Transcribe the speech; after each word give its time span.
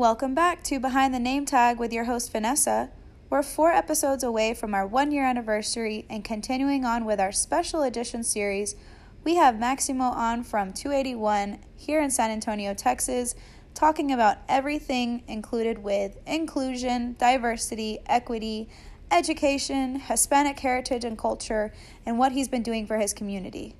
Welcome 0.00 0.34
back 0.34 0.62
to 0.62 0.80
Behind 0.80 1.12
the 1.12 1.18
Name 1.18 1.44
Tag 1.44 1.78
with 1.78 1.92
your 1.92 2.04
host 2.04 2.32
Vanessa. 2.32 2.88
We're 3.28 3.42
four 3.42 3.70
episodes 3.70 4.24
away 4.24 4.54
from 4.54 4.72
our 4.72 4.86
one 4.86 5.12
year 5.12 5.26
anniversary 5.26 6.06
and 6.08 6.24
continuing 6.24 6.86
on 6.86 7.04
with 7.04 7.20
our 7.20 7.32
special 7.32 7.82
edition 7.82 8.24
series. 8.24 8.76
We 9.24 9.34
have 9.34 9.60
Maximo 9.60 10.04
on 10.04 10.42
from 10.42 10.72
281 10.72 11.58
here 11.76 12.00
in 12.00 12.10
San 12.10 12.30
Antonio, 12.30 12.72
Texas, 12.72 13.34
talking 13.74 14.10
about 14.10 14.38
everything 14.48 15.22
included 15.28 15.76
with 15.76 16.16
inclusion, 16.26 17.14
diversity, 17.18 17.98
equity, 18.06 18.70
education, 19.10 20.00
Hispanic 20.00 20.58
heritage 20.60 21.04
and 21.04 21.18
culture, 21.18 21.74
and 22.06 22.18
what 22.18 22.32
he's 22.32 22.48
been 22.48 22.62
doing 22.62 22.86
for 22.86 22.96
his 22.96 23.12
community. 23.12 23.76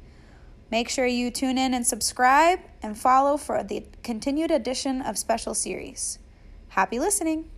Make 0.71 0.89
sure 0.89 1.07
you 1.07 1.31
tune 1.31 1.59
in 1.59 1.75
and 1.75 1.87
subscribe 1.87 2.61
and 2.83 2.97
follow 2.97 3.37
for 3.37 3.63
the 3.65 3.85
continued 4.03 4.51
edition 4.51 5.03
of 5.03 5.19
special 5.19 5.55
series. 5.55 6.19
Happy 6.69 6.99
listening! 7.01 7.51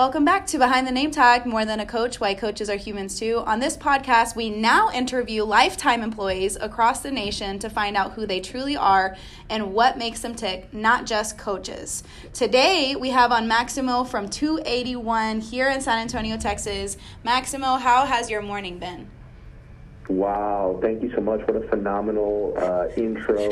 Welcome 0.00 0.24
back 0.24 0.46
to 0.46 0.56
Behind 0.56 0.86
the 0.86 0.92
Name 0.92 1.10
Tag 1.10 1.44
More 1.44 1.66
Than 1.66 1.78
a 1.78 1.84
Coach 1.84 2.20
Why 2.20 2.32
Coaches 2.32 2.70
Are 2.70 2.76
Humans 2.76 3.18
Too. 3.18 3.42
On 3.44 3.60
this 3.60 3.76
podcast, 3.76 4.34
we 4.34 4.48
now 4.48 4.90
interview 4.90 5.44
lifetime 5.44 6.00
employees 6.02 6.56
across 6.56 7.00
the 7.00 7.10
nation 7.10 7.58
to 7.58 7.68
find 7.68 7.98
out 7.98 8.12
who 8.12 8.24
they 8.24 8.40
truly 8.40 8.78
are 8.78 9.14
and 9.50 9.74
what 9.74 9.98
makes 9.98 10.20
them 10.20 10.34
tick, 10.34 10.72
not 10.72 11.04
just 11.04 11.36
coaches. 11.36 12.02
Today, 12.32 12.96
we 12.96 13.10
have 13.10 13.30
on 13.30 13.46
Maximo 13.46 14.02
from 14.04 14.30
281 14.30 15.42
here 15.42 15.68
in 15.68 15.82
San 15.82 15.98
Antonio, 15.98 16.38
Texas. 16.38 16.96
Maximo, 17.22 17.74
how 17.76 18.06
has 18.06 18.30
your 18.30 18.40
morning 18.40 18.78
been? 18.78 19.06
Wow, 20.08 20.78
thank 20.80 21.02
you 21.02 21.12
so 21.14 21.20
much. 21.20 21.40
What 21.40 21.56
a 21.56 21.68
phenomenal 21.68 22.54
uh, 22.56 22.86
intro, 22.96 23.36
uh, 23.36 23.48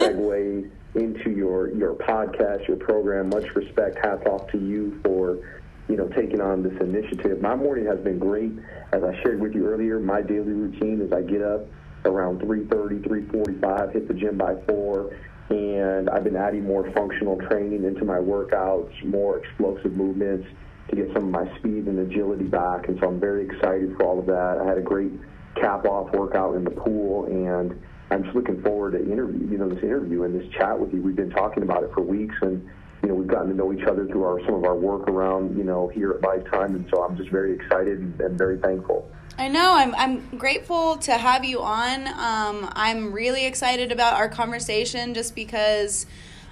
segue 0.00 0.70
into 0.94 1.30
your, 1.30 1.74
your 1.74 1.92
podcast, 1.92 2.66
your 2.68 2.78
program. 2.78 3.28
Much 3.28 3.54
respect. 3.54 3.98
Hats 4.02 4.24
off 4.24 4.50
to 4.52 4.58
you 4.58 4.98
for 5.04 5.40
you 5.88 5.96
know, 5.96 6.08
taking 6.08 6.40
on 6.40 6.62
this 6.62 6.72
initiative. 6.80 7.40
My 7.40 7.54
morning 7.54 7.86
has 7.86 7.98
been 8.00 8.18
great. 8.18 8.52
As 8.92 9.02
I 9.02 9.20
shared 9.22 9.40
with 9.40 9.54
you 9.54 9.66
earlier, 9.66 10.00
my 10.00 10.22
daily 10.22 10.52
routine 10.52 11.00
is 11.00 11.12
I 11.12 11.22
get 11.22 11.42
up 11.42 11.66
around 12.04 12.40
3.30, 12.40 13.06
3.45, 13.30 13.92
hit 13.92 14.08
the 14.08 14.14
gym 14.14 14.36
by 14.36 14.54
4, 14.68 15.16
and 15.50 16.08
I've 16.10 16.24
been 16.24 16.36
adding 16.36 16.64
more 16.64 16.90
functional 16.92 17.36
training 17.48 17.84
into 17.84 18.04
my 18.04 18.18
workouts, 18.18 19.04
more 19.04 19.38
explosive 19.38 19.92
movements 19.92 20.46
to 20.88 20.96
get 20.96 21.08
some 21.14 21.24
of 21.24 21.30
my 21.30 21.58
speed 21.58 21.86
and 21.86 21.98
agility 21.98 22.44
back. 22.44 22.88
And 22.88 22.98
so 23.00 23.08
I'm 23.08 23.20
very 23.20 23.44
excited 23.46 23.96
for 23.96 24.04
all 24.04 24.18
of 24.18 24.26
that. 24.26 24.58
I 24.62 24.66
had 24.66 24.78
a 24.78 24.82
great 24.82 25.12
cap-off 25.54 26.12
workout 26.12 26.56
in 26.56 26.64
the 26.64 26.70
pool, 26.70 27.26
and 27.26 27.80
I'm 28.10 28.24
just 28.24 28.34
looking 28.34 28.62
forward 28.62 28.92
to 28.92 29.00
interview, 29.00 29.48
you 29.48 29.58
know, 29.58 29.68
this 29.68 29.82
interview 29.82 30.24
and 30.24 30.38
this 30.38 30.50
chat 30.52 30.78
with 30.78 30.92
you. 30.92 31.00
We've 31.00 31.16
been 31.16 31.30
talking 31.30 31.62
about 31.62 31.82
it 31.84 31.90
for 31.94 32.02
weeks, 32.02 32.36
and 32.42 32.68
you 33.04 33.10
know, 33.10 33.16
we've 33.16 33.28
gotten 33.28 33.48
to 33.48 33.54
know 33.54 33.70
each 33.70 33.84
other 33.84 34.06
through 34.06 34.24
our 34.24 34.40
some 34.46 34.54
of 34.54 34.64
our 34.64 34.74
work 34.74 35.08
around, 35.08 35.58
you 35.58 35.64
know, 35.64 35.88
here 35.88 36.12
at 36.12 36.22
Lifetime, 36.22 36.74
and 36.74 36.86
so 36.90 37.04
I'm 37.04 37.18
just 37.18 37.28
very 37.28 37.54
excited 37.54 37.98
and, 37.98 38.18
and 38.18 38.38
very 38.38 38.58
thankful. 38.58 39.06
I 39.36 39.48
know. 39.48 39.74
I'm 39.74 39.94
I'm 39.96 40.38
grateful 40.38 40.96
to 40.98 41.12
have 41.12 41.44
you 41.44 41.60
on. 41.60 42.08
Um, 42.08 42.72
I'm 42.72 43.12
really 43.12 43.44
excited 43.44 43.92
about 43.92 44.14
our 44.14 44.30
conversation 44.30 45.12
just 45.12 45.34
because 45.34 46.06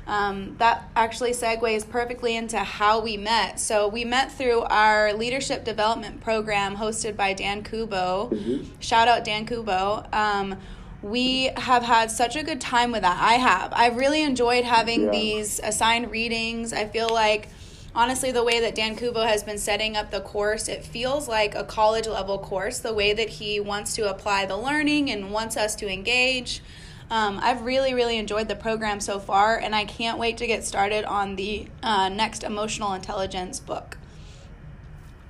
um, 0.06 0.56
that 0.58 0.90
actually 0.94 1.30
segues 1.30 1.88
perfectly 1.88 2.36
into 2.36 2.58
how 2.58 3.00
we 3.00 3.16
met. 3.16 3.58
So 3.58 3.88
we 3.88 4.04
met 4.04 4.30
through 4.30 4.60
our 4.62 5.14
leadership 5.14 5.64
development 5.64 6.20
program 6.20 6.76
hosted 6.76 7.16
by 7.16 7.32
Dan 7.32 7.62
Kubo. 7.62 8.28
Mm-hmm. 8.30 8.78
Shout 8.80 9.08
out 9.08 9.24
Dan 9.24 9.46
Kubo. 9.46 10.04
Um, 10.12 10.58
we 11.02 11.50
have 11.56 11.82
had 11.82 12.10
such 12.10 12.36
a 12.36 12.42
good 12.42 12.60
time 12.60 12.92
with 12.92 13.02
that. 13.02 13.20
I 13.20 13.34
have. 13.34 13.72
I've 13.74 13.96
really 13.96 14.22
enjoyed 14.22 14.64
having 14.64 15.04
yeah. 15.04 15.10
these 15.10 15.60
assigned 15.60 16.10
readings. 16.10 16.72
I 16.72 16.86
feel 16.86 17.08
like 17.08 17.48
honestly 17.94 18.30
the 18.30 18.44
way 18.44 18.60
that 18.60 18.74
Dan 18.74 18.96
Kubo 18.96 19.22
has 19.22 19.42
been 19.42 19.58
setting 19.58 19.96
up 19.96 20.10
the 20.10 20.20
course, 20.20 20.68
it 20.68 20.84
feels 20.84 21.28
like 21.28 21.54
a 21.54 21.64
college 21.64 22.06
level 22.06 22.38
course, 22.38 22.78
the 22.78 22.94
way 22.94 23.12
that 23.12 23.28
he 23.28 23.58
wants 23.58 23.94
to 23.96 24.08
apply 24.08 24.46
the 24.46 24.56
learning 24.56 25.10
and 25.10 25.32
wants 25.32 25.56
us 25.56 25.74
to 25.76 25.92
engage. 25.92 26.62
Um, 27.10 27.40
I've 27.42 27.62
really, 27.62 27.92
really 27.92 28.16
enjoyed 28.16 28.48
the 28.48 28.56
program 28.56 28.98
so 29.00 29.18
far, 29.18 29.58
and 29.58 29.74
I 29.74 29.84
can't 29.84 30.18
wait 30.18 30.38
to 30.38 30.46
get 30.46 30.64
started 30.64 31.04
on 31.04 31.36
the 31.36 31.66
uh, 31.82 32.08
next 32.08 32.42
emotional 32.42 32.94
intelligence 32.94 33.60
book. 33.60 33.98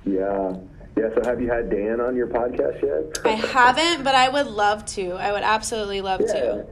Yeah, 0.05 0.55
yeah, 0.97 1.09
so 1.15 1.29
have 1.29 1.41
you 1.41 1.49
had 1.49 1.69
Dan 1.69 1.99
on 1.99 2.15
your 2.15 2.27
podcast 2.27 2.81
yet? 2.81 3.25
I 3.25 3.31
haven't, 3.31 4.03
but 4.03 4.13
I 4.13 4.29
would 4.29 4.47
love 4.47 4.85
to. 4.87 5.13
I 5.13 5.31
would 5.31 5.43
absolutely 5.43 6.01
love 6.01 6.21
yeah. 6.21 6.33
to. 6.33 6.65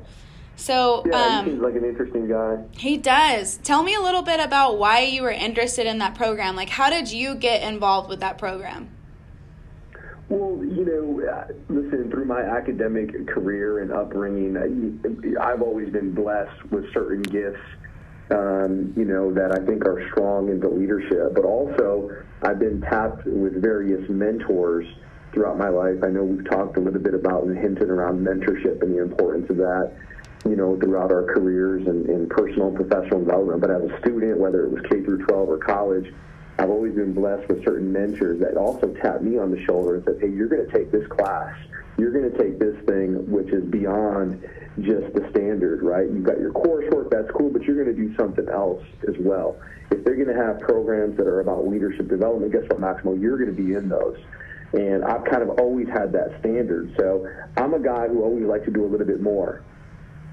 So, 0.56 1.04
yeah, 1.08 1.16
um, 1.16 1.46
he 1.46 1.52
seems 1.52 1.64
like 1.64 1.76
an 1.76 1.86
interesting 1.86 2.28
guy. 2.30 2.64
He 2.78 2.98
does. 2.98 3.58
Tell 3.64 3.82
me 3.82 3.96
a 3.96 4.02
little 4.02 4.22
bit 4.22 4.40
about 4.40 4.78
why 4.78 5.02
you 5.02 5.24
were 5.24 5.32
interested 5.32 5.88
in 5.88 5.98
that 6.00 6.14
program. 6.14 6.56
Like, 6.56 6.70
how 6.70 6.92
did 6.92 7.12
you 7.12 7.34
get 7.34 7.64
involved 7.64 8.10
with 8.10 8.20
that 8.20 8.38
program? 8.38 8.90
Well, 10.30 10.64
you 10.64 10.86
know, 10.86 11.28
uh, 11.28 11.48
listen, 11.68 12.12
through 12.12 12.26
my 12.26 12.42
academic 12.42 13.28
career 13.28 13.80
and 13.80 13.92
upbringing, 13.92 14.56
I've 15.42 15.62
always 15.64 15.90
been 15.90 16.14
blessed 16.14 16.64
with 16.70 16.86
certain 16.94 17.24
gifts 17.24 17.60
um, 18.32 18.94
you 18.96 19.06
know, 19.06 19.34
that 19.34 19.52
I 19.52 19.66
think 19.66 19.86
are 19.86 20.08
strong 20.12 20.50
into 20.50 20.70
leadership. 20.70 21.34
But 21.36 21.46
also, 21.46 22.10
I've 22.42 22.60
been 22.60 22.82
tapped 22.82 23.26
with 23.26 23.62
various 23.62 24.08
mentors 24.10 24.88
throughout 25.34 25.58
my 25.58 25.70
life. 25.70 26.04
I 26.04 26.08
know 26.08 26.24
we've 26.24 26.50
talked 26.50 26.78
a 26.78 26.80
little 26.80 27.00
bit 27.00 27.14
about 27.14 27.44
and 27.44 27.58
hinted 27.58 27.90
around 27.90 28.26
mentorship 28.26 28.82
and 28.82 28.94
the 28.94 29.02
importance 29.02 29.50
of 29.50 29.58
that, 29.58 29.94
you 30.46 30.56
know, 30.56 30.78
throughout 30.80 31.12
our 31.12 31.24
careers 31.24 31.88
and 31.88 32.10
in 32.10 32.28
personal 32.30 32.68
and 32.68 32.76
professional 32.76 33.20
development. 33.20 33.62
But 33.62 33.72
as 33.72 33.84
a 33.90 34.00
student, 34.00 34.40
whether 34.40 34.66
it 34.66 34.72
was 34.72 34.82
K 34.90 35.04
through 35.04 35.26
12 35.26 35.50
or 35.50 35.58
college, 35.58 36.14
I've 36.58 36.70
always 36.70 36.94
been 36.94 37.14
blessed 37.14 37.48
with 37.48 37.64
certain 37.64 37.92
mentors 37.92 38.40
that 38.42 38.58
also 38.58 38.94
tapped 39.02 39.24
me 39.24 39.38
on 39.38 39.52
the 39.52 39.64
shoulder 39.66 39.96
and 39.96 40.06
said, 40.06 40.18
hey, 40.20 40.30
you're 40.30 40.48
going 40.48 40.66
to 40.66 40.72
take 40.72 40.92
this 40.92 41.08
class. 41.08 41.56
You're 42.02 42.10
going 42.10 42.32
to 42.32 42.36
take 42.36 42.58
this 42.58 42.74
thing, 42.88 43.30
which 43.30 43.50
is 43.54 43.64
beyond 43.66 44.42
just 44.80 45.14
the 45.14 45.30
standard, 45.30 45.84
right? 45.84 46.10
You've 46.10 46.24
got 46.24 46.40
your 46.40 46.52
coursework, 46.52 47.12
that's 47.12 47.30
cool, 47.38 47.52
but 47.52 47.62
you're 47.62 47.76
going 47.76 47.96
to 47.96 48.02
do 48.08 48.16
something 48.16 48.50
else 48.50 48.84
as 49.08 49.14
well. 49.20 49.56
If 49.92 50.04
they're 50.04 50.16
going 50.16 50.36
to 50.36 50.44
have 50.44 50.62
programs 50.62 51.16
that 51.18 51.28
are 51.28 51.42
about 51.42 51.68
leadership 51.68 52.08
development, 52.10 52.54
guess 52.54 52.64
what, 52.70 52.80
Maximo? 52.80 53.14
You're 53.14 53.38
going 53.38 53.56
to 53.56 53.64
be 53.64 53.76
in 53.76 53.88
those. 53.88 54.18
And 54.74 55.06
I've 55.06 55.26
kind 55.26 55.44
of 55.44 55.60
always 55.60 55.90
had 55.90 56.12
that 56.14 56.40
standard. 56.40 56.92
So 56.98 57.30
I'm 57.56 57.76
a 57.76 57.80
guy 57.80 58.08
who 58.08 58.24
always 58.24 58.46
like 58.46 58.66
to 58.66 58.72
do 58.72 58.84
a 58.84 58.90
little 58.90 59.06
bit 59.06 59.22
more. 59.22 59.62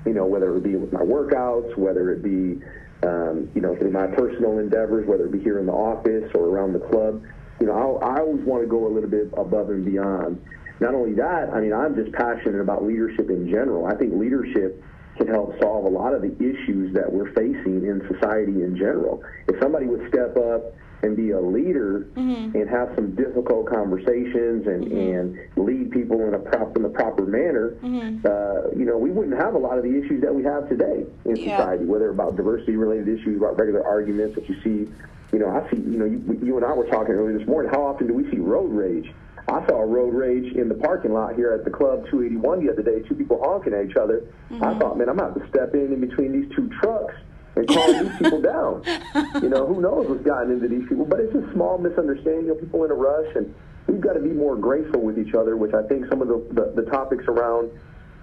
You 0.06 0.14
know, 0.14 0.24
whether 0.24 0.56
it 0.56 0.62
be 0.62 0.74
with 0.76 0.94
my 0.94 1.02
workouts, 1.02 1.76
whether 1.76 2.10
it 2.12 2.22
be, 2.22 2.64
um, 3.06 3.50
you 3.54 3.60
know, 3.60 3.76
through 3.76 3.90
my 3.90 4.06
personal 4.06 4.58
endeavors, 4.58 5.06
whether 5.06 5.26
it 5.26 5.32
be 5.32 5.40
here 5.40 5.58
in 5.58 5.66
the 5.66 5.72
office 5.72 6.30
or 6.34 6.46
around 6.46 6.72
the 6.72 6.80
club. 6.80 7.22
You 7.60 7.66
know, 7.66 7.98
I, 7.98 8.06
I 8.06 8.20
always 8.20 8.44
want 8.44 8.62
to 8.62 8.69
go 8.69 8.86
a 8.86 8.92
little 8.92 9.10
bit 9.10 9.32
above 9.36 9.70
and 9.70 9.84
beyond. 9.84 10.42
Not 10.80 10.94
only 10.94 11.14
that, 11.14 11.50
I 11.52 11.60
mean, 11.60 11.72
I'm 11.72 11.94
just 11.96 12.12
passionate 12.12 12.60
about 12.60 12.84
leadership 12.84 13.30
in 13.30 13.48
general. 13.48 13.86
I 13.86 13.96
think 13.96 14.14
leadership 14.14 14.82
can 15.16 15.26
help 15.26 15.58
solve 15.60 15.84
a 15.84 15.88
lot 15.88 16.14
of 16.14 16.22
the 16.22 16.32
issues 16.38 16.94
that 16.94 17.12
we're 17.12 17.32
facing 17.32 17.84
in 17.84 18.00
society 18.08 18.62
in 18.62 18.76
general. 18.76 19.22
If 19.48 19.60
somebody 19.60 19.86
would 19.86 20.08
step 20.08 20.36
up 20.36 20.72
and 21.02 21.16
be 21.16 21.30
a 21.30 21.41
leader 21.41 22.08
mm-hmm. 22.14 22.56
and 22.56 22.68
have 22.68 22.91
some 22.94 23.14
difficult 23.14 23.68
conversations 23.68 24.66
and, 24.66 24.84
mm-hmm. 24.84 24.97
and 24.97 25.66
lead 25.66 25.91
people 25.91 26.26
in 26.26 26.34
a 26.34 26.38
prop 26.38 26.76
in 26.76 26.82
the 26.82 26.88
proper 26.88 27.24
manner, 27.24 27.76
mm-hmm. 27.82 28.26
uh, 28.26 28.70
you 28.76 28.84
know, 28.84 28.97
we 28.97 29.10
wouldn't 29.10 29.38
have 29.38 29.54
a 29.54 29.58
lot 29.58 29.78
of 29.78 29.84
the 29.84 29.91
issues 29.91 30.20
that 30.22 30.34
we 30.34 30.42
have 30.42 30.68
today 30.68 31.04
in 31.24 31.36
yeah. 31.36 31.56
society, 31.56 31.84
whether 31.84 32.10
about 32.10 32.36
diversity 32.36 32.76
related 32.76 33.08
issues, 33.08 33.36
about 33.36 33.58
regular 33.58 33.84
arguments 33.84 34.34
that 34.34 34.48
you 34.48 34.60
see. 34.62 34.92
You 35.33 35.39
know, 35.41 35.50
I 35.50 35.71
see. 35.71 35.77
You 35.77 35.99
know, 35.99 36.05
you, 36.05 36.41
you 36.43 36.56
and 36.56 36.65
I 36.65 36.72
were 36.72 36.87
talking 36.87 37.15
earlier 37.15 37.39
this 37.39 37.47
morning. 37.47 37.71
How 37.71 37.84
often 37.84 38.06
do 38.06 38.15
we 38.15 38.31
see 38.31 38.39
road 38.39 38.72
rage? 38.72 39.12
I 39.49 39.66
saw 39.66 39.81
a 39.81 39.87
road 39.87 40.12
rage 40.12 40.53
in 40.55 40.69
the 40.69 40.75
parking 40.75 41.13
lot 41.13 41.34
here 41.34 41.53
at 41.53 41.65
the 41.65 41.71
club 41.71 42.04
281 42.10 42.66
the 42.66 42.72
other 42.72 42.83
day, 42.83 43.01
two 43.09 43.15
people 43.15 43.41
honking 43.42 43.72
at 43.72 43.86
each 43.89 43.97
other. 43.97 44.25
Mm-hmm. 44.51 44.63
I 44.63 44.78
thought, 44.78 44.98
man, 44.98 45.09
I'm 45.09 45.19
about 45.19 45.39
to 45.41 45.48
step 45.48 45.75
in 45.75 45.92
in 45.92 46.01
between 46.01 46.33
these 46.33 46.54
two 46.54 46.69
trucks 46.80 47.15
and 47.57 47.66
calm 47.66 48.04
these 48.04 48.19
people 48.19 48.42
down. 48.42 48.84
You 49.42 49.48
know, 49.48 49.66
who 49.66 49.80
knows 49.80 50.09
what's 50.09 50.25
gotten 50.25 50.51
into 50.53 50.69
these 50.69 50.86
people, 50.89 51.04
but 51.04 51.21
it's 51.21 51.34
a 51.34 51.53
small 51.53 51.78
misunderstanding. 51.78 52.47
You 52.47 52.54
know, 52.54 52.60
people 52.60 52.84
in 52.84 52.91
a 52.91 52.95
rush, 52.95 53.34
and 53.36 53.54
we've 53.86 54.01
got 54.01 54.15
to 54.15 54.21
be 54.21 54.31
more 54.31 54.57
graceful 54.57 55.01
with 55.01 55.19
each 55.19 55.34
other, 55.34 55.57
which 55.57 55.72
I 55.74 55.83
think 55.86 56.07
some 56.09 56.21
of 56.21 56.28
the, 56.28 56.45
the, 56.53 56.83
the 56.83 56.91
topics 56.91 57.24
around 57.28 57.71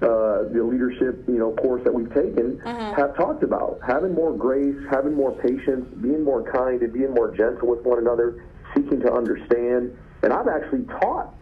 uh, 0.02 0.50
the 0.52 0.62
leadership, 0.64 1.24
you 1.28 1.40
know, 1.40 1.54
course 1.56 1.84
that 1.84 1.94
we've 1.94 2.14
taken 2.14 2.62
uh-huh. 2.66 2.94
have 2.96 3.16
talked 3.16 3.44
about. 3.44 3.80
Having 3.86 4.14
more 4.14 4.36
grace, 4.36 4.76
having 4.90 5.14
more 5.14 5.32
patience, 5.32 5.88
being 6.02 6.24
more 6.24 6.44
kind, 6.52 6.82
and 6.82 6.92
being 6.92 7.14
more 7.14 7.36
gentle 7.36 7.70
with 7.70 7.84
one 7.86 8.00
another, 8.00 8.44
seeking 8.76 9.00
to 9.00 9.12
understand 9.12 9.96
and 10.26 10.34
I've 10.34 10.48
actually 10.48 10.86
taught 11.00 11.36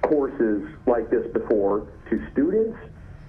courses 0.00 0.64
like 0.86 1.10
this 1.10 1.30
before 1.34 1.86
to 2.08 2.26
students, 2.32 2.78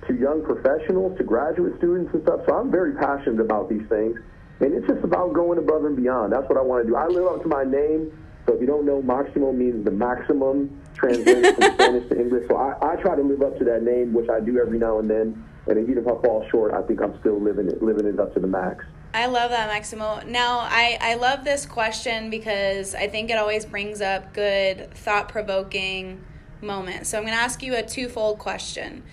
to 0.07 0.15
young 0.15 0.43
professionals, 0.43 1.17
to 1.17 1.25
graduate 1.25 1.77
students 1.77 2.13
and 2.13 2.23
stuff. 2.23 2.39
So 2.47 2.55
I'm 2.55 2.71
very 2.71 2.95
passionate 2.95 3.41
about 3.41 3.69
these 3.69 3.85
things. 3.89 4.17
And 4.61 4.73
it's 4.73 4.87
just 4.87 5.03
about 5.03 5.33
going 5.33 5.59
above 5.59 5.83
and 5.83 5.97
beyond. 5.97 6.31
That's 6.31 6.47
what 6.47 6.57
I 6.57 6.61
want 6.61 6.85
to 6.85 6.89
do. 6.89 6.95
I 6.95 7.07
live 7.07 7.27
up 7.27 7.41
to 7.41 7.49
my 7.49 7.65
name 7.65 8.17
So 8.45 8.55
if 8.55 8.61
you 8.61 8.67
don't 8.67 8.85
know, 8.85 9.01
Maximo 9.01 9.51
means 9.51 9.85
the 9.85 9.91
maximum 9.91 10.81
translated 10.93 11.55
from 11.55 11.63
Spanish 11.73 12.09
to 12.09 12.19
English. 12.19 12.47
So 12.49 12.57
I, 12.57 12.93
I 12.93 12.95
try 12.97 13.15
to 13.15 13.21
live 13.21 13.41
up 13.41 13.57
to 13.59 13.65
that 13.65 13.83
name, 13.83 14.13
which 14.13 14.29
I 14.29 14.39
do 14.39 14.59
every 14.59 14.79
now 14.79 14.99
and 14.99 15.09
then. 15.09 15.43
And 15.67 15.79
even 15.79 15.97
if 15.97 16.07
I 16.07 16.21
fall 16.21 16.45
short, 16.51 16.73
I 16.73 16.81
think 16.81 17.01
I'm 17.01 17.17
still 17.21 17.39
living 17.39 17.67
it, 17.67 17.81
living 17.81 18.05
it 18.05 18.19
up 18.19 18.33
to 18.33 18.39
the 18.39 18.47
max. 18.47 18.83
I 19.13 19.27
love 19.27 19.51
that, 19.51 19.67
Maximo. 19.67 20.21
Now, 20.25 20.59
I, 20.59 20.97
I 20.99 21.13
love 21.15 21.45
this 21.45 21.65
question 21.65 22.29
because 22.29 22.95
I 22.95 23.07
think 23.07 23.29
it 23.29 23.37
always 23.37 23.65
brings 23.65 24.01
up 24.01 24.33
good, 24.33 24.93
thought 24.93 25.29
provoking 25.29 26.23
moments. 26.61 27.09
So 27.09 27.17
I'm 27.17 27.23
going 27.23 27.35
to 27.35 27.41
ask 27.41 27.63
you 27.63 27.75
a 27.75 27.83
twofold 27.83 28.39
question. 28.39 29.03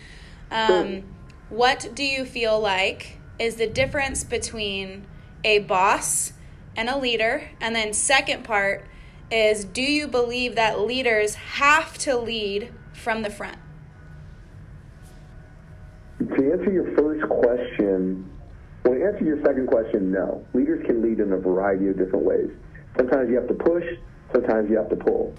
Um. 0.50 1.04
What 1.50 1.90
do 1.94 2.04
you 2.04 2.24
feel 2.24 2.60
like 2.60 3.18
is 3.40 3.56
the 3.56 3.66
difference 3.66 4.22
between 4.22 5.04
a 5.42 5.58
boss 5.58 6.32
and 6.76 6.88
a 6.88 6.96
leader? 6.96 7.50
And 7.60 7.74
then, 7.74 7.92
second 7.92 8.44
part 8.44 8.86
is 9.30 9.64
do 9.64 9.82
you 9.82 10.08
believe 10.08 10.54
that 10.56 10.80
leaders 10.80 11.34
have 11.34 11.96
to 11.98 12.16
lead 12.16 12.72
from 12.92 13.22
the 13.22 13.30
front? 13.30 13.58
To 16.18 16.52
answer 16.52 16.70
your 16.70 16.94
first 16.96 17.26
question, 17.28 18.30
well, 18.84 18.94
to 18.94 19.04
answer 19.04 19.24
your 19.24 19.42
second 19.44 19.66
question, 19.68 20.12
no. 20.12 20.44
Leaders 20.52 20.84
can 20.86 21.02
lead 21.02 21.20
in 21.20 21.32
a 21.32 21.36
variety 21.36 21.88
of 21.88 21.98
different 21.98 22.24
ways. 22.24 22.50
Sometimes 22.96 23.30
you 23.30 23.36
have 23.36 23.48
to 23.48 23.54
push, 23.54 23.84
sometimes 24.32 24.68
you 24.68 24.76
have 24.76 24.90
to 24.90 24.96
pull. 24.96 25.34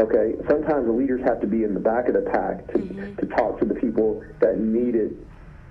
Okay? 0.00 0.34
Sometimes 0.48 0.86
the 0.86 0.92
leaders 0.92 1.20
have 1.24 1.40
to 1.40 1.46
be 1.46 1.62
in 1.62 1.74
the 1.74 1.80
back 1.80 2.08
of 2.08 2.14
the 2.14 2.22
pack 2.22 2.66
to, 2.68 2.78
mm-hmm. 2.78 3.14
to 3.14 3.26
talk 3.36 3.60
to 3.60 3.64
the 3.64 3.74
people 3.74 4.24
that 4.40 4.58
need 4.58 4.94
it, 4.96 5.12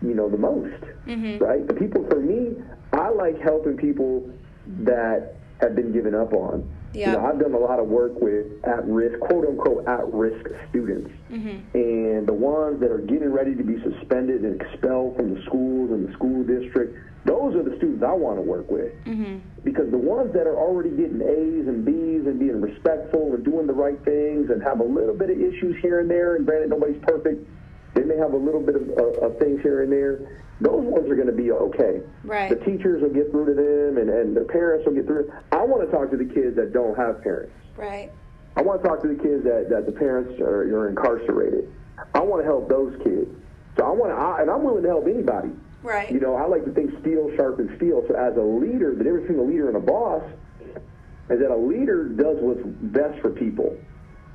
you 0.01 0.13
know, 0.13 0.29
the 0.29 0.37
most. 0.37 0.81
Mm-hmm. 1.07 1.43
Right? 1.43 1.67
The 1.67 1.73
people, 1.73 2.05
for 2.09 2.19
me, 2.19 2.55
I 2.93 3.09
like 3.09 3.39
helping 3.41 3.75
people 3.75 4.29
that 4.83 5.35
have 5.59 5.75
been 5.75 5.91
given 5.91 6.15
up 6.15 6.33
on. 6.33 6.69
Yeah. 6.93 7.07
You 7.07 7.17
know, 7.17 7.25
I've 7.25 7.39
done 7.39 7.53
a 7.53 7.59
lot 7.59 7.79
of 7.79 7.87
work 7.87 8.19
with 8.21 8.45
at 8.63 8.85
risk, 8.85 9.19
quote 9.19 9.47
unquote, 9.47 9.87
at 9.87 10.05
risk 10.13 10.45
students. 10.69 11.11
Mm-hmm. 11.31 11.77
And 11.77 12.27
the 12.27 12.33
ones 12.33 12.79
that 12.81 12.91
are 12.91 12.99
getting 12.99 13.31
ready 13.31 13.55
to 13.55 13.63
be 13.63 13.81
suspended 13.81 14.43
and 14.43 14.61
expelled 14.61 15.15
from 15.15 15.33
the 15.33 15.41
schools 15.43 15.91
and 15.91 16.07
the 16.07 16.13
school 16.13 16.43
district, 16.43 16.97
those 17.25 17.55
are 17.55 17.63
the 17.63 17.75
students 17.77 18.03
I 18.03 18.13
want 18.13 18.37
to 18.37 18.41
work 18.41 18.69
with. 18.69 18.93
Mm-hmm. 19.05 19.39
Because 19.63 19.89
the 19.89 19.97
ones 19.97 20.33
that 20.33 20.45
are 20.45 20.57
already 20.57 20.91
getting 20.91 21.21
A's 21.21 21.67
and 21.67 21.83
B's 21.83 22.27
and 22.27 22.37
being 22.37 22.61
respectful 22.61 23.33
and 23.33 23.43
doing 23.43 23.65
the 23.65 23.73
right 23.73 23.97
things 24.05 24.51
and 24.51 24.61
have 24.61 24.79
a 24.79 24.85
little 24.85 25.15
bit 25.15 25.31
of 25.31 25.37
issues 25.37 25.81
here 25.81 25.99
and 25.99 26.09
there, 26.09 26.35
and 26.35 26.45
granted, 26.45 26.69
nobody's 26.69 27.01
perfect, 27.01 27.47
they 27.95 28.03
may 28.03 28.17
have 28.17 28.33
a 28.33 28.37
little 28.37 28.61
bit 28.61 28.75
of, 28.75 28.89
of 29.17 29.39
things 29.39 29.61
here 29.61 29.81
and 29.81 29.91
there 29.91 30.42
those 30.61 30.83
ones 30.85 31.09
are 31.09 31.15
going 31.15 31.27
to 31.27 31.33
be 31.33 31.51
okay. 31.51 32.01
Right. 32.23 32.49
The 32.49 32.63
teachers 32.63 33.01
will 33.01 33.13
get 33.13 33.31
through 33.31 33.47
to 33.47 33.53
them, 33.53 33.97
and, 33.97 34.09
and 34.09 34.35
their 34.35 34.45
parents 34.45 34.85
will 34.85 34.93
get 34.93 35.05
through. 35.05 35.31
I 35.51 35.63
want 35.63 35.83
to 35.85 35.91
talk 35.95 36.11
to 36.11 36.17
the 36.17 36.25
kids 36.25 36.55
that 36.55 36.73
don't 36.73 36.95
have 36.97 37.21
parents. 37.21 37.53
Right. 37.75 38.11
I 38.55 38.61
want 38.61 38.83
to 38.83 38.87
talk 38.87 39.01
to 39.01 39.07
the 39.07 39.15
kids 39.15 39.43
that, 39.43 39.67
that 39.69 39.85
the 39.85 39.91
parents 39.91 40.39
are, 40.39 40.61
are 40.61 40.89
incarcerated. 40.89 41.73
I 42.13 42.19
want 42.19 42.41
to 42.41 42.45
help 42.45 42.69
those 42.69 42.95
kids. 43.03 43.29
So 43.77 43.85
I 43.85 43.89
want 43.89 44.11
to, 44.11 44.15
I, 44.15 44.41
and 44.41 44.49
I'm 44.49 44.63
willing 44.63 44.83
to 44.83 44.89
help 44.89 45.07
anybody. 45.07 45.49
Right. 45.81 46.11
You 46.11 46.19
know, 46.19 46.35
I 46.35 46.45
like 46.45 46.63
to 46.65 46.71
think 46.71 46.91
steel 47.01 47.31
sharpens 47.35 47.75
steel. 47.77 48.05
So 48.07 48.15
as 48.15 48.37
a 48.37 48.41
leader, 48.41 48.95
the 48.95 49.03
difference 49.03 49.27
between 49.27 49.45
a 49.45 49.49
leader 49.49 49.67
and 49.67 49.77
a 49.77 49.81
boss 49.81 50.23
is 51.29 51.39
that 51.39 51.51
a 51.51 51.57
leader 51.57 52.07
does 52.09 52.37
what's 52.39 52.61
best 52.63 53.19
for 53.21 53.31
people. 53.31 53.75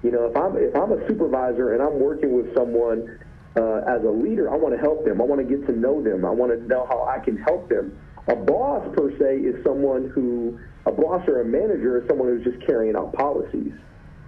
You 0.02 0.10
know, 0.10 0.26
if 0.26 0.36
I'm 0.36 0.56
if 0.56 0.74
I'm 0.76 0.92
a 0.92 1.06
supervisor 1.08 1.74
and 1.74 1.82
I'm 1.82 1.98
working 1.98 2.36
with 2.36 2.54
someone 2.54 3.18
uh, 3.56 3.82
as 3.88 4.04
a 4.04 4.10
leader, 4.10 4.52
I 4.52 4.56
want 4.56 4.74
to 4.74 4.80
help 4.80 5.04
them. 5.04 5.20
I 5.20 5.24
want 5.24 5.40
to 5.40 5.48
get 5.48 5.66
to 5.66 5.72
know 5.72 6.02
them. 6.02 6.24
I 6.24 6.30
want 6.30 6.52
to 6.52 6.58
know 6.66 6.86
how 6.88 7.04
I 7.04 7.18
can 7.24 7.36
help 7.36 7.68
them. 7.68 7.98
A 8.28 8.36
boss, 8.36 8.86
per 8.94 9.10
se, 9.18 9.40
is 9.40 9.64
someone 9.64 10.10
who, 10.14 10.58
a 10.86 10.92
boss 10.92 11.26
or 11.28 11.40
a 11.40 11.44
manager 11.44 12.00
is 12.00 12.08
someone 12.08 12.28
who's 12.28 12.44
just 12.44 12.64
carrying 12.66 12.94
out 12.94 13.12
policies. 13.14 13.72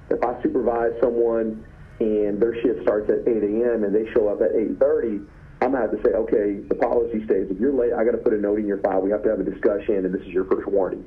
If 0.08 0.24
I 0.24 0.40
supervise 0.42 0.92
someone 1.02 1.64
and 2.00 2.40
their 2.40 2.54
shift 2.62 2.82
starts 2.82 3.10
at 3.10 3.28
8 3.28 3.44
a.m. 3.44 3.84
and 3.84 3.94
they 3.94 4.10
show 4.12 4.28
up 4.28 4.40
at 4.40 4.52
8.30, 4.56 5.26
I'm 5.62 5.72
going 5.72 5.84
to 5.84 5.92
have 5.92 5.92
to 5.92 6.00
say, 6.02 6.16
okay, 6.16 6.64
the 6.66 6.74
policy 6.74 7.22
states 7.26 7.52
if 7.52 7.60
you're 7.60 7.74
late, 7.74 7.92
I 7.92 8.04
got 8.04 8.12
to 8.12 8.22
put 8.24 8.32
a 8.32 8.38
note 8.38 8.58
in 8.58 8.66
your 8.66 8.80
file. 8.80 9.02
We 9.02 9.10
have 9.10 9.22
to 9.24 9.28
have 9.28 9.40
a 9.40 9.44
discussion, 9.44 10.06
and 10.06 10.14
this 10.14 10.22
is 10.22 10.28
your 10.28 10.44
first 10.46 10.66
warning. 10.66 11.04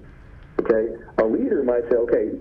Okay? 0.62 0.94
A 1.18 1.26
leader 1.26 1.64
might 1.64 1.90
say, 1.90 1.98
okay, 1.98 2.38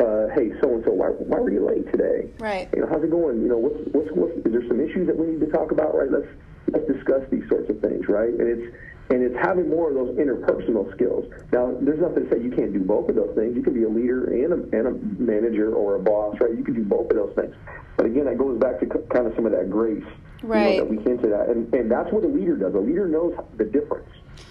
uh, 0.00 0.34
hey, 0.34 0.52
so 0.60 0.74
and 0.74 0.84
so, 0.84 0.92
why 0.92 1.08
why 1.08 1.38
were 1.38 1.50
you 1.50 1.66
late 1.66 1.90
today? 1.90 2.30
Right. 2.38 2.68
You 2.74 2.82
know, 2.82 2.88
how's 2.88 3.02
it 3.02 3.10
going? 3.10 3.42
You 3.42 3.48
know, 3.48 3.58
what's 3.58 3.78
what's 3.92 4.10
what's 4.12 4.34
is 4.46 4.52
there 4.52 4.66
some 4.68 4.80
issues 4.80 5.06
that 5.06 5.16
we 5.16 5.26
need 5.26 5.40
to 5.40 5.50
talk 5.50 5.70
about? 5.70 5.94
Right. 5.94 6.10
Let's 6.10 6.28
let's 6.72 6.86
discuss 6.86 7.22
these 7.30 7.48
sorts 7.48 7.70
of 7.70 7.80
things. 7.80 8.08
Right. 8.08 8.34
And 8.34 8.48
it's 8.48 8.74
and 9.10 9.22
it's 9.22 9.36
having 9.36 9.68
more 9.68 9.88
of 9.88 9.94
those 9.94 10.16
interpersonal 10.18 10.92
skills. 10.94 11.30
Now, 11.52 11.76
there's 11.80 12.00
nothing 12.00 12.26
to 12.26 12.30
say 12.30 12.42
you 12.42 12.50
can't 12.50 12.72
do 12.72 12.80
both 12.80 13.08
of 13.08 13.14
those 13.14 13.34
things. 13.36 13.54
You 13.54 13.62
can 13.62 13.74
be 13.74 13.84
a 13.84 13.88
leader 13.88 14.26
and 14.26 14.52
a, 14.52 14.76
and 14.76 14.86
a 14.88 15.22
manager 15.22 15.72
or 15.72 15.94
a 15.94 16.00
boss, 16.00 16.36
right? 16.40 16.50
You 16.56 16.64
can 16.64 16.74
do 16.74 16.82
both 16.82 17.10
of 17.10 17.16
those 17.16 17.32
things. 17.36 17.54
But 17.96 18.06
again, 18.06 18.24
that 18.26 18.36
goes 18.36 18.58
back 18.58 18.80
to 18.80 18.86
kind 18.86 19.26
of 19.26 19.34
some 19.36 19.46
of 19.46 19.52
that 19.52 19.70
grace, 19.70 20.04
right? 20.42 20.74
You 20.74 20.80
know, 20.80 20.84
that 20.84 20.90
we 20.90 20.96
hinted 21.02 21.32
at, 21.32 21.48
and 21.48 21.72
and 21.72 21.90
that's 21.90 22.12
what 22.12 22.24
a 22.24 22.28
leader 22.28 22.56
does. 22.56 22.74
A 22.74 22.78
leader 22.78 23.06
knows 23.06 23.34
the 23.56 23.64
difference. 23.64 24.10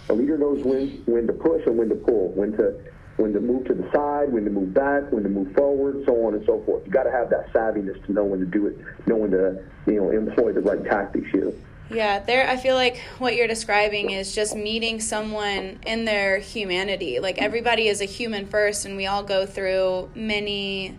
A 0.09 0.13
leader 0.13 0.37
knows 0.37 0.63
when 0.63 1.03
when 1.05 1.27
to 1.27 1.33
push 1.33 1.65
and 1.67 1.77
when 1.77 1.89
to 1.89 1.95
pull, 1.95 2.29
when 2.29 2.53
to 2.53 2.79
when 3.17 3.33
to 3.33 3.39
move 3.39 3.65
to 3.65 3.73
the 3.73 3.89
side, 3.93 4.31
when 4.31 4.43
to 4.43 4.51
move 4.51 4.73
back, 4.73 5.11
when 5.11 5.23
to 5.23 5.29
move 5.29 5.53
forward, 5.53 6.03
so 6.05 6.25
on 6.25 6.33
and 6.33 6.45
so 6.45 6.61
forth. 6.65 6.85
You 6.85 6.91
got 6.91 7.03
to 7.03 7.11
have 7.11 7.29
that 7.29 7.51
savviness 7.53 8.03
to 8.05 8.11
know 8.11 8.23
when 8.25 8.39
to 8.39 8.45
do 8.45 8.67
it, 8.67 8.77
know 9.07 9.17
when 9.17 9.31
to 9.31 9.63
you 9.87 10.01
know 10.01 10.11
employ 10.11 10.51
the 10.51 10.61
right 10.61 10.83
tactics 10.83 11.29
here. 11.31 11.53
Yeah, 11.89 12.19
there 12.19 12.49
I 12.49 12.57
feel 12.57 12.75
like 12.75 12.97
what 13.19 13.35
you're 13.35 13.47
describing 13.47 14.09
is 14.09 14.33
just 14.33 14.55
meeting 14.55 14.99
someone 14.99 15.79
in 15.85 16.05
their 16.05 16.39
humanity. 16.39 17.19
Like 17.19 17.37
everybody 17.37 17.87
is 17.87 18.01
a 18.01 18.05
human 18.05 18.47
first 18.47 18.85
and 18.85 18.97
we 18.97 19.05
all 19.05 19.23
go 19.23 19.45
through 19.45 20.09
many 20.15 20.97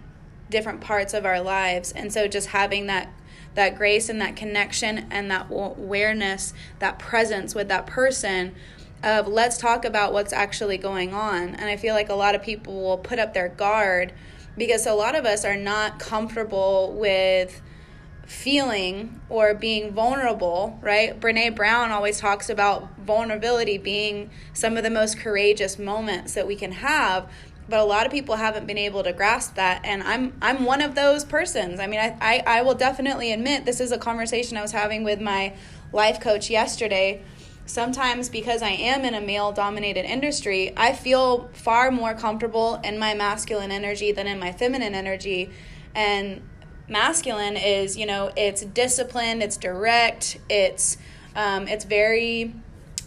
different 0.49 0.81
parts 0.81 1.13
of 1.13 1.27
our 1.27 1.41
lives. 1.41 1.91
And 1.91 2.13
so 2.13 2.29
just 2.29 2.49
having 2.49 2.87
that 2.87 3.13
that 3.57 3.75
grace 3.77 4.11
and 4.11 4.21
that 4.21 4.37
connection 4.37 5.07
and 5.11 5.31
that 5.31 5.47
awareness, 5.51 6.53
that 6.79 6.99
presence 6.99 7.55
with 7.55 7.69
that 7.69 7.87
person 7.87 8.55
of 9.03 9.29
let's 9.29 9.59
talk 9.59 9.85
about 9.85 10.13
what's 10.13 10.33
actually 10.33 10.79
going 10.79 11.15
on. 11.15 11.55
And 11.55 11.65
I 11.65 11.77
feel 11.77 11.95
like 11.95 12.09
a 12.09 12.15
lot 12.15 12.35
of 12.35 12.43
people 12.43 12.83
will 12.83 12.99
put 12.99 13.19
up 13.19 13.35
their 13.35 13.49
guard 13.49 14.13
because 14.57 14.87
a 14.87 14.95
lot 14.95 15.15
of 15.15 15.25
us 15.25 15.45
are 15.45 15.57
not 15.57 15.99
comfortable 15.99 16.95
with 16.99 17.61
feeling 18.27 19.21
or 19.29 19.55
being 19.55 19.93
vulnerable, 19.93 20.79
right? 20.83 21.19
Brene 21.19 21.55
Brown 21.55 21.93
always 21.93 22.19
talks 22.19 22.51
about 22.51 22.99
vulnerability 22.99 23.79
being 23.79 24.31
some 24.53 24.77
of 24.77 24.83
the 24.83 24.91
most 24.91 25.19
courageous 25.19 25.79
moments 25.79 26.35
that 26.35 26.47
we 26.47 26.57
can 26.57 26.73
have. 26.73 27.31
But 27.69 27.81
a 27.81 27.85
lot 27.85 28.07
of 28.07 28.13
people 28.13 28.37
haven't 28.37 28.67
been 28.67 28.79
able 28.79 29.03
to 29.03 29.13
grasp 29.13 29.57
that, 29.57 29.85
and 29.85 30.01
I'm 30.05 30.35
I'm 30.41 30.65
one 30.65 30.81
of 30.81 30.95
those 30.95 31.25
persons. 31.25 31.81
I 31.81 31.89
mean, 31.89 31.99
I, 31.99 32.17
I, 32.21 32.59
I 32.59 32.63
will 32.63 32.77
definitely 32.77 33.33
admit 33.33 33.65
this 33.65 33.81
is 33.81 33.91
a 33.91 33.99
conversation 33.99 34.57
I 34.57 34.63
was 34.63 34.71
having 34.71 35.03
with 35.03 35.21
my 35.21 35.53
life 35.93 36.21
coach 36.21 36.49
yesterday 36.49 37.25
sometimes 37.67 38.29
because 38.29 38.63
I 38.63 38.71
am 38.71 39.05
in 39.05 39.15
a 39.15 39.21
male 39.21 39.53
dominated 39.53 40.05
industry, 40.05 40.73
I 40.77 40.93
feel 40.93 41.49
far 41.53 41.91
more 41.91 42.15
comfortable 42.15 42.81
in 42.83 42.99
my 42.99 43.15
masculine 43.15 43.73
energy 43.73 44.13
than 44.13 44.27
in 44.27 44.39
my 44.39 44.53
feminine 44.53 44.95
energy. 44.95 45.51
And 45.95 46.43
masculine 46.89 47.57
is, 47.57 47.97
you 47.97 48.07
know, 48.07 48.33
it's 48.37 48.65
disciplined, 48.65 49.43
it's 49.43 49.57
direct, 49.57 50.39
it's 50.49 50.97
um, 51.35 51.69
it's 51.69 51.85
very 51.85 52.55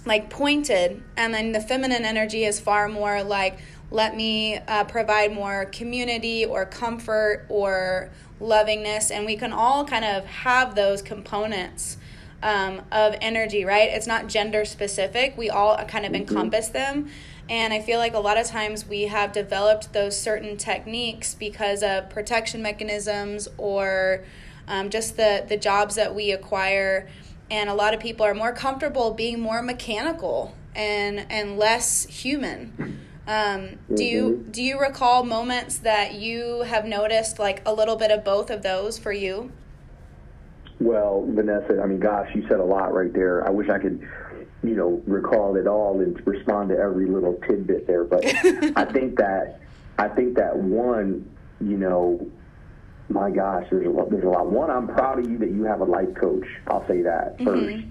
like 0.05 0.29
pointed, 0.29 1.01
and 1.17 1.33
then 1.33 1.51
the 1.51 1.61
feminine 1.61 2.05
energy 2.05 2.45
is 2.45 2.59
far 2.59 2.87
more 2.87 3.23
like 3.23 3.59
let 3.91 4.15
me 4.15 4.55
uh, 4.55 4.83
provide 4.83 5.33
more 5.33 5.65
community 5.65 6.45
or 6.45 6.65
comfort 6.65 7.45
or 7.49 8.11
lovingness, 8.39 9.09
and 9.09 9.25
we 9.25 9.35
can 9.35 9.51
all 9.51 9.85
kind 9.85 10.05
of 10.05 10.25
have 10.25 10.75
those 10.75 11.01
components 11.01 11.97
um, 12.41 12.81
of 12.91 13.15
energy, 13.21 13.65
right? 13.65 13.89
It's 13.89 14.07
not 14.07 14.27
gender 14.27 14.65
specific. 14.65 15.37
We 15.37 15.49
all 15.49 15.77
kind 15.85 16.05
of 16.05 16.11
mm-hmm. 16.11 16.21
encompass 16.21 16.69
them. 16.69 17.09
And 17.49 17.73
I 17.73 17.81
feel 17.81 17.97
like 17.97 18.13
a 18.13 18.19
lot 18.19 18.37
of 18.37 18.45
times 18.45 18.87
we 18.87 19.03
have 19.03 19.31
developed 19.31 19.91
those 19.91 20.19
certain 20.19 20.55
techniques 20.55 21.33
because 21.33 21.81
of 21.81 22.09
protection 22.09 22.61
mechanisms 22.61 23.47
or 23.57 24.23
um, 24.67 24.91
just 24.91 25.17
the, 25.17 25.45
the 25.49 25.57
jobs 25.57 25.95
that 25.95 26.13
we 26.13 26.31
acquire. 26.31 27.09
And 27.49 27.69
a 27.69 27.73
lot 27.73 27.95
of 27.95 27.99
people 27.99 28.25
are 28.25 28.35
more 28.35 28.53
comfortable 28.53 29.11
being 29.15 29.39
more 29.39 29.63
mechanical 29.63 30.55
and, 30.75 31.25
and 31.31 31.57
less 31.57 32.05
human. 32.05 32.99
Um, 33.27 33.77
do 33.93 34.03
you 34.03 34.23
mm-hmm. 34.23 34.51
do 34.51 34.63
you 34.63 34.79
recall 34.79 35.23
moments 35.23 35.77
that 35.79 36.15
you 36.15 36.61
have 36.61 36.85
noticed 36.85 37.37
like 37.37 37.61
a 37.63 37.71
little 37.71 37.95
bit 37.95 38.09
of 38.09 38.23
both 38.23 38.49
of 38.49 38.63
those 38.63 38.97
for 38.97 39.11
you? 39.11 39.51
Well, 40.79 41.25
Vanessa, 41.27 41.81
I 41.81 41.87
mean, 41.87 41.99
gosh, 41.99 42.29
you 42.33 42.45
said 42.47 42.59
a 42.59 42.65
lot 42.65 42.93
right 42.93 43.11
there. 43.11 43.45
I 43.45 43.49
wish 43.49 43.69
I 43.69 43.79
could, 43.79 44.07
you 44.63 44.75
know, 44.75 45.01
recall 45.05 45.57
it 45.57 45.67
all 45.67 45.99
and 45.99 46.25
respond 46.25 46.69
to 46.69 46.77
every 46.77 47.05
little 47.05 47.39
tidbit 47.47 47.85
there. 47.85 48.05
But 48.05 48.25
I 48.77 48.85
think 48.85 49.17
that 49.17 49.59
I 49.97 50.07
think 50.07 50.37
that 50.37 50.55
one, 50.55 51.29
you 51.59 51.77
know, 51.77 52.31
my 53.09 53.29
gosh, 53.29 53.65
there's 53.69 53.85
a 53.85 53.89
lot. 53.89 54.09
There's 54.09 54.23
a 54.23 54.29
lot. 54.29 54.49
One, 54.49 54.69
I'm 54.69 54.87
proud 54.87 55.19
of 55.19 55.29
you 55.29 55.37
that 55.39 55.51
you 55.51 55.63
have 55.63 55.81
a 55.81 55.85
life 55.85 56.13
coach. 56.15 56.45
I'll 56.67 56.87
say 56.87 57.01
that 57.01 57.37
mm-hmm. 57.37 57.45
first 57.45 57.85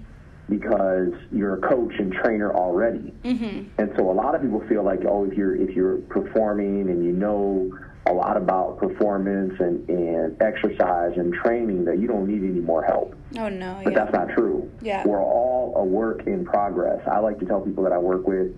because 0.49 1.13
you're 1.31 1.55
a 1.55 1.61
coach 1.61 1.93
and 1.99 2.11
trainer 2.11 2.51
already. 2.51 3.13
Mm-hmm. 3.23 3.69
And 3.79 3.93
so 3.95 4.09
a 4.09 4.13
lot 4.13 4.33
of 4.33 4.41
people 4.41 4.65
feel 4.67 4.83
like, 4.83 5.01
oh, 5.07 5.25
if 5.25 5.37
you're 5.37 5.55
if 5.55 5.75
you're 5.75 5.97
performing 5.97 6.89
and 6.89 7.05
you 7.05 7.11
know 7.11 7.71
a 8.05 8.13
lot 8.13 8.37
about 8.37 8.77
performance 8.79 9.53
and, 9.59 9.87
and 9.89 10.41
exercise 10.41 11.13
and 11.17 11.33
training 11.33 11.85
that 11.85 11.99
you 11.99 12.07
don't 12.07 12.27
need 12.27 12.43
any 12.43 12.59
more 12.59 12.83
help. 12.83 13.15
Oh 13.37 13.49
no, 13.49 13.79
but 13.83 13.93
yeah. 13.93 13.99
that's 13.99 14.13
not 14.13 14.29
true. 14.29 14.69
Yeah. 14.81 15.05
We're 15.05 15.21
all 15.21 15.73
a 15.75 15.83
work 15.83 16.25
in 16.25 16.45
progress. 16.45 17.01
I 17.07 17.19
like 17.19 17.39
to 17.39 17.45
tell 17.45 17.61
people 17.61 17.83
that 17.83 17.93
I 17.93 17.97
work 17.97 18.27
with 18.27 18.55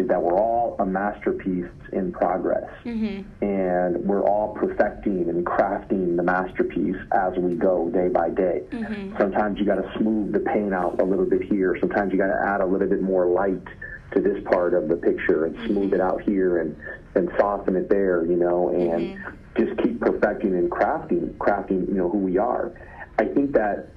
is 0.00 0.08
that 0.08 0.22
we're 0.22 0.38
all 0.38 0.76
a 0.78 0.86
masterpiece 0.86 1.70
in 1.92 2.12
progress. 2.12 2.70
Mm-hmm. 2.84 3.44
And 3.44 4.04
we're 4.04 4.22
all 4.22 4.54
perfecting 4.54 5.28
and 5.28 5.44
crafting 5.44 6.16
the 6.16 6.22
masterpiece 6.22 6.96
as 7.12 7.36
we 7.36 7.54
go 7.54 7.90
day 7.90 8.08
by 8.08 8.30
day. 8.30 8.62
Mm-hmm. 8.70 9.16
Sometimes 9.18 9.58
you 9.58 9.66
got 9.66 9.76
to 9.76 9.92
smooth 9.98 10.32
the 10.32 10.40
paint 10.40 10.72
out 10.72 11.00
a 11.00 11.04
little 11.04 11.26
bit 11.26 11.42
here. 11.42 11.76
Sometimes 11.80 12.12
you 12.12 12.18
got 12.18 12.28
to 12.28 12.40
add 12.46 12.60
a 12.60 12.66
little 12.66 12.88
bit 12.88 13.02
more 13.02 13.26
light 13.26 13.66
to 14.12 14.20
this 14.20 14.42
part 14.44 14.74
of 14.74 14.88
the 14.88 14.96
picture 14.96 15.44
and 15.44 15.56
smooth 15.66 15.92
it 15.92 16.00
out 16.00 16.20
here 16.22 16.58
and, 16.60 16.76
and 17.14 17.30
soften 17.38 17.76
it 17.76 17.88
there, 17.88 18.24
you 18.24 18.36
know, 18.36 18.68
and 18.68 19.18
just 19.56 19.76
keep 19.82 20.00
perfecting 20.00 20.54
and 20.54 20.70
crafting, 20.70 21.34
crafting, 21.36 21.88
you 21.88 21.94
know, 21.94 22.08
who 22.08 22.18
we 22.18 22.38
are. 22.38 22.72
I 23.18 23.24
think 23.24 23.52
that 23.52 23.88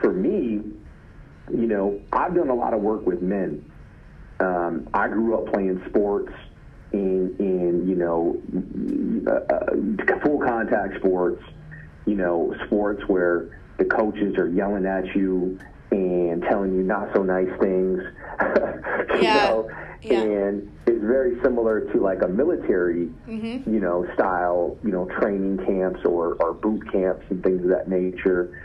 for 0.00 0.12
me, 0.12 0.62
you 1.50 1.66
know, 1.66 2.00
I've 2.12 2.34
done 2.34 2.48
a 2.48 2.54
lot 2.54 2.74
of 2.74 2.80
work 2.80 3.06
with 3.06 3.20
men. 3.22 3.70
Um, 4.40 4.88
I 4.94 5.08
grew 5.08 5.36
up 5.36 5.52
playing 5.52 5.82
sports 5.88 6.32
in, 6.92 7.36
in 7.38 7.86
you 7.88 7.94
know, 7.96 8.40
uh, 9.26 9.54
uh, 9.54 10.20
full 10.24 10.40
contact 10.40 10.96
sports, 10.96 11.42
you 12.06 12.14
know, 12.14 12.54
sports 12.66 13.02
where 13.06 13.60
the 13.78 13.84
coaches 13.84 14.36
are 14.38 14.48
yelling 14.48 14.86
at 14.86 15.14
you 15.14 15.58
and 15.90 16.42
telling 16.42 16.74
you 16.74 16.82
not 16.82 17.08
so 17.14 17.22
nice 17.22 17.48
things. 17.60 18.00
you 18.40 19.22
Yeah. 19.22 19.48
know, 19.48 19.70
Yeah. 20.02 20.20
and 20.22 20.70
it's 20.86 21.00
very 21.02 21.40
similar 21.42 21.80
to 21.92 22.00
like 22.00 22.22
a 22.22 22.28
military, 22.28 23.08
Mm-hmm. 23.28 23.72
you 23.72 23.80
know, 23.80 24.06
style, 24.14 24.76
you 24.84 24.90
know, 24.90 25.06
training 25.20 25.58
camps 25.66 26.00
or, 26.04 26.34
or 26.40 26.52
boot 26.54 26.90
camps 26.92 27.24
and 27.30 27.42
things 27.42 27.62
of 27.62 27.68
that 27.70 27.88
nature. 27.88 28.60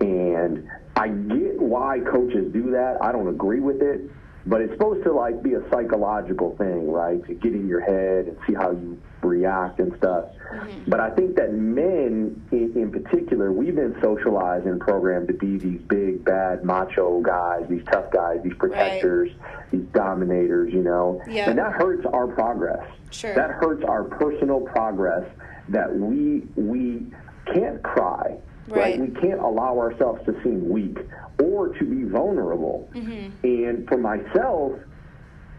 And 0.00 0.68
I 0.96 1.08
get 1.08 1.60
why 1.60 2.00
coaches 2.00 2.52
do 2.52 2.70
that. 2.72 2.98
I 3.00 3.10
don't 3.12 3.28
agree 3.28 3.60
with 3.60 3.80
it, 3.82 4.02
but 4.46 4.60
it's 4.60 4.72
supposed 4.72 5.02
to 5.04 5.12
like 5.12 5.42
be 5.42 5.54
a 5.54 5.62
psychological 5.70 6.56
thing, 6.56 6.90
right? 6.90 7.24
To 7.26 7.34
get 7.34 7.54
in 7.54 7.66
your 7.66 7.80
head 7.80 8.28
and 8.28 8.36
see 8.46 8.54
how 8.54 8.72
you 8.72 9.00
react 9.22 9.80
and 9.80 9.96
stuff. 9.96 10.26
Mm-hmm. 10.52 10.90
But 10.90 11.00
I 11.00 11.10
think 11.10 11.36
that 11.36 11.52
men, 11.54 12.46
in, 12.52 12.72
in 12.76 12.92
particular, 12.92 13.52
we've 13.52 13.74
been 13.74 13.96
socialized 14.02 14.66
and 14.66 14.80
programmed 14.80 15.28
to 15.28 15.34
be 15.34 15.56
these 15.56 15.80
big, 15.82 16.24
bad, 16.24 16.64
macho 16.64 17.20
guys, 17.20 17.64
these 17.70 17.84
tough 17.90 18.10
guys, 18.10 18.40
these 18.44 18.54
protectors, 18.58 19.30
these 19.70 19.86
dominators, 19.94 20.72
you 20.72 20.82
know. 20.82 21.22
Yeah. 21.26 21.48
And 21.48 21.58
that 21.58 21.72
hurts 21.72 22.04
our 22.12 22.26
progress. 22.26 22.86
Sure. 23.10 23.34
That 23.34 23.50
hurts 23.50 23.84
our 23.84 24.04
personal 24.04 24.60
progress 24.60 25.24
that 25.70 25.94
we 25.94 26.42
we 26.56 27.06
can't 27.46 27.82
cry. 27.82 28.36
Right. 28.68 28.98
We 28.98 29.08
can't 29.20 29.40
allow 29.40 29.78
ourselves 29.78 30.24
to 30.26 30.32
seem 30.42 30.68
weak 30.68 30.98
or 31.42 31.68
to 31.68 31.84
be 31.84 32.04
vulnerable. 32.04 32.88
Mm-hmm. 32.94 33.44
And 33.44 33.88
for 33.88 33.98
myself, 33.98 34.72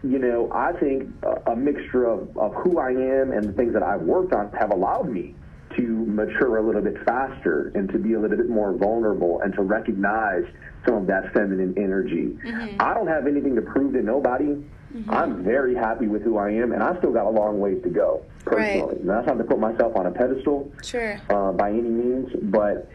you 0.02 0.18
know, 0.18 0.50
I 0.52 0.72
think 0.72 1.10
a, 1.22 1.52
a 1.52 1.56
mixture 1.56 2.04
of, 2.04 2.36
of 2.36 2.54
who 2.54 2.78
I 2.78 2.90
am 2.90 3.32
and 3.32 3.44
the 3.44 3.52
things 3.52 3.72
that 3.72 3.82
I've 3.82 4.02
worked 4.02 4.32
on 4.32 4.50
have 4.52 4.70
allowed 4.70 5.08
me 5.08 5.34
to 5.76 5.82
mature 5.82 6.56
a 6.56 6.66
little 6.66 6.80
bit 6.80 6.96
faster 7.04 7.70
and 7.74 7.88
to 7.90 7.98
be 7.98 8.14
a 8.14 8.20
little 8.20 8.36
bit 8.36 8.48
more 8.48 8.72
vulnerable 8.72 9.40
and 9.42 9.52
to 9.54 9.62
recognize 9.62 10.44
some 10.86 10.94
of 10.94 11.06
that 11.06 11.32
feminine 11.32 11.74
energy. 11.76 12.38
I 12.80 12.94
don't 12.94 13.08
have 13.08 13.26
anything 13.26 13.56
to 13.56 13.62
prove 13.62 13.92
to 13.92 14.02
nobody. 14.02 14.64
I'm 15.08 15.42
very 15.42 15.74
happy 15.74 16.06
with 16.06 16.22
who 16.22 16.38
I 16.38 16.50
am, 16.50 16.72
and 16.72 16.82
I 16.82 16.96
still 16.98 17.12
got 17.12 17.26
a 17.26 17.30
long 17.30 17.60
ways 17.60 17.82
to 17.82 17.88
go 17.88 18.22
Right. 18.44 18.74
personally. 18.80 18.96
And 19.00 19.08
that's 19.08 19.26
not 19.26 19.38
to 19.38 19.44
put 19.44 19.58
myself 19.58 19.96
on 19.96 20.06
a 20.06 20.10
pedestal 20.10 20.70
Sure. 20.82 21.16
uh, 21.30 21.52
by 21.52 21.70
any 21.70 21.82
means, 21.82 22.30
but 22.44 22.88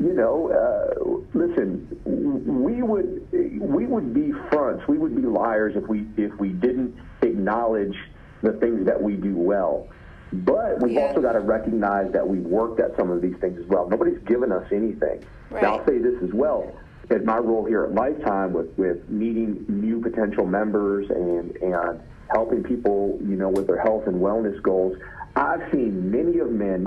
you 0.00 0.12
know, 0.12 0.48
uh, 0.52 1.36
listen, 1.36 1.88
we 2.04 2.82
would 2.82 3.26
we 3.60 3.86
would 3.86 4.14
be 4.14 4.32
fronts, 4.50 4.86
we 4.86 4.96
would 4.98 5.16
be 5.16 5.22
liars 5.22 5.74
if 5.76 5.88
we 5.88 6.06
if 6.16 6.32
we 6.38 6.50
didn't 6.50 6.94
acknowledge 7.22 7.96
the 8.42 8.52
things 8.54 8.86
that 8.86 9.02
we 9.02 9.14
do 9.14 9.34
well. 9.34 9.88
But 10.32 10.80
we've 10.82 10.92
Yeah. 10.92 11.08
also 11.08 11.20
got 11.20 11.32
to 11.32 11.40
recognize 11.40 12.12
that 12.12 12.28
we've 12.28 12.44
worked 12.44 12.78
at 12.80 12.94
some 12.96 13.10
of 13.10 13.20
these 13.22 13.34
things 13.38 13.58
as 13.58 13.66
well. 13.66 13.88
Nobody's 13.88 14.18
given 14.20 14.52
us 14.52 14.64
anything. 14.70 15.24
Right. 15.50 15.62
Now, 15.62 15.78
I'll 15.78 15.86
say 15.86 15.98
this 15.98 16.22
as 16.22 16.32
well. 16.32 16.70
In 17.10 17.24
my 17.24 17.38
role 17.38 17.64
here 17.64 17.84
at 17.84 17.94
Lifetime 17.94 18.52
with, 18.52 18.76
with 18.76 19.08
meeting 19.08 19.64
new 19.68 20.00
potential 20.00 20.44
members 20.46 21.08
and, 21.08 21.56
and 21.56 22.00
helping 22.30 22.62
people, 22.62 23.18
you 23.22 23.36
know, 23.36 23.48
with 23.48 23.66
their 23.66 23.80
health 23.80 24.06
and 24.06 24.16
wellness 24.16 24.60
goals, 24.62 24.96
I've 25.34 25.62
seen 25.72 26.10
many 26.10 26.38
of 26.38 26.50
men 26.50 26.86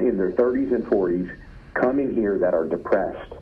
in 0.00 0.16
their 0.16 0.32
30s 0.32 0.74
and 0.74 0.84
40s 0.86 1.36
come 1.74 1.98
in 1.98 2.14
here 2.14 2.38
that 2.38 2.54
are 2.54 2.64
depressed, 2.66 3.32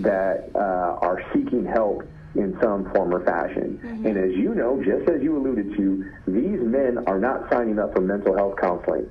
that 0.00 0.50
uh, 0.56 0.58
are 1.06 1.22
seeking 1.32 1.64
help 1.64 2.02
in 2.34 2.56
some 2.62 2.90
form 2.92 3.14
or 3.14 3.24
fashion. 3.24 3.78
And 4.04 4.16
as 4.16 4.32
you 4.36 4.54
know, 4.54 4.82
just 4.82 5.08
as 5.08 5.22
you 5.22 5.36
alluded 5.36 5.76
to, 5.76 6.10
these 6.26 6.60
men 6.60 7.04
are 7.06 7.18
not 7.20 7.48
signing 7.52 7.78
up 7.78 7.94
for 7.94 8.00
mental 8.00 8.36
health 8.36 8.56
counseling. 8.60 9.08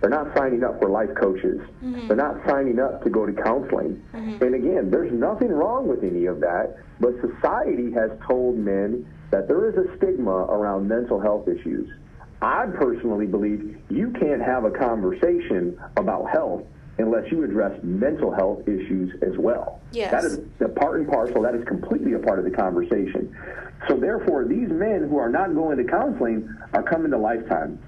They're 0.00 0.10
not 0.10 0.34
signing 0.36 0.64
up 0.64 0.80
for 0.80 0.88
life 0.88 1.10
coaches. 1.20 1.60
Mm-hmm. 1.84 2.08
They're 2.08 2.16
not 2.16 2.36
signing 2.46 2.78
up 2.78 3.04
to 3.04 3.10
go 3.10 3.26
to 3.26 3.32
counseling. 3.32 4.02
Mm-hmm. 4.14 4.42
And 4.42 4.54
again, 4.54 4.90
there's 4.90 5.12
nothing 5.12 5.48
wrong 5.48 5.88
with 5.88 6.02
any 6.02 6.26
of 6.26 6.40
that, 6.40 6.76
but 7.00 7.12
society 7.20 7.92
has 7.92 8.10
told 8.26 8.56
men 8.56 9.06
that 9.30 9.46
there 9.46 9.68
is 9.68 9.76
a 9.76 9.96
stigma 9.96 10.30
around 10.30 10.88
mental 10.88 11.20
health 11.20 11.48
issues. 11.48 11.88
I 12.42 12.66
personally 12.66 13.26
believe 13.26 13.76
you 13.90 14.10
can't 14.18 14.40
have 14.40 14.64
a 14.64 14.70
conversation 14.70 15.78
about 15.98 16.30
health 16.30 16.62
unless 16.98 17.30
you 17.30 17.44
address 17.44 17.78
mental 17.82 18.32
health 18.32 18.66
issues 18.66 19.12
as 19.22 19.36
well. 19.38 19.80
Yes. 19.92 20.10
That 20.10 20.24
is 20.24 20.38
a 20.60 20.68
part 20.68 21.00
and 21.00 21.08
parcel. 21.08 21.42
That 21.42 21.54
is 21.54 21.64
completely 21.64 22.14
a 22.14 22.18
part 22.18 22.38
of 22.38 22.44
the 22.44 22.50
conversation. 22.50 23.36
So 23.88 23.96
therefore, 23.96 24.44
these 24.46 24.68
men 24.68 25.06
who 25.08 25.18
are 25.18 25.28
not 25.28 25.54
going 25.54 25.78
to 25.78 25.84
counseling 25.84 26.48
are 26.72 26.82
coming 26.82 27.10
to 27.10 27.18
Lifetime 27.18 27.78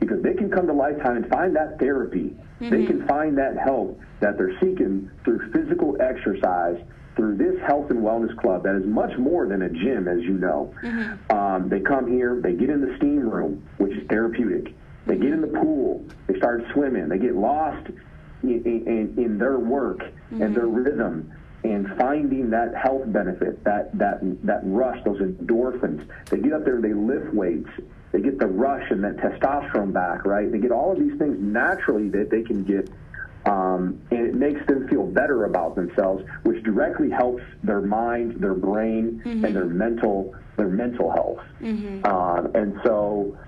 because 0.00 0.22
they 0.22 0.34
can 0.34 0.50
come 0.50 0.66
to 0.66 0.72
Lifetime 0.72 1.16
and 1.16 1.28
find 1.28 1.54
that 1.54 1.78
therapy. 1.78 2.34
They 2.58 2.84
can 2.84 2.98
mm-hmm. 2.98 3.06
find 3.06 3.38
that 3.38 3.56
help 3.56 4.00
that 4.20 4.36
they're 4.36 4.58
seeking 4.60 5.10
through 5.24 5.50
physical 5.52 5.96
exercise, 6.00 6.78
through 7.16 7.36
this 7.36 7.58
health 7.66 7.90
and 7.90 8.00
wellness 8.00 8.36
club 8.38 8.64
that 8.64 8.74
is 8.76 8.84
much 8.84 9.16
more 9.18 9.46
than 9.46 9.62
a 9.62 9.70
gym, 9.70 10.08
as 10.08 10.22
you 10.22 10.34
know. 10.34 10.74
Mm-hmm. 10.82 11.36
Um, 11.36 11.68
they 11.68 11.80
come 11.80 12.10
here, 12.10 12.40
they 12.42 12.52
get 12.52 12.68
in 12.68 12.80
the 12.80 12.96
steam 12.96 13.28
room, 13.28 13.66
which 13.78 13.92
is 13.92 14.06
therapeutic. 14.08 14.74
They 15.06 15.16
get 15.16 15.32
in 15.32 15.40
the 15.40 15.48
pool, 15.48 16.04
they 16.26 16.36
start 16.36 16.64
swimming, 16.72 17.08
they 17.08 17.18
get 17.18 17.34
lost 17.34 17.88
in, 18.42 18.62
in, 18.64 19.14
in 19.16 19.38
their 19.38 19.58
work 19.58 20.00
and 20.30 20.54
their 20.54 20.64
mm-hmm. 20.64 20.74
rhythm 20.74 21.32
and 21.64 21.88
finding 21.98 22.50
that 22.50 22.74
health 22.74 23.02
benefit, 23.06 23.62
that, 23.64 23.96
that, 23.98 24.20
that 24.44 24.60
rush, 24.64 25.02
those 25.04 25.20
endorphins. 25.20 26.06
They 26.30 26.38
get 26.38 26.52
up 26.52 26.64
there, 26.64 26.80
they 26.80 26.94
lift 26.94 27.34
weights, 27.34 27.68
they 28.12 28.20
get 28.20 28.38
the 28.38 28.46
rush 28.46 28.90
and 28.90 29.02
that 29.04 29.16
testosterone 29.16 29.92
back, 29.92 30.24
right? 30.24 30.50
They 30.50 30.58
get 30.58 30.72
all 30.72 30.92
of 30.92 30.98
these 30.98 31.16
things 31.18 31.36
naturally 31.40 32.08
that 32.10 32.28
they 32.30 32.42
can 32.42 32.64
get, 32.64 32.90
um, 33.46 34.00
and 34.10 34.26
it 34.26 34.34
makes 34.34 34.64
them 34.66 34.88
feel 34.88 35.06
better 35.06 35.44
about 35.44 35.76
themselves, 35.76 36.24
which 36.42 36.62
directly 36.64 37.08
helps 37.10 37.42
their 37.62 37.80
mind, 37.80 38.40
their 38.40 38.54
brain, 38.54 39.22
and 39.44 39.54
their 39.54 39.66
mental, 39.66 40.34
their 40.56 40.68
mental 40.68 41.10
health. 41.10 41.40
Um, 42.04 42.50
and 42.54 42.80
so, 42.84 43.38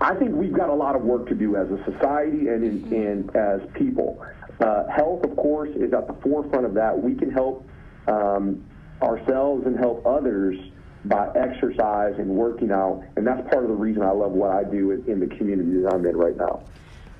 I 0.00 0.14
think 0.14 0.30
we've 0.32 0.52
got 0.52 0.68
a 0.70 0.74
lot 0.74 0.94
of 0.96 1.02
work 1.02 1.28
to 1.28 1.34
do 1.34 1.56
as 1.56 1.68
a 1.70 1.78
society 1.84 2.48
and, 2.48 2.64
in, 2.64 2.92
and 2.94 3.36
as 3.36 3.60
people. 3.74 4.24
Uh, 4.60 4.86
health, 4.88 5.24
of 5.24 5.36
course, 5.36 5.70
is 5.76 5.92
at 5.92 6.06
the 6.06 6.14
forefront 6.22 6.64
of 6.64 6.74
that. 6.74 7.00
We 7.00 7.14
can 7.14 7.30
help 7.30 7.68
um, 8.06 8.64
ourselves 9.02 9.66
and 9.66 9.76
help 9.78 10.04
others 10.06 10.56
by 11.04 11.28
exercise 11.34 12.14
and 12.18 12.28
working 12.28 12.70
out, 12.70 13.04
and 13.16 13.26
that's 13.26 13.40
part 13.50 13.62
of 13.62 13.68
the 13.68 13.76
reason 13.76 14.02
I 14.02 14.10
love 14.10 14.32
what 14.32 14.50
I 14.50 14.64
do 14.64 14.90
in, 14.90 15.20
the 15.20 15.26
community 15.26 15.82
that 15.82 15.94
I'm 15.94 16.04
in 16.04 16.16
right 16.16 16.36
now. 16.36 16.64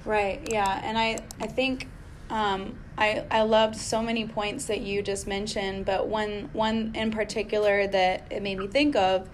Right. 0.05 0.47
Yeah. 0.51 0.81
And 0.83 0.99
I 0.99 1.19
I 1.41 1.47
think 1.47 1.89
um, 2.31 2.79
I 2.97 3.25
I 3.31 3.43
loved 3.43 3.77
so 3.77 4.03
many 4.03 4.27
points 4.27 4.67
that 4.67 4.81
you 4.81 5.03
just 5.03 5.27
mentioned, 5.27 5.87
but 5.87 6.09
one 6.09 6.51
one 6.53 6.93
in 6.95 7.11
particular 7.11 7.87
that 7.87 8.27
it 8.31 8.43
made 8.43 8.59
me 8.59 8.67
think 8.67 8.97
of 8.97 9.29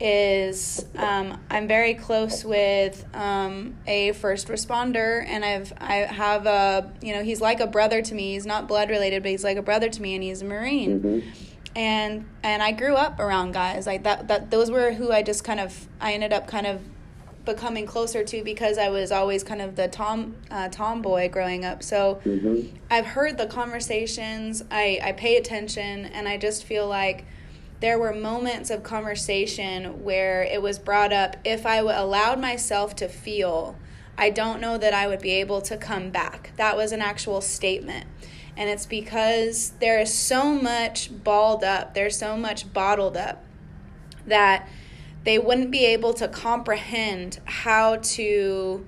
is 0.00 0.84
um, 0.96 1.40
I'm 1.50 1.66
very 1.66 1.94
close 1.94 2.44
with 2.44 3.04
um, 3.14 3.76
a 3.86 4.12
first 4.12 4.48
responder, 4.48 5.24
and 5.26 5.44
I've 5.44 5.72
I 5.78 5.94
have 5.96 6.46
a 6.46 6.92
you 7.00 7.14
know 7.14 7.22
he's 7.22 7.40
like 7.40 7.60
a 7.60 7.66
brother 7.66 8.02
to 8.02 8.14
me. 8.14 8.34
He's 8.34 8.46
not 8.46 8.68
blood 8.68 8.90
related, 8.90 9.22
but 9.22 9.30
he's 9.30 9.44
like 9.44 9.56
a 9.56 9.62
brother 9.62 9.88
to 9.88 10.02
me, 10.02 10.14
and 10.14 10.22
he's 10.22 10.42
a 10.42 10.44
Marine. 10.44 11.22
And 11.76 12.26
and 12.42 12.62
I 12.62 12.72
grew 12.72 12.94
up 12.94 13.20
around 13.20 13.52
guys 13.52 13.86
like 13.86 14.02
that. 14.04 14.28
That 14.28 14.50
those 14.50 14.70
were 14.70 14.92
who 14.92 15.12
I 15.12 15.22
just 15.22 15.44
kind 15.44 15.60
of 15.60 15.88
I 16.00 16.12
ended 16.12 16.32
up 16.32 16.46
kind 16.46 16.66
of 16.66 16.80
becoming 17.44 17.86
closer 17.86 18.22
to 18.22 18.44
because 18.44 18.76
I 18.76 18.90
was 18.90 19.10
always 19.10 19.42
kind 19.42 19.62
of 19.62 19.74
the 19.74 19.88
tom 19.88 20.36
uh, 20.50 20.68
tomboy 20.68 21.30
growing 21.30 21.64
up. 21.64 21.82
So 21.82 22.20
I've 22.90 23.06
heard 23.06 23.38
the 23.38 23.46
conversations. 23.46 24.62
I 24.70 25.00
I 25.02 25.12
pay 25.12 25.36
attention, 25.36 26.06
and 26.06 26.28
I 26.28 26.36
just 26.36 26.64
feel 26.64 26.86
like 26.86 27.24
there 27.80 27.98
were 27.98 28.12
moments 28.12 28.70
of 28.70 28.82
conversation 28.82 30.02
where 30.02 30.42
it 30.42 30.60
was 30.60 30.78
brought 30.78 31.12
up 31.12 31.36
if 31.44 31.64
I 31.64 31.76
allowed 31.76 32.40
myself 32.40 32.96
to 32.96 33.08
feel 33.08 33.76
I 34.20 34.30
don't 34.30 34.60
know 34.60 34.76
that 34.78 34.92
I 34.92 35.06
would 35.06 35.20
be 35.20 35.30
able 35.30 35.62
to 35.62 35.76
come 35.76 36.10
back. 36.10 36.50
That 36.56 36.76
was 36.76 36.90
an 36.90 37.00
actual 37.00 37.40
statement. 37.40 38.06
And 38.58 38.68
it's 38.68 38.86
because 38.86 39.70
there 39.78 40.00
is 40.00 40.12
so 40.12 40.52
much 40.52 41.10
balled 41.22 41.62
up, 41.62 41.94
there's 41.94 42.18
so 42.18 42.36
much 42.36 42.72
bottled 42.72 43.16
up 43.16 43.44
that 44.26 44.68
they 45.22 45.38
wouldn't 45.38 45.70
be 45.70 45.86
able 45.86 46.12
to 46.14 46.26
comprehend 46.26 47.38
how 47.44 47.96
to 47.96 48.84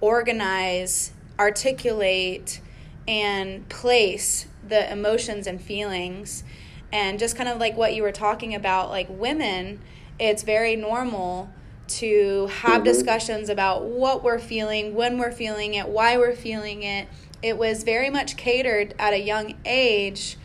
organize, 0.00 1.10
articulate, 1.36 2.60
and 3.08 3.68
place 3.68 4.46
the 4.66 4.90
emotions 4.90 5.48
and 5.48 5.60
feelings. 5.60 6.44
And 6.92 7.18
just 7.18 7.36
kind 7.36 7.48
of 7.48 7.58
like 7.58 7.76
what 7.76 7.94
you 7.94 8.04
were 8.04 8.12
talking 8.12 8.54
about, 8.54 8.88
like 8.88 9.08
women, 9.10 9.80
it's 10.20 10.44
very 10.44 10.76
normal 10.76 11.50
to 11.88 12.46
have 12.46 12.82
mm-hmm. 12.82 12.84
discussions 12.84 13.48
about 13.48 13.84
what 13.84 14.22
we're 14.22 14.38
feeling, 14.38 14.94
when 14.94 15.18
we're 15.18 15.32
feeling 15.32 15.74
it, 15.74 15.88
why 15.88 16.16
we're 16.16 16.36
feeling 16.36 16.84
it. 16.84 17.08
It 17.42 17.56
was 17.56 17.84
very 17.84 18.10
much 18.10 18.36
catered 18.36 18.94
at 18.98 19.12
a 19.12 19.20
young 19.20 19.54
age 19.64 20.36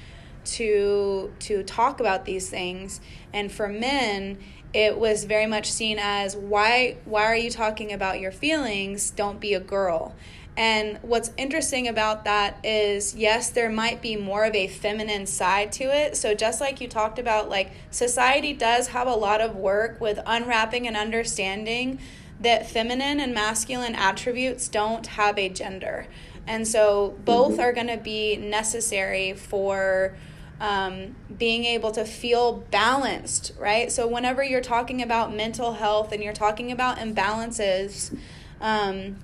to 0.46 1.34
to 1.40 1.64
talk 1.64 2.00
about 2.00 2.26
these 2.26 2.50
things. 2.50 3.02
And 3.34 3.52
for 3.52 3.68
men, 3.68 4.38
it 4.74 4.98
was 4.98 5.24
very 5.24 5.48
much 5.48 5.72
seen 5.72 5.98
as 6.00 6.36
why 6.36 6.98
why 7.06 7.24
are 7.26 7.36
you 7.36 7.50
talking 7.50 7.92
about 7.92 8.20
your 8.20 8.32
feelings? 8.32 9.10
Don't 9.12 9.40
be 9.40 9.54
a 9.54 9.60
girl. 9.60 10.16
And 10.56 11.00
what's 11.02 11.32
interesting 11.36 11.88
about 11.88 12.26
that 12.26 12.64
is, 12.64 13.16
yes, 13.16 13.50
there 13.50 13.72
might 13.72 14.04
be 14.04 14.16
more 14.16 14.46
of 14.46 14.54
a 14.54 14.68
feminine 14.68 15.26
side 15.26 15.72
to 15.74 15.86
it. 15.86 16.16
So, 16.16 16.36
just 16.36 16.62
like 16.62 16.80
you 16.80 16.88
talked 16.88 17.18
about, 17.18 17.50
like 17.50 17.72
society 17.90 18.54
does 18.54 18.90
have 18.90 19.08
a 19.08 19.16
lot 19.16 19.42
of 19.42 19.56
work 19.56 20.00
with 20.00 20.20
unwrapping 20.26 20.88
and 20.88 20.96
understanding 20.96 21.98
that 22.40 22.70
feminine 22.70 23.20
and 23.20 23.34
masculine 23.34 23.96
attributes 23.96 24.68
don't 24.68 25.08
have 25.08 25.40
a 25.40 25.50
gender. 25.50 26.08
And 26.46 26.68
so, 26.68 27.18
both 27.24 27.60
are 27.60 27.72
going 27.72 27.88
to 27.88 27.98
be 27.98 28.36
necessary 28.36 29.34
for 29.34 30.16
um, 30.60 31.16
being 31.38 31.66
able 31.66 31.92
to 31.92 32.06
feel 32.06 32.64
balanced, 32.72 33.54
right? 33.58 33.92
So, 33.92 34.08
whenever 34.08 34.44
you're 34.44 34.62
talking 34.62 35.02
about 35.02 35.34
mental 35.34 35.74
health 35.74 36.12
and 36.12 36.24
you're 36.24 36.34
talking 36.34 36.72
about 36.72 36.98
imbalances, 36.98 38.18
um, 38.60 39.18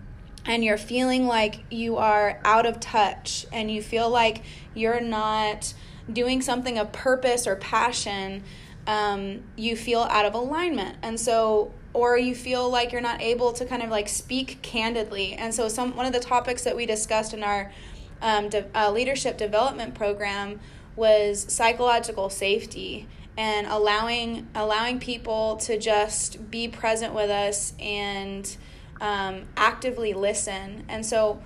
and 0.46 0.64
you're 0.64 0.78
feeling 0.78 1.28
like 1.28 1.64
you 1.70 1.98
are 1.98 2.40
out 2.44 2.66
of 2.66 2.80
touch 2.80 3.46
and 3.52 3.70
you 3.70 3.82
feel 3.82 4.10
like 4.10 4.44
you're 4.74 5.02
not 5.02 5.74
doing 6.12 6.42
something 6.42 6.78
of 6.78 6.92
purpose 6.92 7.46
or 7.46 7.56
passion, 7.56 8.44
um, 8.88 9.44
you 9.56 9.76
feel 9.76 10.02
out 10.02 10.26
of 10.26 10.34
alignment. 10.34 10.98
And 11.02 11.20
so, 11.20 11.72
or 11.94 12.18
you 12.18 12.36
feel 12.36 12.70
like 12.70 12.92
you're 12.92 13.02
not 13.02 13.22
able 13.22 13.52
to 13.54 13.66
kind 13.66 13.82
of 13.82 13.90
like 13.90 14.08
speak 14.08 14.62
candidly. 14.62 15.34
And 15.34 15.54
so, 15.54 15.68
some 15.68 15.96
one 15.96 16.06
of 16.06 16.14
the 16.14 16.20
topics 16.20 16.64
that 16.64 16.76
we 16.76 16.86
discussed 16.86 17.34
in 17.34 17.44
our 17.44 17.72
um, 18.22 18.50
de- 18.50 18.66
uh, 18.76 18.92
leadership 18.92 19.38
development 19.38 19.96
program 19.96 20.60
was 20.96 21.46
psychological 21.52 22.30
safety 22.30 23.08
and 23.38 23.68
allowing 23.68 24.48
allowing 24.54 25.00
people 25.00 25.56
to 25.58 25.78
just 25.78 26.52
be 26.52 26.68
present 26.68 27.14
with 27.14 27.30
us 27.30 27.74
and 27.80 28.58
um, 29.02 29.44
actively 29.56 30.14
listen. 30.14 30.84
And 30.90 31.06
so 31.06 31.42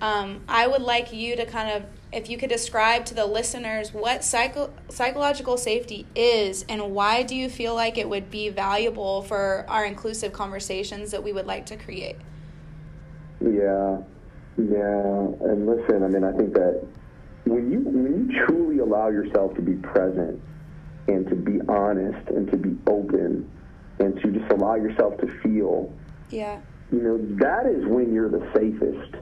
um, 0.00 0.42
I 0.48 0.66
would 0.66 0.82
like 0.82 1.12
you 1.12 1.36
to 1.36 1.46
kind 1.46 1.70
of, 1.70 1.84
if 2.12 2.30
you 2.30 2.38
could 2.38 2.48
describe 2.48 3.04
to 3.06 3.14
the 3.14 3.26
listeners 3.26 3.92
what 3.92 4.24
psycho- 4.24 4.72
psychological 4.88 5.56
safety 5.56 6.06
is 6.14 6.64
and 6.68 6.92
why 6.92 7.22
do 7.22 7.34
you 7.34 7.48
feel 7.48 7.74
like 7.74 7.98
it 7.98 8.08
would 8.08 8.30
be 8.30 8.48
valuable 8.48 9.22
for 9.22 9.64
our 9.68 9.84
inclusive 9.84 10.32
conversations 10.32 11.10
that 11.10 11.22
we 11.22 11.32
would 11.32 11.46
like 11.46 11.66
to 11.66 11.76
create? 11.76 12.16
Yeah, 13.40 13.98
yeah. 14.56 15.26
And 15.40 15.66
listen, 15.66 16.02
I 16.02 16.08
mean, 16.08 16.24
I 16.24 16.32
think 16.32 16.54
that 16.54 16.86
when 17.44 17.70
you, 17.70 17.80
when 17.80 18.30
you 18.30 18.46
truly 18.46 18.78
allow 18.78 19.08
yourself 19.08 19.54
to 19.54 19.62
be 19.62 19.74
present 19.74 20.40
and 21.08 21.26
to 21.28 21.34
be 21.34 21.60
honest 21.68 22.28
and 22.30 22.50
to 22.50 22.56
be 22.56 22.76
open 22.90 23.50
and 23.98 24.20
to 24.22 24.30
just 24.30 24.50
allow 24.52 24.74
yourself 24.74 25.18
to 25.18 25.26
feel. 25.42 25.92
Yeah 26.30 26.60
you 26.92 27.02
know, 27.02 27.18
that 27.38 27.66
is 27.66 27.84
when 27.86 28.14
you're 28.14 28.28
the 28.28 28.46
safest. 28.54 29.16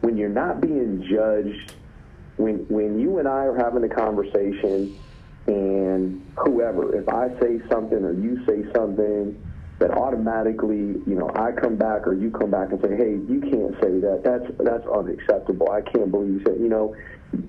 When 0.00 0.16
you're 0.16 0.28
not 0.28 0.60
being 0.60 1.04
judged, 1.10 1.74
when 2.36 2.66
when 2.68 2.98
you 2.98 3.18
and 3.18 3.28
I 3.28 3.46
are 3.46 3.56
having 3.56 3.84
a 3.84 3.88
conversation 3.88 4.96
and 5.46 6.24
whoever, 6.36 6.94
if 6.96 7.08
I 7.08 7.28
say 7.40 7.60
something 7.70 8.04
or 8.04 8.12
you 8.12 8.44
say 8.46 8.64
something 8.74 9.40
that 9.78 9.90
automatically, 9.90 11.00
you 11.06 11.14
know, 11.14 11.30
I 11.34 11.52
come 11.52 11.76
back 11.76 12.06
or 12.06 12.14
you 12.14 12.30
come 12.30 12.50
back 12.50 12.72
and 12.72 12.80
say, 12.80 12.96
"Hey, 12.96 13.12
you 13.12 13.40
can't 13.40 13.74
say 13.80 14.00
that. 14.00 14.22
That's 14.24 14.44
that's 14.58 14.86
unacceptable. 14.86 15.70
I 15.70 15.82
can't 15.82 16.10
believe 16.10 16.34
you 16.34 16.42
said." 16.44 16.56
You 16.58 16.68
know, 16.68 16.96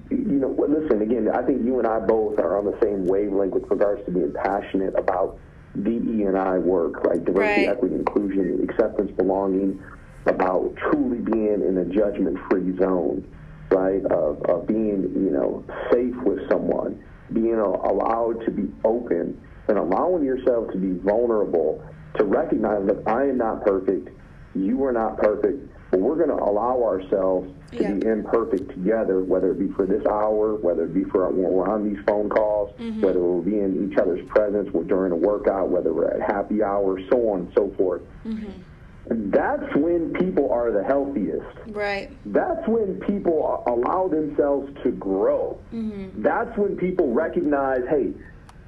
you 0.10 0.39
know. 0.39 0.50
Listen, 0.50 1.02
again, 1.02 1.30
I 1.30 1.41
think 1.41 1.65
you 1.65 1.80
and 1.80 1.88
I 1.88 2.00
both 2.00 2.39
are 2.39 2.58
on 2.58 2.65
the 2.65 2.78
same 2.82 3.08
wavelength 3.08 3.54
with 3.54 3.69
regards 3.69 4.04
to 4.06 4.12
being 4.12 4.34
passionate 4.34 4.93
about 4.95 5.39
DE 5.84 6.23
and 6.23 6.38
I 6.38 6.58
work, 6.58 7.04
right? 7.04 7.23
Diversity, 7.23 7.67
right. 7.67 7.76
equity, 7.76 7.95
inclusion, 7.95 8.67
acceptance, 8.69 9.12
belonging, 9.12 9.82
about 10.26 10.76
truly 10.76 11.19
being 11.19 11.62
in 11.62 11.78
a 11.78 11.86
judgment-free 11.86 12.78
zone, 12.78 13.23
right? 13.69 14.03
Of, 14.06 14.41
of 14.43 14.67
being, 14.67 15.12
you 15.15 15.32
know, 15.32 15.63
safe 15.91 16.15
with 16.23 16.47
someone, 16.49 17.03
being 17.34 17.60
allowed 17.60 18.43
to 18.45 18.51
be 18.51 18.71
open, 18.84 19.39
and 19.67 19.77
allowing 19.77 20.23
yourself 20.23 20.71
to 20.71 20.77
be 20.77 20.97
vulnerable, 20.99 21.84
to 22.17 22.23
recognize 22.23 22.86
that 22.88 23.08
I 23.08 23.23
am 23.23 23.38
not 23.38 23.65
perfect, 23.65 24.10
you 24.56 24.84
are 24.86 24.91
not 24.91 25.17
perfect, 25.17 25.69
but 25.91 25.99
we're 25.99 26.15
going 26.15 26.36
to 26.36 26.43
allow 26.43 26.84
ourselves 26.84 27.53
to 27.71 27.82
yeah. 27.82 27.93
be 27.93 28.08
imperfect 28.08 28.69
together, 28.69 29.21
whether 29.23 29.51
it 29.51 29.60
be 29.60 29.67
for 29.73 29.86
this 29.86 30.06
hour, 30.06 30.56
whether 30.56 30.84
it 30.84 30.93
be 30.93 31.03
for 31.06 31.30
when 31.30 31.51
we're 31.51 31.69
on 31.69 31.88
these 31.88 32.03
phone 32.06 32.30
calls, 32.30 32.73
mm-hmm. 32.77 33.01
whether 33.01 33.19
we're 33.19 33.65
in 33.65 33.91
each 33.91 33.97
other's 33.97 34.25
presence 34.30 34.69
during 34.88 35.12
a 35.12 35.15
workout, 35.15 35.69
whether 35.69 35.93
we're 35.93 36.10
at 36.10 36.21
happy 36.21 36.63
hour, 36.63 36.99
so 37.10 37.30
on 37.30 37.41
and 37.41 37.53
so 37.56 37.73
forth. 37.77 38.01
Mm-hmm. 38.25 38.62
That's 39.09 39.75
when 39.75 40.13
people 40.13 40.51
are 40.51 40.71
the 40.71 40.83
healthiest. 40.83 41.45
Right. 41.67 42.09
That's 42.25 42.67
when 42.67 42.99
people 43.01 43.63
allow 43.67 44.07
themselves 44.07 44.71
to 44.83 44.91
grow. 44.91 45.59
Mm-hmm. 45.73 46.21
That's 46.21 46.57
when 46.57 46.77
people 46.77 47.13
recognize, 47.13 47.81
hey, 47.89 48.13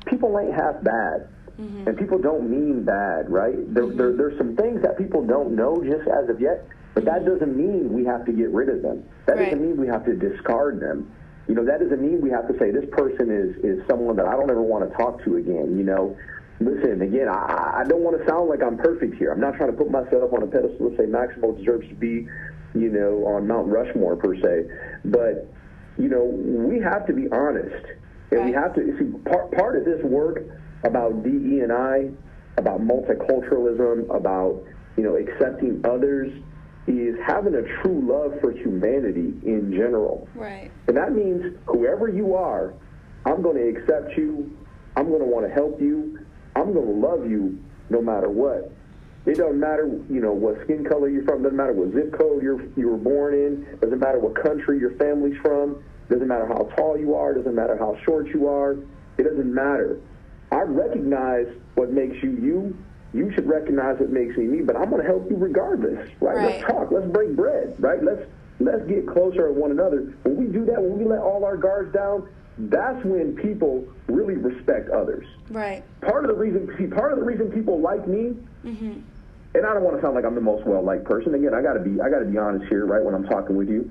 people 0.06 0.39
ain't 0.39 0.54
half 0.54 0.84
bad. 0.84 1.30
Mm-hmm. 1.60 1.88
And 1.89 1.97
people 1.97 2.19
don't 2.19 2.49
mean 2.49 2.84
bad, 2.84 3.30
right? 3.30 3.56
There, 3.73 3.84
mm-hmm. 3.84 3.97
there, 3.97 4.15
there's 4.15 4.38
some 4.38 4.56
things 4.56 4.82
that 4.82 4.97
people 4.97 5.25
don't 5.25 5.56
know 5.56 5.75
just 5.84 6.08
as 6.08 6.30
of 6.30 6.39
yet 6.39 6.65
but 6.93 7.06
that 7.06 7.25
doesn't 7.25 7.56
mean 7.56 7.93
we 7.93 8.04
have 8.06 8.25
to 8.25 8.32
get 8.32 8.49
rid 8.49 8.69
of 8.69 8.82
them. 8.82 9.04
That 9.25 9.38
right. 9.38 9.45
doesn't 9.45 9.62
mean 9.62 9.78
we 9.78 9.88
have 9.88 10.06
to 10.06 10.15
discard 10.15 10.80
them. 10.80 11.12
You 11.47 11.56
know, 11.56 11.65
that 11.65 11.80
doesn't 11.80 12.02
mean 12.02 12.21
we 12.21 12.30
have 12.30 12.47
to 12.47 12.58
say 12.60 12.71
this 12.71 12.86
person 12.91 13.32
is 13.32 13.56
is 13.63 13.88
someone 13.88 14.15
that 14.17 14.25
I 14.25 14.34
don't 14.34 14.49
ever 14.52 14.62
want 14.62 14.89
to 14.89 14.95
talk 14.97 15.23
to 15.23 15.38
again. 15.38 15.78
You 15.78 15.84
know, 15.84 16.17
listen 16.60 17.02
again. 17.02 17.28
I, 17.28 17.82
I 17.82 17.84
don't 17.88 18.02
want 18.02 18.19
to 18.19 18.26
sound 18.28 18.50
like 18.50 18.62
I'm 18.62 18.78
perfect 18.78 19.15
here. 19.15 19.32
I'm 19.32 19.39
not 19.39 19.56
trying 19.56 19.72
to 19.72 19.78
put 19.78 19.89
myself 19.89 20.34
on 20.34 20.43
a 20.43 20.48
pedestal 20.48 20.91
to 20.91 20.98
say 20.98 21.06
Maximo 21.06 21.54
deserves 21.54 21.88
to 21.89 21.95
be, 21.95 22.28
you 22.76 22.89
know, 22.89 23.26
on 23.26 23.48
Mount 23.48 23.67
Rushmore 23.67 24.15
per 24.15 24.36
se. 24.36 24.69
But 25.06 25.52
you 25.98 26.08
know, 26.08 26.24
we 26.24 26.80
have 26.80 27.06
to 27.08 27.13
be 27.13 27.28
honest, 27.32 27.86
and 28.32 28.39
right. 28.39 28.45
we 28.45 28.52
have 28.54 28.74
to 28.76 28.98
see 28.98 29.06
part 29.30 29.52
part 29.52 29.78
of 29.78 29.86
this 29.86 30.02
work 30.04 30.43
about 30.84 31.24
DE 31.24 31.60
and 31.60 31.72
I, 31.72 32.10
about 32.58 32.82
multiculturalism, 32.82 34.13
about 34.15 34.63
you 34.95 35.04
know 35.04 35.15
accepting 35.15 35.82
others 35.86 36.32
is 36.88 37.15
having 37.26 37.54
a 37.56 37.62
true 37.82 38.02
love 38.02 38.39
for 38.41 38.52
humanity 38.52 39.34
in 39.45 39.72
general. 39.72 40.28
Right. 40.34 40.72
And 40.88 40.98
that 40.98 41.13
means 41.13 41.56
whoever 41.65 42.10
you 42.10 42.36
are, 42.36 42.74
I'm 43.26 43.41
going 43.41 43.58
to 43.58 43.80
accept 43.80 44.17
you. 44.17 44.58
I'm 44.95 45.08
going 45.08 45.19
to 45.19 45.26
want 45.26 45.48
to 45.48 45.54
help 45.54 45.80
you. 45.80 46.26
I'm 46.60 46.74
going 46.74 46.86
to 46.86 47.08
love 47.08 47.30
you 47.30 47.58
no 47.89 48.02
matter 48.02 48.30
what. 48.30 48.72
It 49.26 49.38
doesn't 49.38 49.60
matter, 49.60 49.86
you 50.10 50.22
know, 50.22 50.34
what 50.34 50.62
skin 50.63 50.84
color 50.84 51.10
you're 51.10 51.24
from. 51.24 51.43
Doesn't 51.43 51.58
matter 51.58 51.74
what 51.74 51.93
zip 51.93 52.17
code 52.17 52.41
you're 52.41 52.62
you 52.78 52.89
were 52.89 52.98
born 52.98 53.34
in. 53.34 53.80
Doesn't 53.80 54.00
matter 54.00 54.19
what 54.19 54.41
country 54.41 54.80
your 54.80 54.91
family's 54.98 55.38
from. 55.41 55.84
Doesn't 56.10 56.28
matter 56.28 56.48
how 56.48 56.63
tall 56.76 56.98
you 56.98 57.15
are. 57.15 57.34
Doesn't 57.34 57.56
matter 57.56 57.78
how 57.78 57.98
short 58.06 58.28
you 58.30 58.48
are. 58.48 58.78
It 59.17 59.24
doesn't 59.24 59.54
matter. 59.54 60.02
I 60.52 60.62
recognize 60.62 61.48
what 61.76 61.91
makes 61.91 62.24
you 62.24 62.32
you, 62.32 62.78
you 63.13 63.32
should 63.34 63.48
recognize 63.48 64.00
what 64.00 64.10
makes 64.10 64.38
me 64.38 64.45
me, 64.45 64.62
but 64.62 64.76
I'm 64.76 64.89
going 64.89 65.02
to 65.02 65.08
help 65.08 65.30
you 65.30 65.38
regardless, 65.38 66.10
right? 66.19 66.36
right? 66.36 66.62
Let's 66.62 66.72
talk. 66.72 66.91
Let's 66.91 67.08
break 67.08 67.36
bread, 67.36 67.76
right? 67.78 68.04
Let's 68.04 68.24
let's 68.60 68.86
get 68.88 69.08
closer 69.08 69.48
to 69.48 69.54
one 69.54 69.72
another. 69.72 70.13
When 70.24 70.38
we 70.38 70.45
do 70.45 70.65
that, 70.65 70.82
when 70.82 70.98
we 70.98 71.06
let 71.06 71.19
all 71.19 71.43
our 71.45 71.58
guards 71.58 71.93
down, 71.93 72.30
that's 72.60 73.04
when 73.06 73.36
people 73.38 73.88
really 74.08 74.36
respect 74.36 74.89
others. 74.89 75.26
Right. 75.50 75.84
Part 76.02 76.26
of 76.26 76.32
the 76.32 76.36
reason, 76.36 76.69
see, 76.78 76.88
part 76.88 77.13
of 77.13 77.19
the 77.19 77.26
reason 77.26 77.52
people 77.52 77.80
like 77.80 78.06
me, 78.08 78.36
mm-hmm. 78.65 79.00
and 79.56 79.65
I 79.65 79.74
don't 79.74 79.84
want 79.84 79.95
to 79.95 80.02
sound 80.02 80.15
like 80.15 80.26
I'm 80.26 80.36
the 80.36 80.41
most 80.41 80.65
well 80.65 80.84
liked 80.84 81.06
person. 81.06 81.34
Again, 81.34 81.54
I 81.54 81.62
got 81.62 81.74
to 81.74 81.80
be, 81.80 82.02
I 82.02 82.10
got 82.10 82.19
to 82.19 82.26
be 82.26 82.38
honest 82.38 82.65
here, 82.69 82.86
right? 82.86 83.04
When 83.04 83.15
I'm 83.15 83.26
talking 83.26 83.56
with 83.56 83.69
you, 83.69 83.89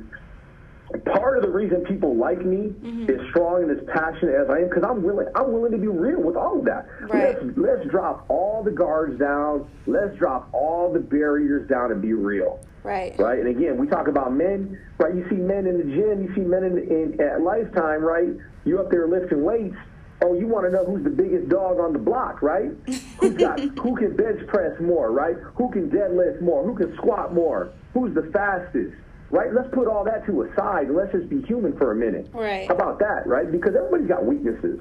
part 1.05 1.37
of 1.37 1.42
the 1.42 1.51
reason 1.51 1.85
people 1.85 2.16
like 2.16 2.44
me 2.44 2.68
mm-hmm. 2.68 3.11
is 3.11 3.20
strong 3.31 3.62
and 3.62 3.70
as 3.70 3.85
passionate 3.92 4.35
as 4.35 4.48
I 4.48 4.59
am 4.59 4.68
because 4.68 4.85
I'm 4.88 5.03
willing 5.03 5.27
I'm 5.35 5.53
willing 5.53 5.72
to 5.72 5.79
be 5.79 5.87
real 5.87 6.20
with 6.22 6.37
all 6.37 6.59
of 6.59 6.64
that. 6.64 6.87
Right. 7.03 7.37
Let's 7.42 7.59
let's 7.59 7.90
drop 7.90 8.24
all 8.29 8.62
the 8.62 8.70
guards 8.70 9.18
down. 9.18 9.68
Let's 9.87 10.16
drop 10.16 10.48
all 10.53 10.92
the 10.92 11.01
barriers 11.01 11.68
down 11.68 11.92
and 11.92 12.01
be 12.01 12.14
real. 12.14 12.61
Right. 12.83 13.18
Right. 13.18 13.38
And 13.38 13.48
again, 13.48 13.77
we 13.77 13.87
talk 13.87 14.09
about 14.09 14.33
men. 14.33 14.79
Right. 14.98 15.14
You 15.14 15.27
see 15.29 15.37
men 15.37 15.66
in 15.66 15.79
the 15.79 15.85
gym. 15.85 16.22
You 16.22 16.35
see 16.35 16.40
men 16.40 16.64
in, 16.64 16.79
in 16.79 17.20
at 17.20 17.42
Lifetime. 17.42 18.03
Right. 18.03 18.31
You 18.64 18.79
up 18.81 18.90
there 18.90 19.07
lifting 19.07 19.42
weights. 19.42 19.77
Oh, 20.20 20.35
you 20.35 20.48
want 20.48 20.66
to 20.66 20.72
know 20.72 20.85
who's 20.85 21.05
the 21.05 21.11
biggest 21.11 21.48
dog 21.48 21.79
on 21.79 21.92
the 21.92 21.98
block, 21.98 22.42
right? 22.42 22.72
Who's 23.20 23.35
got 23.35 23.61
who 23.61 23.94
can 23.94 24.16
bench 24.16 24.44
press 24.48 24.72
more, 24.81 25.12
right? 25.12 25.37
Who 25.55 25.70
can 25.70 25.88
deadlift 25.90 26.40
more? 26.40 26.64
Who 26.64 26.74
can 26.74 26.92
squat 26.96 27.33
more? 27.33 27.70
Who's 27.94 28.14
the 28.14 28.29
fastest? 28.33 28.96
Right? 29.31 29.53
Let's 29.53 29.69
put 29.73 29.88
all 29.88 30.05
that 30.05 30.27
to 30.27 30.43
a 30.43 30.55
side 30.55 30.87
and 30.87 30.97
let's 30.97 31.12
just 31.12 31.29
be 31.29 31.43
human 31.43 31.77
for 31.77 31.93
a 31.93 31.95
minute. 31.95 32.29
Right. 32.33 32.67
How 32.69 32.75
about 32.75 32.99
that, 33.01 33.27
right? 33.27 33.51
Because 33.51 33.75
everybody's 33.77 34.09
got 34.09 34.25
weaknesses, 34.25 34.81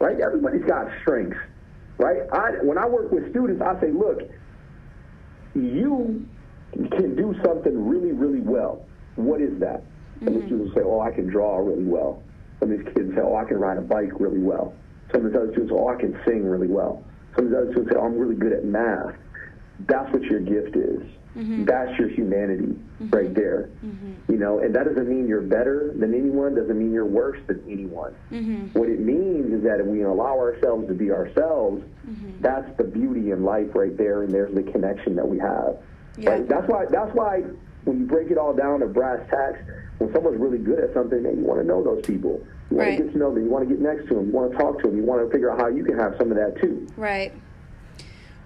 right? 0.00 0.20
Everybody's 0.20 0.64
got 0.64 0.88
strengths, 1.02 1.38
right? 1.98 2.22
I, 2.32 2.62
when 2.62 2.78
I 2.78 2.86
work 2.86 3.12
with 3.12 3.30
students, 3.30 3.62
I 3.62 3.80
say, 3.80 3.90
look, 3.90 4.22
you 5.54 6.26
can 6.72 7.14
do 7.14 7.34
something 7.44 7.88
really, 7.88 8.12
really 8.12 8.40
well. 8.40 8.84
What 9.16 9.40
is 9.40 9.58
that? 9.60 9.82
Mm-hmm. 10.16 10.26
And 10.26 10.42
the 10.42 10.46
students 10.46 10.74
say, 10.74 10.80
oh, 10.84 11.00
I 11.00 11.12
can 11.12 11.28
draw 11.28 11.58
really 11.58 11.84
well. 11.84 12.22
Some 12.58 12.72
of 12.72 12.78
these 12.78 12.94
kids 12.94 13.14
say, 13.14 13.20
oh, 13.22 13.36
I 13.36 13.44
can 13.44 13.58
ride 13.58 13.78
a 13.78 13.82
bike 13.82 14.18
really 14.18 14.40
well. 14.40 14.74
Some 15.12 15.26
of 15.26 15.32
the 15.32 15.38
other 15.38 15.52
students 15.52 15.70
say, 15.70 15.78
oh, 15.78 15.88
I 15.88 15.96
can 15.96 16.18
sing 16.26 16.44
really 16.44 16.66
well. 16.66 17.04
Some 17.36 17.46
of 17.46 17.50
the 17.52 17.58
other 17.58 17.70
students 17.72 17.92
say, 17.92 17.98
oh, 17.98 18.06
I'm 18.06 18.18
really 18.18 18.34
good 18.34 18.52
at 18.52 18.64
math. 18.64 19.14
That's 19.86 20.12
what 20.12 20.22
your 20.22 20.40
gift 20.40 20.76
is. 20.76 21.02
Mm-hmm. 21.36 21.64
That's 21.64 21.98
your 21.98 22.08
humanity 22.08 22.62
mm-hmm. 22.66 23.10
right 23.10 23.34
there. 23.34 23.70
Mm-hmm. 23.84 24.32
You 24.32 24.38
know, 24.38 24.60
and 24.60 24.74
that 24.74 24.84
doesn't 24.84 25.08
mean 25.08 25.26
you're 25.26 25.40
better 25.40 25.92
than 25.96 26.14
anyone, 26.14 26.54
doesn't 26.54 26.78
mean 26.78 26.92
you're 26.92 27.06
worse 27.06 27.38
than 27.46 27.62
anyone. 27.68 28.14
Mm-hmm. 28.30 28.78
What 28.78 28.88
it 28.88 29.00
means 29.00 29.52
is 29.52 29.62
that 29.64 29.80
if 29.80 29.86
we 29.86 30.02
allow 30.02 30.38
ourselves 30.38 30.86
to 30.88 30.94
be 30.94 31.10
ourselves, 31.10 31.82
mm-hmm. 32.06 32.40
that's 32.40 32.70
the 32.76 32.84
beauty 32.84 33.32
in 33.32 33.44
life 33.44 33.74
right 33.74 33.96
there, 33.96 34.22
and 34.22 34.32
there's 34.32 34.54
the 34.54 34.62
connection 34.62 35.16
that 35.16 35.28
we 35.28 35.38
have. 35.38 35.76
Yeah. 36.16 36.30
Right? 36.30 36.48
That's 36.48 36.68
why 36.68 36.86
that's 36.88 37.12
why 37.14 37.42
when 37.84 37.98
you 37.98 38.06
break 38.06 38.30
it 38.30 38.38
all 38.38 38.54
down 38.54 38.80
to 38.80 38.86
brass 38.86 39.18
tacks, 39.28 39.58
when 39.98 40.12
someone's 40.12 40.38
really 40.38 40.58
good 40.58 40.78
at 40.78 40.94
something, 40.94 41.22
man, 41.22 41.38
you 41.38 41.44
want 41.44 41.60
to 41.60 41.66
know 41.66 41.82
those 41.82 42.04
people. 42.04 42.44
You 42.70 42.76
want 42.76 42.88
right. 42.88 42.98
to 42.98 43.04
get 43.04 43.12
to 43.12 43.18
know 43.18 43.34
them. 43.34 43.44
You 43.44 43.50
want 43.50 43.68
to 43.68 43.74
get 43.74 43.82
next 43.82 44.08
to 44.08 44.14
them. 44.14 44.26
You 44.26 44.32
want 44.32 44.52
to 44.52 44.58
talk 44.58 44.80
to 44.82 44.88
them. 44.88 44.96
You 44.96 45.02
want 45.02 45.24
to 45.24 45.30
figure 45.30 45.50
out 45.50 45.58
how 45.58 45.68
you 45.68 45.84
can 45.84 45.98
have 45.98 46.14
some 46.16 46.30
of 46.30 46.36
that 46.36 46.60
too. 46.60 46.86
Right. 46.96 47.32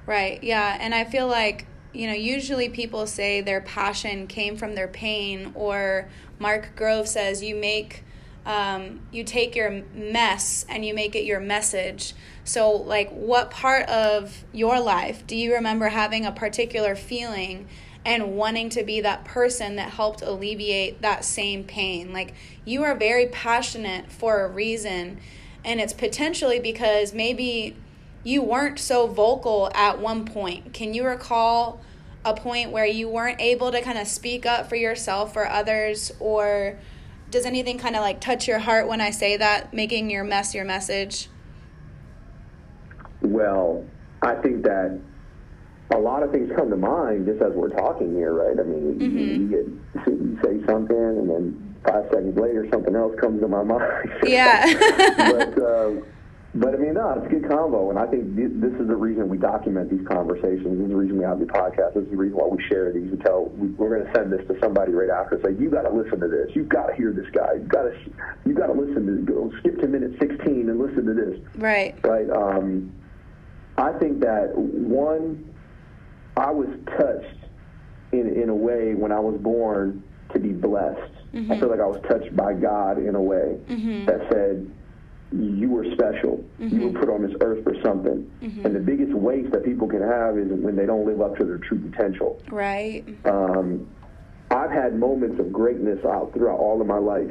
Right. 0.06 0.42
Yeah. 0.42 0.76
And 0.80 0.94
I 0.94 1.04
feel 1.04 1.28
like 1.28 1.66
you 1.92 2.06
know, 2.06 2.12
usually 2.12 2.68
people 2.68 3.06
say 3.06 3.40
their 3.40 3.60
passion 3.60 4.26
came 4.26 4.56
from 4.56 4.74
their 4.74 4.88
pain, 4.88 5.52
or 5.54 6.08
Mark 6.38 6.76
Grove 6.76 7.08
says 7.08 7.42
you 7.42 7.56
make, 7.56 8.04
um, 8.44 9.00
you 9.10 9.24
take 9.24 9.56
your 9.56 9.82
mess 9.94 10.64
and 10.68 10.84
you 10.84 10.94
make 10.94 11.14
it 11.14 11.24
your 11.24 11.40
message. 11.40 12.14
So, 12.44 12.70
like, 12.70 13.10
what 13.10 13.50
part 13.50 13.88
of 13.88 14.44
your 14.52 14.80
life 14.80 15.26
do 15.26 15.36
you 15.36 15.54
remember 15.54 15.88
having 15.88 16.24
a 16.24 16.32
particular 16.32 16.94
feeling 16.94 17.68
and 18.04 18.36
wanting 18.36 18.70
to 18.70 18.84
be 18.84 19.00
that 19.00 19.24
person 19.24 19.76
that 19.76 19.90
helped 19.90 20.22
alleviate 20.22 21.02
that 21.02 21.24
same 21.24 21.64
pain? 21.64 22.12
Like, 22.12 22.34
you 22.64 22.84
are 22.84 22.94
very 22.94 23.26
passionate 23.26 24.10
for 24.10 24.42
a 24.44 24.48
reason, 24.48 25.20
and 25.64 25.80
it's 25.80 25.92
potentially 25.92 26.60
because 26.60 27.12
maybe 27.12 27.76
you 28.24 28.42
weren't 28.42 28.78
so 28.78 29.06
vocal 29.06 29.70
at 29.74 29.98
one 29.98 30.24
point. 30.24 30.72
Can 30.72 30.94
you 30.94 31.04
recall 31.04 31.80
a 32.24 32.34
point 32.34 32.70
where 32.70 32.86
you 32.86 33.08
weren't 33.08 33.40
able 33.40 33.70
to 33.72 33.80
kind 33.80 33.98
of 33.98 34.06
speak 34.06 34.44
up 34.44 34.68
for 34.68 34.76
yourself 34.76 35.36
or 35.36 35.46
others 35.46 36.12
or 36.20 36.78
does 37.30 37.44
anything 37.44 37.78
kind 37.78 37.94
of 37.94 38.02
like 38.02 38.20
touch 38.20 38.48
your 38.48 38.58
heart 38.58 38.88
when 38.88 39.00
I 39.00 39.10
say 39.10 39.36
that, 39.36 39.72
making 39.72 40.10
your 40.10 40.24
mess 40.24 40.54
your 40.54 40.64
message? 40.64 41.28
Well, 43.20 43.84
I 44.22 44.34
think 44.36 44.62
that 44.64 44.98
a 45.94 45.98
lot 45.98 46.22
of 46.22 46.32
things 46.32 46.50
come 46.56 46.70
to 46.70 46.76
mind 46.76 47.26
just 47.26 47.42
as 47.42 47.52
we're 47.52 47.70
talking 47.70 48.14
here, 48.14 48.32
right? 48.32 48.58
I 48.58 48.62
mean, 48.62 48.98
mm-hmm. 48.98 49.18
you, 49.18 49.48
get, 49.48 50.12
you 50.12 50.38
say 50.42 50.66
something 50.66 50.96
and 50.96 51.30
then 51.30 51.76
five 51.86 52.04
seconds 52.10 52.38
later 52.38 52.66
something 52.72 52.94
else 52.94 53.14
comes 53.20 53.40
to 53.40 53.48
my 53.48 53.62
mind. 53.64 54.10
Yeah. 54.22 54.66
but, 55.16 55.58
um, 55.62 56.04
but 56.58 56.74
I 56.74 56.76
mean, 56.76 56.94
no, 56.94 57.10
it's 57.12 57.26
a 57.26 57.28
good 57.28 57.48
combo, 57.48 57.90
and 57.90 57.98
I 57.98 58.06
think 58.06 58.34
this 58.34 58.72
is 58.80 58.88
the 58.88 58.96
reason 58.96 59.28
we 59.28 59.38
document 59.38 59.90
these 59.90 60.06
conversations. 60.06 60.64
This 60.64 60.84
is 60.84 60.88
the 60.88 60.96
reason 60.96 61.18
we 61.18 61.24
have 61.24 61.38
the 61.38 61.46
podcast. 61.46 61.94
This 61.94 62.04
is 62.04 62.10
the 62.10 62.16
reason 62.16 62.36
why 62.36 62.46
we 62.46 62.62
share 62.64 62.92
these. 62.92 63.10
We 63.10 63.18
tell 63.18 63.46
we, 63.56 63.68
we're 63.68 63.96
going 63.96 64.06
to 64.06 64.12
send 64.14 64.32
this 64.32 64.46
to 64.48 64.58
somebody 64.60 64.92
right 64.92 65.10
after. 65.10 65.40
Say, 65.42 65.54
you 65.60 65.70
got 65.70 65.82
to 65.82 65.90
listen 65.90 66.20
to 66.20 66.28
this. 66.28 66.50
You've 66.54 66.68
got 66.68 66.86
to 66.86 66.94
hear 66.94 67.12
this 67.12 67.30
guy. 67.32 67.54
You 67.54 67.68
got 67.68 67.82
to 67.82 67.94
you 68.44 68.54
got 68.54 68.66
to 68.66 68.72
listen 68.72 69.06
to 69.06 69.12
this 69.16 69.24
go 69.24 69.52
skip 69.60 69.78
to 69.80 69.86
minute 69.86 70.18
sixteen 70.18 70.68
and 70.68 70.78
listen 70.78 71.06
to 71.06 71.14
this. 71.14 71.38
Right. 71.56 71.94
Right. 72.02 72.28
Um, 72.30 72.92
I 73.76 73.92
think 73.92 74.20
that 74.20 74.56
one, 74.56 75.54
I 76.36 76.50
was 76.50 76.68
touched 76.98 77.44
in 78.12 78.26
in 78.40 78.48
a 78.48 78.54
way 78.54 78.94
when 78.94 79.12
I 79.12 79.20
was 79.20 79.38
born 79.40 80.02
to 80.32 80.38
be 80.38 80.52
blessed. 80.52 81.12
Mm-hmm. 81.32 81.52
I 81.52 81.60
feel 81.60 81.68
like 81.68 81.80
I 81.80 81.86
was 81.86 82.02
touched 82.08 82.34
by 82.34 82.54
God 82.54 82.98
in 82.98 83.14
a 83.14 83.22
way 83.22 83.58
mm-hmm. 83.68 84.06
that 84.06 84.26
said 84.32 84.70
you 85.32 85.68
were 85.70 85.84
special. 85.92 86.44
Mm-hmm. 86.60 86.68
You 86.68 86.86
were 86.86 86.90
mm-hmm. 86.90 87.00
put 87.00 87.08
on 87.10 87.22
this 87.22 87.36
earth 87.40 87.62
for 87.64 87.74
something. 87.82 88.30
Mm-hmm. 88.42 88.66
And 88.66 88.74
the 88.74 88.80
biggest 88.80 89.12
waste 89.12 89.52
that 89.52 89.64
people 89.64 89.86
can 89.88 90.02
have 90.02 90.38
is 90.38 90.48
when 90.48 90.76
they 90.76 90.86
don't 90.86 91.06
live 91.06 91.20
up 91.20 91.36
to 91.38 91.44
their 91.44 91.58
true 91.58 91.78
potential. 91.78 92.42
Right. 92.50 93.04
Um, 93.24 93.86
I've 94.50 94.70
had 94.70 94.98
moments 94.98 95.38
of 95.38 95.52
greatness 95.52 96.02
out 96.04 96.32
throughout 96.32 96.58
all 96.58 96.80
of 96.80 96.86
my 96.86 96.98
life 96.98 97.30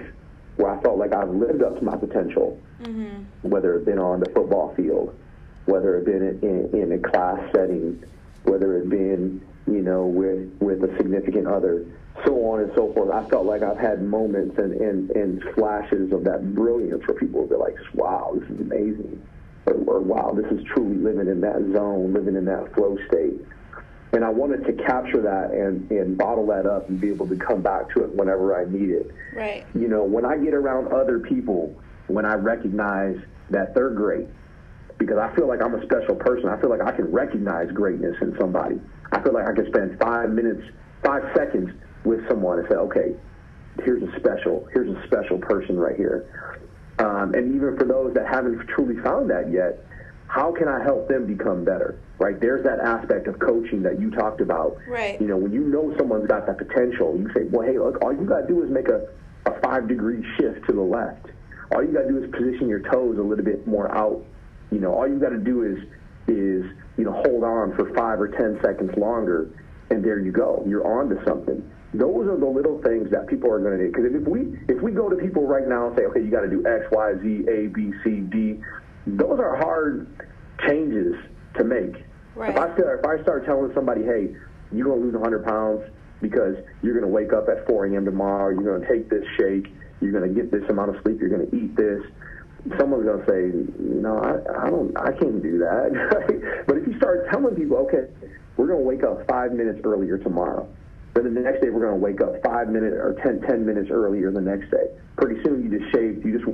where 0.58 0.72
I 0.72 0.82
felt 0.82 0.98
like 0.98 1.14
I've 1.14 1.30
lived 1.30 1.64
up 1.64 1.78
to 1.78 1.84
my 1.84 1.96
potential, 1.96 2.60
mm-hmm. 2.82 3.24
whether 3.42 3.78
it 3.78 3.86
been 3.86 4.00
on 4.00 4.20
the 4.20 4.30
football 4.32 4.74
field, 4.76 5.18
whether 5.66 5.98
it 5.98 6.06
been 6.06 6.22
in, 6.22 6.72
in, 6.74 6.82
in 6.82 6.92
a 6.92 7.10
class 7.10 7.40
setting, 7.54 8.04
whether 8.44 8.78
it 8.78 8.90
been 8.90 9.42
you 9.68 9.82
know 9.82 10.06
with 10.06 10.50
with 10.60 10.84
a 10.84 10.96
significant 10.98 11.48
other 11.48 11.86
so 12.26 12.34
on 12.52 12.62
and 12.62 12.72
so 12.76 12.92
forth. 12.94 13.12
I 13.12 13.28
felt 13.30 13.46
like 13.46 13.64
I've 13.64 13.78
had 13.78 14.04
moments 14.04 14.58
and, 14.58 14.74
and, 14.74 15.10
and 15.12 15.44
flashes 15.56 16.12
of 16.12 16.24
that 16.24 16.54
brilliance 16.56 17.06
where 17.08 17.18
people 17.18 17.42
will 17.42 17.48
be 17.48 17.56
like, 17.56 17.76
wow, 17.94 18.36
this 18.40 18.50
is 18.50 18.62
amazing. 18.62 19.22
Or, 19.66 19.74
or 19.74 20.00
wow, 20.00 20.36
this 20.36 20.52
is 20.52 20.66
truly 20.66 20.98
living 20.98 21.28
in 21.28 21.42
that 21.42 21.60
zone, 21.74 22.14
living 22.14 22.36
in 22.36 22.46
that 22.46 22.74
flow 22.74 22.98
state. 23.08 23.42
And 24.14 24.24
I 24.24 24.30
wanted 24.30 24.66
to 24.66 24.74
capture 24.84 25.22
that 25.22 25.52
and, 25.52 25.90
and 25.92 26.18
bottle 26.18 26.48
that 26.48 26.66
up 26.66 26.90
and 26.90 27.00
be 27.00 27.10
able 27.10 27.28
to 27.28 27.36
come 27.36 27.62
back 27.62 27.90
to 27.94 28.04
it 28.04 28.16
whenever 28.16 28.60
I 28.60 28.70
need 28.70 28.90
it. 28.90 29.12
Right. 29.36 29.66
You 29.76 29.88
know, 29.90 30.04
when 30.04 30.26
I 30.26 30.38
get 30.38 30.54
around 30.54 30.94
other 30.94 31.20
people, 31.20 31.76
when 32.08 32.26
I 32.26 32.36
recognize 32.36 33.18
that 33.50 33.76
they're 33.76 33.90
great, 33.90 34.28
because 34.98 35.18
I 35.18 35.36
feel 35.36 35.48
like 35.48 35.62
I'm 35.62 35.76
a 35.76 35.84
special 35.84 36.16
person. 36.16 36.50
I 36.50 36.60
feel 36.60 36.70
like 36.70 36.82
I 36.82 36.92
can 36.92 37.12
recognize 37.12 37.70
greatness 37.72 38.16
in 38.22 38.36
somebody. 38.40 38.80
I 39.12 39.22
feel 39.22 39.34
like 39.34 39.48
I 39.48 39.54
can 39.54 39.68
spend 39.68 40.00
five 40.00 40.32
minutes, 40.32 40.64
five 41.04 41.24
seconds 41.36 41.70
with 42.08 42.28
someone 42.28 42.60
and 42.60 42.68
say, 42.70 42.76
okay, 42.76 43.16
here's 43.84 44.02
a 44.02 44.20
special, 44.20 44.68
here's 44.74 44.90
a 44.90 45.06
special 45.06 45.38
person 45.38 45.78
right 45.78 45.96
here. 45.96 46.56
Um, 47.00 47.34
and 47.36 47.54
even 47.56 47.78
for 47.78 47.86
those 47.86 48.14
that 48.16 48.28
haven't 48.28 48.66
truly 48.70 49.00
found 49.04 49.30
that 49.30 49.52
yet, 49.52 49.86
how 50.28 50.52
can 50.52 50.68
I 50.68 50.84
help 50.84 51.08
them 51.08 51.28
become 51.28 51.64
better? 51.64 52.00
Right 52.20 52.40
there's 52.40 52.64
that 52.64 52.80
aspect 52.80 53.28
of 53.28 53.38
coaching 53.38 53.84
that 53.84 54.00
you 54.00 54.10
talked 54.10 54.42
about. 54.42 54.78
Right. 54.88 55.22
You 55.22 55.28
know, 55.28 55.38
when 55.38 55.54
you 55.54 55.62
know 55.62 55.96
someone's 55.98 56.28
got 56.28 56.48
that 56.48 56.58
potential, 56.58 57.16
you 57.18 57.30
say, 57.34 57.44
well, 57.52 57.68
hey, 57.68 57.78
look, 57.78 58.04
all 58.04 58.12
you 58.12 58.26
got 58.26 58.42
to 58.42 58.48
do 58.48 58.64
is 58.64 58.72
make 58.72 58.88
a, 58.88 59.08
a 59.46 59.62
five 59.62 59.88
degree 59.88 60.26
shift 60.38 60.66
to 60.68 60.74
the 60.74 60.82
left. 60.82 61.28
All 61.72 61.84
you 61.84 61.92
got 61.92 62.04
to 62.04 62.08
do 62.08 62.24
is 62.24 62.32
position 62.32 62.68
your 62.68 62.80
toes 62.80 63.18
a 63.20 63.22
little 63.22 63.46
bit 63.46 63.68
more 63.68 63.94
out. 63.96 64.26
You 64.72 64.80
know, 64.80 64.94
all 64.94 65.08
you 65.08 65.20
got 65.20 65.30
to 65.30 65.38
do 65.38 65.64
is 65.64 65.78
is 66.28 66.66
you 66.98 67.06
know 67.06 67.14
hold 67.26 67.44
on 67.44 67.76
for 67.76 67.94
five 67.94 68.20
or 68.20 68.28
ten 68.28 68.60
seconds 68.64 68.98
longer, 68.98 69.50
and 69.92 70.04
there 70.04 70.20
you 70.20 70.32
go. 70.32 70.64
You're 70.68 70.86
on 70.86 71.10
to 71.10 71.24
something. 71.26 71.64
Those 71.98 72.28
are 72.28 72.38
the 72.38 72.46
little 72.46 72.82
things 72.84 73.10
that 73.12 73.28
people 73.28 73.52
are 73.52 73.60
going 73.60 73.78
to 73.78 73.86
do. 73.86 73.92
Because 73.92 74.06
if 74.14 74.28
we 74.28 74.60
if 74.68 74.82
we 74.82 74.92
go 74.92 75.10
to 75.10 75.16
people 75.16 75.48
right 75.48 75.68
now 75.68 75.88
and 75.88 75.98
say, 75.98 76.06
okay, 76.06 76.22
you 76.22 76.30
got 76.30 76.42
to 76.42 76.50
do 76.50 76.66
X, 76.66 76.86
Y, 76.92 77.14
Z, 77.24 77.46
A, 77.50 77.68
B, 77.68 77.92
C, 78.04 78.22
D, 78.22 78.62
those 79.08 79.40
are 79.40 79.56
hard 79.58 80.08
changes 80.68 81.16
to 81.56 81.64
make. 81.64 82.06
Right. 82.36 82.52
If 82.52 82.58
I 82.58 82.74
start, 82.76 83.00
if 83.00 83.06
I 83.06 83.24
start 83.24 83.46
telling 83.46 83.74
somebody, 83.74 84.04
hey, 84.04 84.36
you're 84.72 84.86
going 84.86 85.00
to 85.00 85.06
lose 85.06 85.14
100 85.14 85.46
pounds 85.46 85.90
because 86.22 86.56
you're 86.84 86.94
going 86.94 87.06
to 87.06 87.10
wake 87.10 87.34
up 87.34 87.50
at 87.50 87.66
4 87.68 87.88
a.m. 87.88 88.06
tomorrow, 88.06 88.50
you're 88.50 88.78
going 88.78 88.82
to 88.82 88.88
take 88.88 89.10
this 89.10 89.26
shake, 89.38 89.74
you're 90.02 90.12
going 90.12 90.28
to 90.28 90.34
get 90.34 90.52
this 90.52 90.70
amount 90.70 90.96
of 90.96 91.02
sleep, 91.04 91.20
you're 91.20 91.30
going 91.30 91.50
to 91.50 91.56
eat 91.56 91.76
this. 91.76 92.04
Someone's 92.78 93.06
going 93.06 93.24
to 93.24 93.32
say, 93.32 93.74
no, 93.80 94.18
I, 94.20 94.66
I 94.66 94.70
don't, 94.70 94.96
I 94.98 95.12
can't 95.14 95.42
do 95.42 95.58
that. 95.60 96.64
but 96.68 96.78
if 96.78 96.88
you 96.88 96.98
start 96.98 97.30
telling 97.32 97.56
people, 97.56 97.78
okay, 97.78 98.12
we're 98.58 98.68
going 98.68 98.80
to 98.80 98.86
wake 98.86 99.04
up 99.04 99.26
five 99.28 99.54
minutes 99.54 99.80
earlier 99.84 100.18
tomorrow. 100.18 100.68
Then 101.24 101.34
the 101.34 101.42
next 101.42 101.62
day 101.62 101.70
we're 101.70 101.82
going 101.82 101.98
to 101.98 102.04
wake 102.04 102.22
up 102.22 102.42
five 102.44 102.70
minutes 102.70 102.96
or 102.96 103.18
10, 103.24 103.42
10 103.42 103.66
minutes 103.66 103.90
earlier 103.90 104.32
the 104.32 104.42
next 104.42 104.70
day. 104.70 104.86
Pretty 105.18 105.42
soon 105.44 105.64
you 105.64 105.80
just 105.80 105.92
shaved, 105.92 106.24
you 106.24 106.38
just 106.38 106.46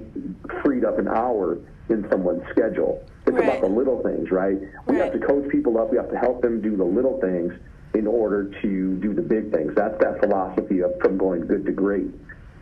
freed 0.64 0.86
up 0.86 1.00
an 1.00 1.08
hour 1.08 1.58
in 1.90 2.08
someone's 2.10 2.44
schedule. 2.50 3.04
It's 3.26 3.36
right. 3.36 3.44
about 3.44 3.62
the 3.62 3.68
little 3.68 4.02
things, 4.02 4.32
right? 4.32 4.58
We 4.88 4.96
right. 4.96 5.12
have 5.12 5.20
to 5.20 5.20
coach 5.20 5.50
people 5.50 5.78
up. 5.78 5.92
We 5.92 5.98
have 5.98 6.10
to 6.12 6.18
help 6.18 6.42
them 6.42 6.62
do 6.62 6.78
the 6.78 6.84
little 6.84 7.20
things 7.20 7.54
in 7.94 8.08
order 8.08 8.52
to 8.62 8.96
do 8.96 9.14
the 9.14 9.22
big 9.22 9.52
things. 9.52 9.74
That's 9.76 10.00
that 10.00 10.20
philosophy 10.22 10.82
of 10.82 10.94
from 11.02 11.18
going 11.18 11.46
good 11.46 11.66
to 11.66 11.72
great. 11.72 12.08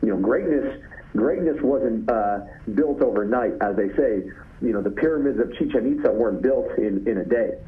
You 0.02 0.10
know, 0.10 0.18
greatness 0.18 0.82
greatness 1.16 1.58
wasn't 1.62 2.10
uh, 2.10 2.40
built 2.74 3.02
overnight, 3.02 3.54
as 3.62 3.76
they 3.76 3.90
say. 3.96 4.24
You 4.62 4.74
know, 4.74 4.82
the 4.82 4.92
pyramids 4.92 5.40
of 5.40 5.54
Chichen 5.58 5.98
Itza 5.98 6.12
weren't 6.12 6.42
built 6.42 6.78
in 6.78 7.08
in 7.08 7.20
a 7.20 7.26
day, 7.26 7.60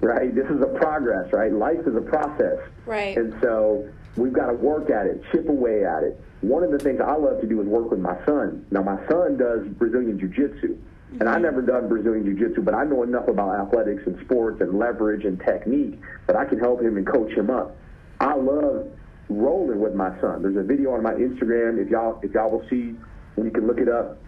right? 0.00 0.34
This 0.34 0.46
is 0.46 0.60
a 0.62 0.78
progress, 0.78 1.32
right? 1.32 1.52
Life 1.52 1.86
is 1.86 1.96
a 1.96 2.00
process, 2.00 2.58
right? 2.86 3.16
And 3.16 3.34
so 3.42 3.88
we've 4.16 4.32
got 4.32 4.46
to 4.46 4.54
work 4.54 4.90
at 4.90 5.06
it, 5.06 5.22
chip 5.32 5.48
away 5.48 5.84
at 5.84 6.02
it. 6.02 6.20
One 6.40 6.62
of 6.62 6.70
the 6.70 6.78
things 6.78 7.00
I 7.00 7.14
love 7.16 7.40
to 7.40 7.46
do 7.46 7.60
is 7.60 7.66
work 7.66 7.90
with 7.90 8.00
my 8.00 8.16
son. 8.24 8.64
Now, 8.70 8.82
my 8.82 8.96
son 9.08 9.36
does 9.36 9.66
Brazilian 9.76 10.18
Jiu 10.18 10.28
Jitsu. 10.28 10.76
Mm-hmm. 10.76 11.20
And 11.20 11.28
I've 11.28 11.40
never 11.40 11.62
done 11.62 11.88
Brazilian 11.88 12.24
Jiu 12.24 12.48
Jitsu, 12.48 12.62
but 12.62 12.74
I 12.74 12.84
know 12.84 13.02
enough 13.02 13.28
about 13.28 13.58
athletics 13.66 14.02
and 14.06 14.20
sports 14.24 14.60
and 14.60 14.78
leverage 14.78 15.24
and 15.24 15.40
technique 15.40 15.98
that 16.26 16.36
I 16.36 16.44
can 16.44 16.58
help 16.58 16.82
him 16.82 16.96
and 16.96 17.06
coach 17.06 17.32
him 17.32 17.50
up. 17.50 17.76
I 18.20 18.34
love 18.34 18.88
rolling 19.28 19.80
with 19.80 19.94
my 19.94 20.18
son. 20.20 20.42
There's 20.42 20.56
a 20.56 20.62
video 20.62 20.92
on 20.92 21.02
my 21.02 21.12
Instagram. 21.12 21.82
If 21.82 21.88
y'all 21.88 22.20
if 22.22 22.32
y'all 22.32 22.50
will 22.50 22.66
see, 22.68 22.94
you 23.36 23.50
can 23.50 23.66
look 23.66 23.78
it 23.78 23.88
up. 23.88 24.18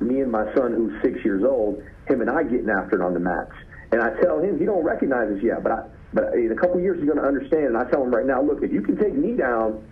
Me 0.00 0.20
and 0.20 0.32
my 0.32 0.52
son, 0.54 0.72
who's 0.72 1.00
six 1.02 1.24
years 1.24 1.44
old, 1.44 1.82
him 2.06 2.20
and 2.20 2.30
I 2.30 2.42
getting 2.42 2.70
after 2.70 3.00
it 3.00 3.04
on 3.04 3.14
the 3.14 3.20
mats. 3.20 3.52
And 3.92 4.00
I 4.00 4.10
tell 4.20 4.40
him 4.40 4.58
he 4.58 4.64
don't 4.64 4.82
recognize 4.82 5.30
us 5.30 5.42
yet, 5.42 5.62
but 5.62 5.72
I 5.72 5.82
but 6.14 6.34
in 6.34 6.52
a 6.52 6.54
couple 6.54 6.76
of 6.76 6.82
years 6.82 6.98
he's 6.98 7.06
going 7.06 7.20
to 7.20 7.26
understand. 7.26 7.66
And 7.66 7.76
I 7.76 7.84
tell 7.90 8.02
him 8.02 8.10
right 8.10 8.26
now, 8.26 8.42
look, 8.42 8.62
if 8.62 8.72
you 8.72 8.82
can 8.82 8.96
take 8.96 9.14
me 9.14 9.32
down, 9.32 9.82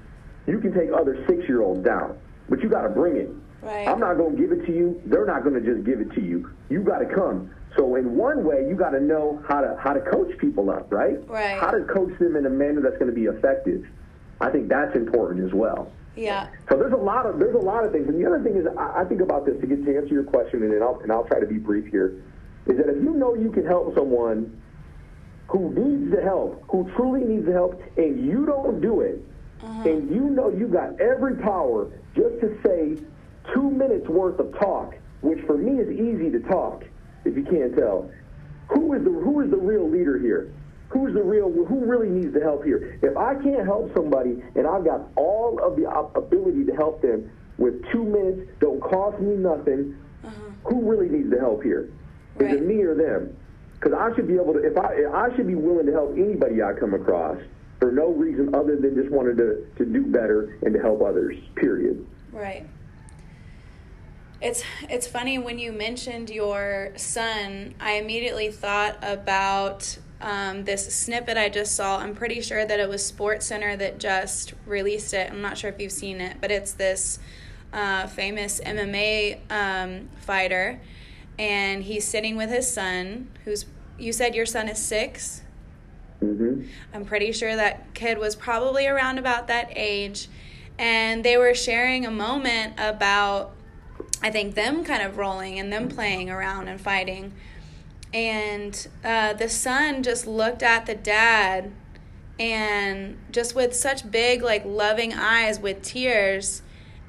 you 0.47 0.59
can 0.59 0.73
take 0.73 0.91
other 0.93 1.25
six 1.29 1.49
year 1.49 1.63
olds 1.63 1.85
down, 1.85 2.19
but 2.49 2.61
you 2.61 2.69
got 2.69 2.83
to 2.83 2.89
bring 2.89 3.17
it. 3.17 3.31
Right. 3.63 3.87
I'm 3.87 4.01
not 4.01 4.17
going 4.17 4.37
to 4.37 4.41
give 4.41 4.53
it 4.53 4.65
to 4.67 4.73
you. 4.73 5.01
They're 5.05 5.27
not 5.27 5.45
going 5.45 5.55
to 5.55 5.61
just 5.61 5.85
give 5.85 6.01
it 6.01 6.13
to 6.15 6.21
you. 6.21 6.51
You 6.71 6.81
got 6.81 6.99
to 6.99 7.07
come. 7.07 7.51
So 7.77 7.97
in 7.97 8.17
one 8.17 8.45
way, 8.45 8.67
you 8.69 8.75
got 8.75 8.91
to 8.91 9.01
know 9.01 9.43
how 9.47 9.61
to 9.61 9.77
how 9.79 9.93
to 9.93 10.01
coach 10.01 10.37
people 10.39 10.71
up, 10.71 10.91
right? 10.93 11.17
Right. 11.29 11.61
How 11.61 11.71
to 11.71 11.85
coach 11.85 12.19
them 12.19 12.37
in 12.37 12.47
a 12.47 12.51
manner 12.51 12.81
that's 12.81 12.97
going 12.97 13.11
to 13.11 13.15
be 13.15 13.25
effective. 13.25 13.87
I 14.41 14.51
think 14.51 14.69
that's 14.69 14.97
important 14.97 15.45
as 15.47 15.53
well. 15.53 15.93
Yeah. 16.17 16.49
So 16.69 16.77
there's 16.77 16.93
a 16.93 16.97
lot 16.97 17.27
of 17.27 17.39
there's 17.39 17.55
a 17.55 17.59
lot 17.59 17.85
of 17.85 17.93
things, 17.93 18.09
and 18.09 18.21
the 18.21 18.27
other 18.27 18.43
thing 18.43 18.57
is 18.57 18.67
I, 18.77 19.03
I 19.03 19.05
think 19.05 19.21
about 19.21 19.47
this 19.47 19.61
to 19.61 19.67
get 19.67 19.85
to 19.85 19.97
answer 19.97 20.15
your 20.15 20.25
question, 20.25 20.63
and 20.63 20.73
then 20.73 20.83
I'll 20.83 20.99
and 21.03 21.13
I'll 21.13 21.25
try 21.25 21.39
to 21.39 21.47
be 21.47 21.59
brief 21.59 21.87
here. 21.87 22.23
Is 22.71 22.77
that 22.77 22.89
if 22.89 23.03
you 23.03 23.15
know 23.15 23.35
you 23.35 23.51
can 23.51 23.67
help 23.67 23.97
someone 23.97 24.63
who 25.49 25.75
needs 25.75 26.15
the 26.15 26.23
help, 26.23 26.63
who 26.71 26.89
truly 26.95 27.25
needs 27.27 27.45
the 27.45 27.53
help, 27.53 27.83
and 27.97 28.25
you 28.25 28.47
don't 28.47 28.81
do 28.81 29.01
it, 29.01 29.21
uh-huh. 29.61 29.89
and 29.89 30.09
you 30.09 30.31
know 30.31 30.51
you 30.51 30.69
got 30.69 31.01
every 31.01 31.35
power 31.35 31.91
just 32.15 32.41
to 32.41 32.57
say 32.65 32.97
two 33.53 33.71
minutes 33.71 34.09
worth 34.09 34.39
of 34.39 34.57
talk, 34.61 34.95
which 35.23 35.45
for 35.47 35.59
me 35.59 35.81
is 35.81 35.91
easy 35.91 36.31
to 36.31 36.39
talk, 36.49 36.85
if 37.25 37.37
you 37.37 37.43
can't 37.43 37.77
tell. 37.77 38.09
Who 38.69 38.95
is 38.95 39.03
the 39.03 39.11
who 39.11 39.41
is 39.41 39.51
the 39.51 39.57
real 39.57 39.91
leader 39.91 40.17
here? 40.17 40.53
Who's 40.91 41.13
the 41.13 41.23
real 41.25 41.51
who 41.51 41.85
really 41.85 42.09
needs 42.09 42.33
the 42.33 42.41
help 42.41 42.65
here? 42.65 43.01
If 43.03 43.17
I 43.17 43.35
can't 43.35 43.67
help 43.67 43.93
somebody 43.97 44.43
and 44.55 44.65
I've 44.65 44.85
got 44.85 45.09
all 45.17 45.59
of 45.61 45.75
the 45.75 45.91
ability 45.91 46.67
to 46.67 46.73
help 46.77 47.03
them 47.03 47.29
with 47.59 47.85
two 47.91 48.05
minutes, 48.05 48.49
don't 48.61 48.81
cost 48.81 49.21
me 49.21 49.35
nothing, 49.35 49.97
uh-huh. 50.23 50.33
who 50.65 50.89
really 50.89 51.09
needs 51.09 51.31
the 51.31 51.41
help 51.41 51.65
here? 51.65 51.91
Right. 52.41 52.55
Is 52.55 52.61
it 52.61 52.67
me 52.67 52.83
or 52.83 52.95
them? 52.95 53.37
Because 53.75 53.93
I 53.93 54.15
should 54.15 54.27
be 54.27 54.35
able 54.35 54.55
to 54.55 54.61
if 54.61 54.77
I 54.77 55.05
I 55.13 55.35
should 55.37 55.47
be 55.47 55.55
willing 55.55 55.87
to 55.87 55.93
help 55.93 56.13
anybody 56.17 56.63
I 56.63 56.73
come 56.73 56.95
across 56.95 57.39
for 57.79 57.93
no 57.93 58.11
reason 58.11 58.55
other 58.55 58.77
than 58.77 58.95
just 58.95 59.11
wanted 59.11 59.39
to, 59.39 59.67
to 59.79 59.91
do 59.91 60.05
better 60.05 60.59
and 60.63 60.75
to 60.75 60.81
help 60.81 61.03
others. 61.03 61.37
Period. 61.55 62.07
Right. 62.33 62.67
It's 64.41 64.63
it's 64.89 65.07
funny 65.07 65.39
when 65.39 65.59
you 65.59 65.73
mentioned 65.73 66.31
your 66.31 66.93
son. 66.97 67.75
I 67.81 67.93
immediately 67.93 68.51
thought 68.51 68.97
about 69.03 69.99
um, 70.21 70.65
this 70.65 70.95
snippet 70.95 71.37
I 71.37 71.49
just 71.49 71.75
saw. 71.75 71.99
I'm 71.99 72.15
pretty 72.15 72.41
sure 72.41 72.65
that 72.65 72.81
it 72.81 72.89
was 72.89 73.05
Sports 73.05 73.47
Center 73.47 73.77
that 73.77 73.99
just 73.99 74.55
released 74.67 75.13
it. 75.15 75.31
I'm 75.31 75.43
not 75.43 75.59
sure 75.59 75.71
if 75.71 75.81
you've 75.81 75.93
seen 75.93 76.21
it, 76.21 76.39
but 76.41 76.51
it's 76.51 76.73
this 76.73 77.19
uh, 77.73 78.07
famous 78.07 78.61
MMA 78.61 79.41
um, 79.51 80.09
fighter, 80.21 80.81
and 81.41 81.85
he's 81.85 82.07
sitting 82.07 82.37
with 82.37 82.51
his 82.51 82.71
son, 82.71 83.29
who's 83.45 83.65
you 83.99 84.13
said 84.13 84.35
your 84.35 84.47
son 84.47 84.69
is 84.69 84.79
6 84.79 85.43
mm-hmm. 86.23 86.63
I'm 86.93 87.05
pretty 87.07 87.33
sure 87.33 87.57
that 87.57 87.93
kid 87.95 88.19
was 88.19 88.37
probably 88.37 88.87
around 88.87 89.19
about 89.19 89.47
that 89.49 89.73
age, 89.75 90.29
and 90.79 91.25
they 91.25 91.39
were 91.39 91.55
sharing 91.55 92.05
a 92.05 92.11
moment 92.11 92.75
about 92.77 93.53
I 94.23 94.31
think 94.31 94.55
them 94.55 94.85
kind 94.85 95.03
of 95.03 95.17
rolling 95.17 95.59
and 95.59 95.73
them 95.73 95.89
playing 95.89 96.29
around 96.29 96.69
and 96.69 96.79
fighting. 96.79 97.33
And 98.13 98.87
uh, 99.03 99.33
the 99.33 99.49
son 99.49 100.03
just 100.03 100.27
looked 100.27 100.63
at 100.63 100.85
the 100.85 100.95
dad 100.95 101.73
and 102.39 103.19
just 103.31 103.55
with 103.55 103.75
such 103.75 104.11
big, 104.11 104.43
like, 104.43 104.65
loving 104.67 105.15
eyes 105.15 105.59
with 105.59 105.81
tears 105.83 106.61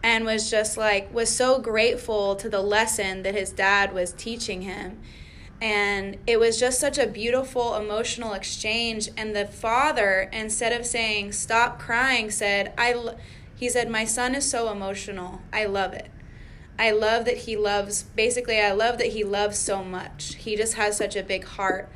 and 0.03 0.25
was 0.25 0.49
just 0.49 0.77
like, 0.77 1.13
was 1.13 1.29
so 1.29 1.59
grateful 1.59 2.35
to 2.35 2.49
the 2.49 2.61
lesson 2.61 3.23
that 3.23 3.35
his 3.35 3.51
dad 3.51 3.93
was 3.93 4.13
teaching 4.13 4.63
him. 4.63 4.99
And 5.61 6.17
it 6.25 6.39
was 6.39 6.59
just 6.59 6.79
such 6.79 6.97
a 6.97 7.05
beautiful 7.05 7.75
emotional 7.75 8.33
exchange. 8.33 9.09
And 9.15 9.35
the 9.35 9.45
father, 9.45 10.27
instead 10.33 10.73
of 10.73 10.87
saying, 10.87 11.33
stop 11.33 11.77
crying, 11.77 12.31
said, 12.31 12.73
I, 12.77 12.95
he 13.55 13.69
said, 13.69 13.87
my 13.89 14.05
son 14.05 14.33
is 14.33 14.49
so 14.49 14.71
emotional. 14.71 15.41
I 15.53 15.65
love 15.65 15.93
it. 15.93 16.09
I 16.79 16.89
love 16.89 17.25
that 17.25 17.37
he 17.37 17.55
loves, 17.55 18.01
basically, 18.01 18.59
I 18.59 18.71
love 18.71 18.97
that 18.97 19.09
he 19.09 19.23
loves 19.23 19.59
so 19.59 19.83
much. 19.83 20.33
He 20.35 20.55
just 20.55 20.73
has 20.73 20.97
such 20.97 21.15
a 21.15 21.21
big 21.21 21.45
heart. 21.45 21.89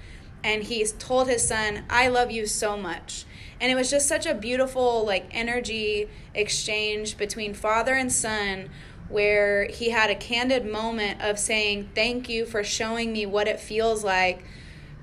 And 0.43 0.61
he's 0.61 0.91
told 0.91 1.27
his 1.27 1.47
son, 1.47 1.85
I 1.89 2.07
love 2.07 2.29
you 2.29 2.45
so 2.45 2.77
much. 2.77 3.25
And 3.59 3.71
it 3.71 3.75
was 3.75 3.89
just 3.89 4.07
such 4.07 4.25
a 4.25 4.33
beautiful, 4.33 5.05
like, 5.05 5.27
energy 5.31 6.09
exchange 6.33 7.17
between 7.17 7.53
father 7.53 7.93
and 7.95 8.11
son 8.11 8.69
where 9.07 9.65
he 9.67 9.91
had 9.91 10.09
a 10.09 10.15
candid 10.15 10.65
moment 10.65 11.21
of 11.21 11.37
saying, 11.37 11.89
Thank 11.95 12.27
you 12.27 12.45
for 12.45 12.63
showing 12.63 13.13
me 13.13 13.25
what 13.25 13.47
it 13.47 13.59
feels 13.59 14.03
like 14.03 14.43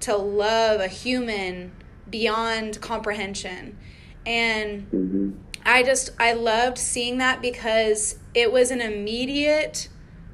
to 0.00 0.16
love 0.16 0.80
a 0.80 0.88
human 0.88 1.72
beyond 2.10 2.80
comprehension. 2.80 3.78
And 4.26 4.90
mm-hmm. 4.90 5.30
I 5.64 5.82
just 5.82 6.10
I 6.18 6.32
loved 6.32 6.78
seeing 6.78 7.18
that 7.18 7.40
because 7.40 8.16
it 8.34 8.52
was 8.52 8.70
an 8.70 8.80
immediate 8.80 9.88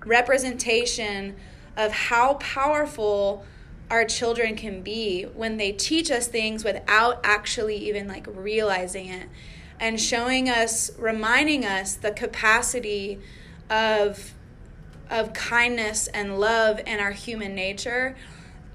representation 0.04 1.36
of 1.76 1.92
how 1.92 2.34
powerful 2.34 3.44
our 3.90 4.04
children 4.04 4.54
can 4.54 4.82
be 4.82 5.22
when 5.22 5.56
they 5.56 5.72
teach 5.72 6.10
us 6.10 6.26
things 6.28 6.64
without 6.64 7.20
actually 7.24 7.76
even 7.76 8.06
like 8.06 8.26
realizing 8.30 9.08
it 9.08 9.28
and 9.80 10.00
showing 10.00 10.48
us 10.48 10.90
reminding 10.98 11.64
us 11.64 11.94
the 11.94 12.10
capacity 12.10 13.18
of 13.70 14.34
of 15.10 15.32
kindness 15.32 16.06
and 16.08 16.38
love 16.38 16.80
in 16.86 17.00
our 17.00 17.12
human 17.12 17.54
nature. 17.54 18.14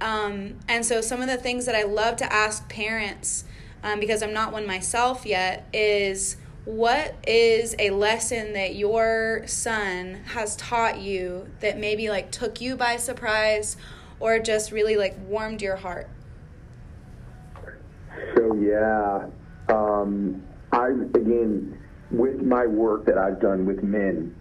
Um, 0.01 0.55
and 0.67 0.83
so 0.83 0.99
some 1.01 1.21
of 1.21 1.27
the 1.27 1.37
things 1.37 1.65
that 1.65 1.75
i 1.75 1.83
love 1.83 2.17
to 2.17 2.33
ask 2.33 2.67
parents 2.67 3.45
um, 3.83 4.01
because 4.01 4.21
i'm 4.21 4.33
not 4.33 4.51
one 4.51 4.67
myself 4.67 5.25
yet 5.25 5.65
is 5.71 6.35
what 6.65 7.15
is 7.27 7.75
a 7.79 7.89
lesson 7.91 8.53
that 8.53 8.75
your 8.75 9.43
son 9.45 10.21
has 10.25 10.55
taught 10.57 10.99
you 10.99 11.47
that 11.59 11.77
maybe 11.77 12.09
like 12.09 12.31
took 12.31 12.59
you 12.59 12.75
by 12.75 12.97
surprise 12.97 13.77
or 14.23 14.39
just 14.39 14.71
really 14.71 14.95
like 14.95 15.15
warmed 15.27 15.61
your 15.61 15.75
heart 15.75 16.07
so 18.35 18.55
yeah 18.55 19.27
um, 19.67 20.41
i 20.71 20.87
again 20.87 21.77
with 22.09 22.41
my 22.41 22.65
work 22.65 23.05
that 23.05 23.17
i've 23.17 23.41
done 23.41 23.65
with 23.65 23.83
men 23.83 24.33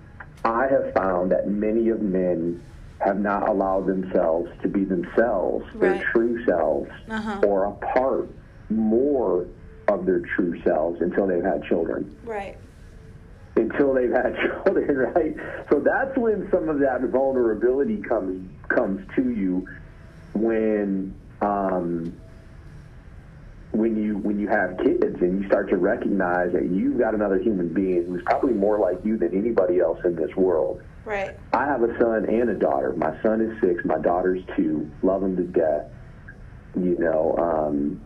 i 0.44 0.68
have 0.68 0.94
found 0.94 1.32
that 1.32 1.48
many 1.48 1.88
of 1.88 2.00
men 2.00 2.62
have 3.00 3.18
not 3.18 3.48
allowed 3.48 3.84
themselves 3.86 4.48
to 4.62 4.68
be 4.68 4.84
themselves 4.84 5.64
right. 5.74 5.80
their 5.80 6.04
true 6.12 6.44
selves 6.44 6.90
uh-huh. 7.08 7.40
or 7.44 7.64
a 7.64 7.72
part 7.94 8.30
more 8.70 9.46
of 9.88 10.06
their 10.06 10.20
true 10.20 10.60
selves 10.62 11.00
until 11.00 11.26
they've 11.26 11.42
had 11.42 11.62
children. 11.64 12.16
Right. 12.24 12.56
Until 13.54 13.94
they've 13.94 14.10
had 14.10 14.34
children, 14.64 14.96
right? 14.96 15.36
So 15.70 15.80
that's 15.80 16.16
when 16.16 16.48
some 16.50 16.68
of 16.68 16.78
that 16.80 17.00
vulnerability 17.02 17.98
comes 17.98 18.50
comes 18.68 19.06
to 19.16 19.30
you 19.30 19.68
when 20.34 21.14
um, 21.42 22.14
when 23.72 24.02
you 24.02 24.18
when 24.18 24.38
you 24.38 24.48
have 24.48 24.76
kids 24.78 25.20
and 25.20 25.42
you 25.42 25.48
start 25.48 25.68
to 25.70 25.76
recognize 25.76 26.52
that 26.52 26.70
you've 26.70 26.98
got 26.98 27.14
another 27.14 27.38
human 27.38 27.72
being 27.72 28.06
who's 28.06 28.22
probably 28.24 28.52
more 28.52 28.78
like 28.78 29.04
you 29.04 29.16
than 29.16 29.36
anybody 29.36 29.80
else 29.80 29.98
in 30.04 30.14
this 30.14 30.34
world. 30.36 30.82
Right. 31.04 31.36
I 31.52 31.64
have 31.64 31.82
a 31.82 31.98
son 31.98 32.26
and 32.28 32.50
a 32.50 32.54
daughter. 32.54 32.92
My 32.92 33.20
son 33.22 33.40
is 33.40 33.60
six. 33.60 33.84
My 33.84 33.98
daughter's 33.98 34.42
two. 34.56 34.90
Love 35.02 35.22
them 35.22 35.36
to 35.36 35.42
death. 35.42 35.86
You 36.76 36.96
know, 36.98 37.36
um, 37.38 38.00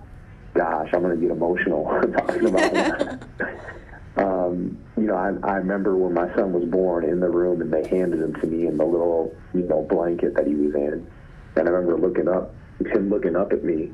gosh, 0.55 0.89
I'm 0.95 1.03
going 1.03 1.15
to 1.15 1.21
get 1.21 1.31
emotional 1.31 1.85
talking 2.17 2.47
about 2.47 2.73
that. 2.73 3.23
um, 4.17 4.79
you 4.97 5.05
know, 5.05 5.15
I, 5.15 5.33
I 5.47 5.57
remember 5.57 5.97
when 5.97 6.15
my 6.15 6.35
son 6.35 6.53
was 6.53 6.65
born 6.65 7.05
in 7.05 7.21
the 7.21 7.29
room 7.29 7.61
and 7.61 7.73
they 7.73 7.87
handed 7.89 8.21
him 8.21 8.35
to 8.35 8.47
me 8.47 8.67
in 8.67 8.77
the 8.77 8.85
little, 8.85 9.35
you 9.53 9.63
know, 9.63 9.83
blanket 9.83 10.35
that 10.35 10.47
he 10.47 10.55
was 10.55 10.75
in. 10.75 11.07
And 11.57 11.69
I 11.69 11.71
remember 11.71 11.99
looking 11.99 12.29
up, 12.29 12.55
him 12.81 13.11
looking 13.11 13.37
up 13.37 13.53
at 13.53 13.65
me, 13.65 13.91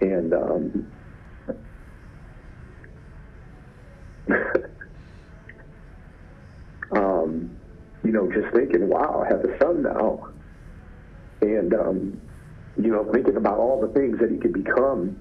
and 0.00 0.32
um, 0.34 0.92
you 8.10 8.16
know, 8.16 8.30
just 8.32 8.52
thinking, 8.54 8.88
wow, 8.88 9.24
I 9.24 9.28
have 9.32 9.44
a 9.44 9.58
son 9.62 9.82
now. 9.82 10.28
And, 11.42 11.72
um, 11.74 12.20
you 12.76 12.90
know, 12.90 13.08
thinking 13.12 13.36
about 13.36 13.58
all 13.58 13.80
the 13.80 13.88
things 13.88 14.18
that 14.18 14.30
he 14.30 14.36
could 14.38 14.52
become. 14.52 15.16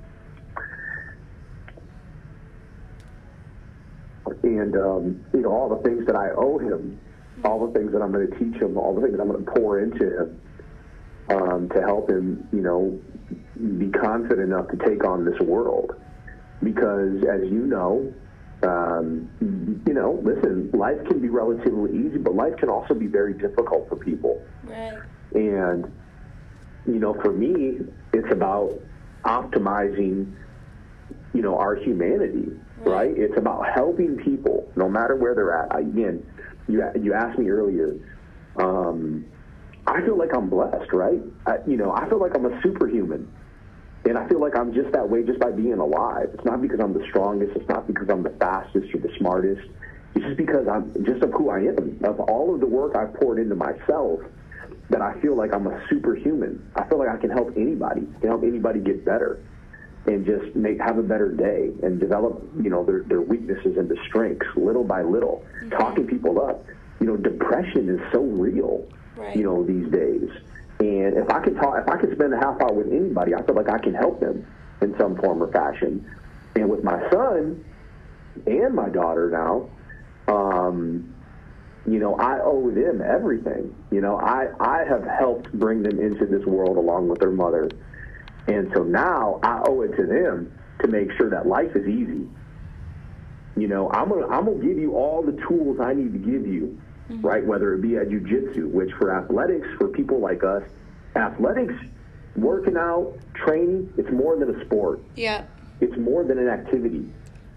And, 4.43 4.75
um, 4.75 5.25
you 5.33 5.41
know, 5.41 5.51
all 5.51 5.69
the 5.69 5.81
things 5.83 6.05
that 6.05 6.15
I 6.15 6.29
owe 6.31 6.57
him, 6.57 6.99
all 7.43 7.65
the 7.67 7.73
things 7.77 7.91
that 7.93 8.01
I'm 8.01 8.11
going 8.11 8.29
to 8.29 8.39
teach 8.39 8.61
him, 8.61 8.77
all 8.77 8.93
the 8.93 9.01
things 9.01 9.15
that 9.15 9.21
I'm 9.21 9.29
going 9.29 9.45
to 9.45 9.51
pour 9.51 9.79
into 9.79 10.19
him 10.19 10.41
um, 11.29 11.69
to 11.69 11.81
help 11.81 12.09
him, 12.09 12.47
you 12.51 12.61
know, 12.61 12.99
be 13.77 13.89
confident 13.89 14.41
enough 14.41 14.67
to 14.69 14.77
take 14.77 15.05
on 15.05 15.25
this 15.25 15.39
world. 15.39 15.95
Because, 16.61 17.23
as 17.23 17.41
you 17.49 17.65
know, 17.65 18.13
um, 18.63 19.29
you 19.87 19.93
know, 19.93 20.19
listen, 20.23 20.69
life 20.71 20.97
can 21.07 21.21
be 21.21 21.29
relatively 21.29 21.97
easy, 21.97 22.17
but 22.17 22.35
life 22.35 22.57
can 22.57 22.67
also 22.69 22.93
be 22.93 23.07
very 23.07 23.33
difficult 23.33 23.87
for 23.87 23.95
people. 23.95 24.43
Right. 24.65 24.99
And, 25.33 25.89
you 26.85 26.99
know, 26.99 27.13
for 27.21 27.31
me, 27.31 27.79
it's 28.11 28.31
about 28.33 28.77
optimizing, 29.23 30.33
you 31.33 31.41
know, 31.41 31.57
our 31.57 31.75
humanity, 31.75 32.51
right? 32.79 33.11
It's 33.15 33.37
about 33.37 33.67
helping 33.73 34.17
people, 34.17 34.71
no 34.75 34.89
matter 34.89 35.15
where 35.15 35.35
they're 35.35 35.55
at. 35.55 35.77
Again, 35.77 36.25
you 36.67 36.83
you 36.99 37.13
asked 37.13 37.37
me 37.37 37.49
earlier. 37.49 37.95
Um, 38.57 39.25
I 39.87 40.01
feel 40.01 40.17
like 40.17 40.35
I'm 40.35 40.49
blessed, 40.49 40.91
right? 40.93 41.21
I, 41.45 41.57
you 41.65 41.77
know, 41.77 41.91
I 41.93 42.07
feel 42.09 42.19
like 42.19 42.35
I'm 42.35 42.45
a 42.45 42.61
superhuman. 42.61 43.31
And 44.05 44.17
I 44.17 44.27
feel 44.27 44.39
like 44.39 44.57
I'm 44.57 44.73
just 44.73 44.91
that 44.93 45.07
way 45.07 45.23
just 45.23 45.39
by 45.39 45.51
being 45.51 45.77
alive. 45.79 46.29
It's 46.33 46.45
not 46.45 46.61
because 46.61 46.79
I'm 46.79 46.93
the 46.93 47.05
strongest. 47.09 47.55
It's 47.55 47.67
not 47.67 47.85
because 47.85 48.07
I'm 48.09 48.23
the 48.23 48.33
fastest 48.39 48.93
or 48.93 48.99
the 48.99 49.11
smartest. 49.17 49.67
It's 50.15 50.25
just 50.25 50.37
because 50.37 50.67
I'm 50.67 50.93
just 51.05 51.21
of 51.21 51.31
who 51.31 51.49
I 51.49 51.59
am, 51.59 51.99
of 52.03 52.19
all 52.21 52.53
of 52.53 52.59
the 52.59 52.65
work 52.65 52.95
I've 52.95 53.13
poured 53.15 53.39
into 53.39 53.55
myself, 53.55 54.21
that 54.89 55.01
I 55.01 55.19
feel 55.21 55.35
like 55.35 55.53
I'm 55.53 55.67
a 55.67 55.85
superhuman. 55.89 56.71
I 56.75 56.87
feel 56.87 56.97
like 56.97 57.09
I 57.09 57.17
can 57.17 57.29
help 57.29 57.51
anybody, 57.55 58.07
can 58.19 58.29
help 58.29 58.43
anybody 58.43 58.79
get 58.79 59.05
better, 59.05 59.39
and 60.05 60.25
just 60.25 60.55
make 60.55 60.79
have 60.79 60.97
a 60.97 61.03
better 61.03 61.31
day 61.31 61.71
and 61.83 61.99
develop, 61.99 62.43
you 62.61 62.69
know, 62.69 62.83
their 62.83 63.03
their 63.03 63.21
weaknesses 63.21 63.77
into 63.77 63.95
strengths 64.07 64.47
little 64.55 64.83
by 64.83 65.01
little, 65.01 65.45
mm-hmm. 65.57 65.69
talking 65.69 66.07
people 66.07 66.41
up. 66.41 66.65
You 66.99 67.07
know, 67.07 67.15
depression 67.15 67.89
is 67.89 68.01
so 68.11 68.21
real, 68.21 68.85
right. 69.15 69.35
you 69.35 69.43
know, 69.43 69.63
these 69.63 69.89
days 69.89 70.29
and 70.79 71.17
if 71.17 71.29
I 71.29 71.41
could 71.41 71.57
talk, 71.57 71.77
if 71.77 71.89
I 71.89 71.97
could 71.97 72.15
spend 72.15 72.33
a 72.33 72.37
half 72.37 72.61
hour 72.61 72.71
with 72.71 72.87
anybody, 72.87 73.35
I 73.35 73.43
feel 73.43 73.55
like 73.55 73.69
I 73.69 73.79
can 73.79 73.93
help 73.93 74.21
them 74.21 74.47
in 74.81 74.97
some 74.97 75.17
form 75.17 75.43
or 75.43 75.51
fashion. 75.51 76.09
And 76.55 76.69
with 76.69 76.83
my 76.83 77.09
son 77.11 77.65
and 78.47 78.73
my 78.73 78.87
daughter 78.87 79.29
now, 79.29 79.69
um, 80.33 81.13
you 81.85 81.99
know, 81.99 82.15
I 82.15 82.39
owe 82.41 82.71
them 82.71 83.01
everything. 83.01 83.75
You 83.91 83.99
know, 83.99 84.17
I, 84.17 84.47
I 84.59 84.85
have 84.85 85.03
helped 85.03 85.51
bring 85.51 85.83
them 85.83 85.99
into 85.99 86.25
this 86.25 86.45
world 86.45 86.77
along 86.77 87.09
with 87.09 87.19
their 87.19 87.31
mother. 87.31 87.69
And 88.49 88.71
so 88.73 88.83
now 88.83 89.39
I 89.43 89.61
owe 89.65 89.81
it 89.81 89.95
to 89.97 90.05
them 90.05 90.51
to 90.81 90.87
make 90.87 91.11
sure 91.17 91.29
that 91.29 91.47
life 91.47 91.75
is 91.75 91.87
easy. 91.87 92.27
You 93.55 93.67
know, 93.67 93.89
I'm 93.91 94.09
gonna 94.09 94.27
I'm 94.27 94.45
gonna 94.45 94.63
give 94.63 94.77
you 94.77 94.95
all 94.95 95.21
the 95.21 95.39
tools 95.47 95.79
I 95.79 95.93
need 95.93 96.13
to 96.13 96.19
give 96.19 96.47
you 96.47 96.79
mm-hmm. 97.09 97.25
right? 97.25 97.45
Whether 97.45 97.73
it 97.73 97.81
be 97.81 97.97
at 97.97 98.09
jujitsu, 98.09 98.69
which 98.71 98.91
for 98.93 99.15
athletics, 99.15 99.67
for 99.77 99.87
people 99.87 100.19
like 100.19 100.43
us, 100.43 100.63
athletics, 101.15 101.73
working 102.35 102.77
out, 102.77 103.17
training, 103.33 103.91
it's 103.97 104.11
more 104.11 104.37
than 104.37 104.55
a 104.55 104.65
sport. 104.65 105.01
Yeah. 105.15 105.45
It's 105.81 105.97
more 105.97 106.23
than 106.23 106.37
an 106.37 106.47
activity, 106.47 107.09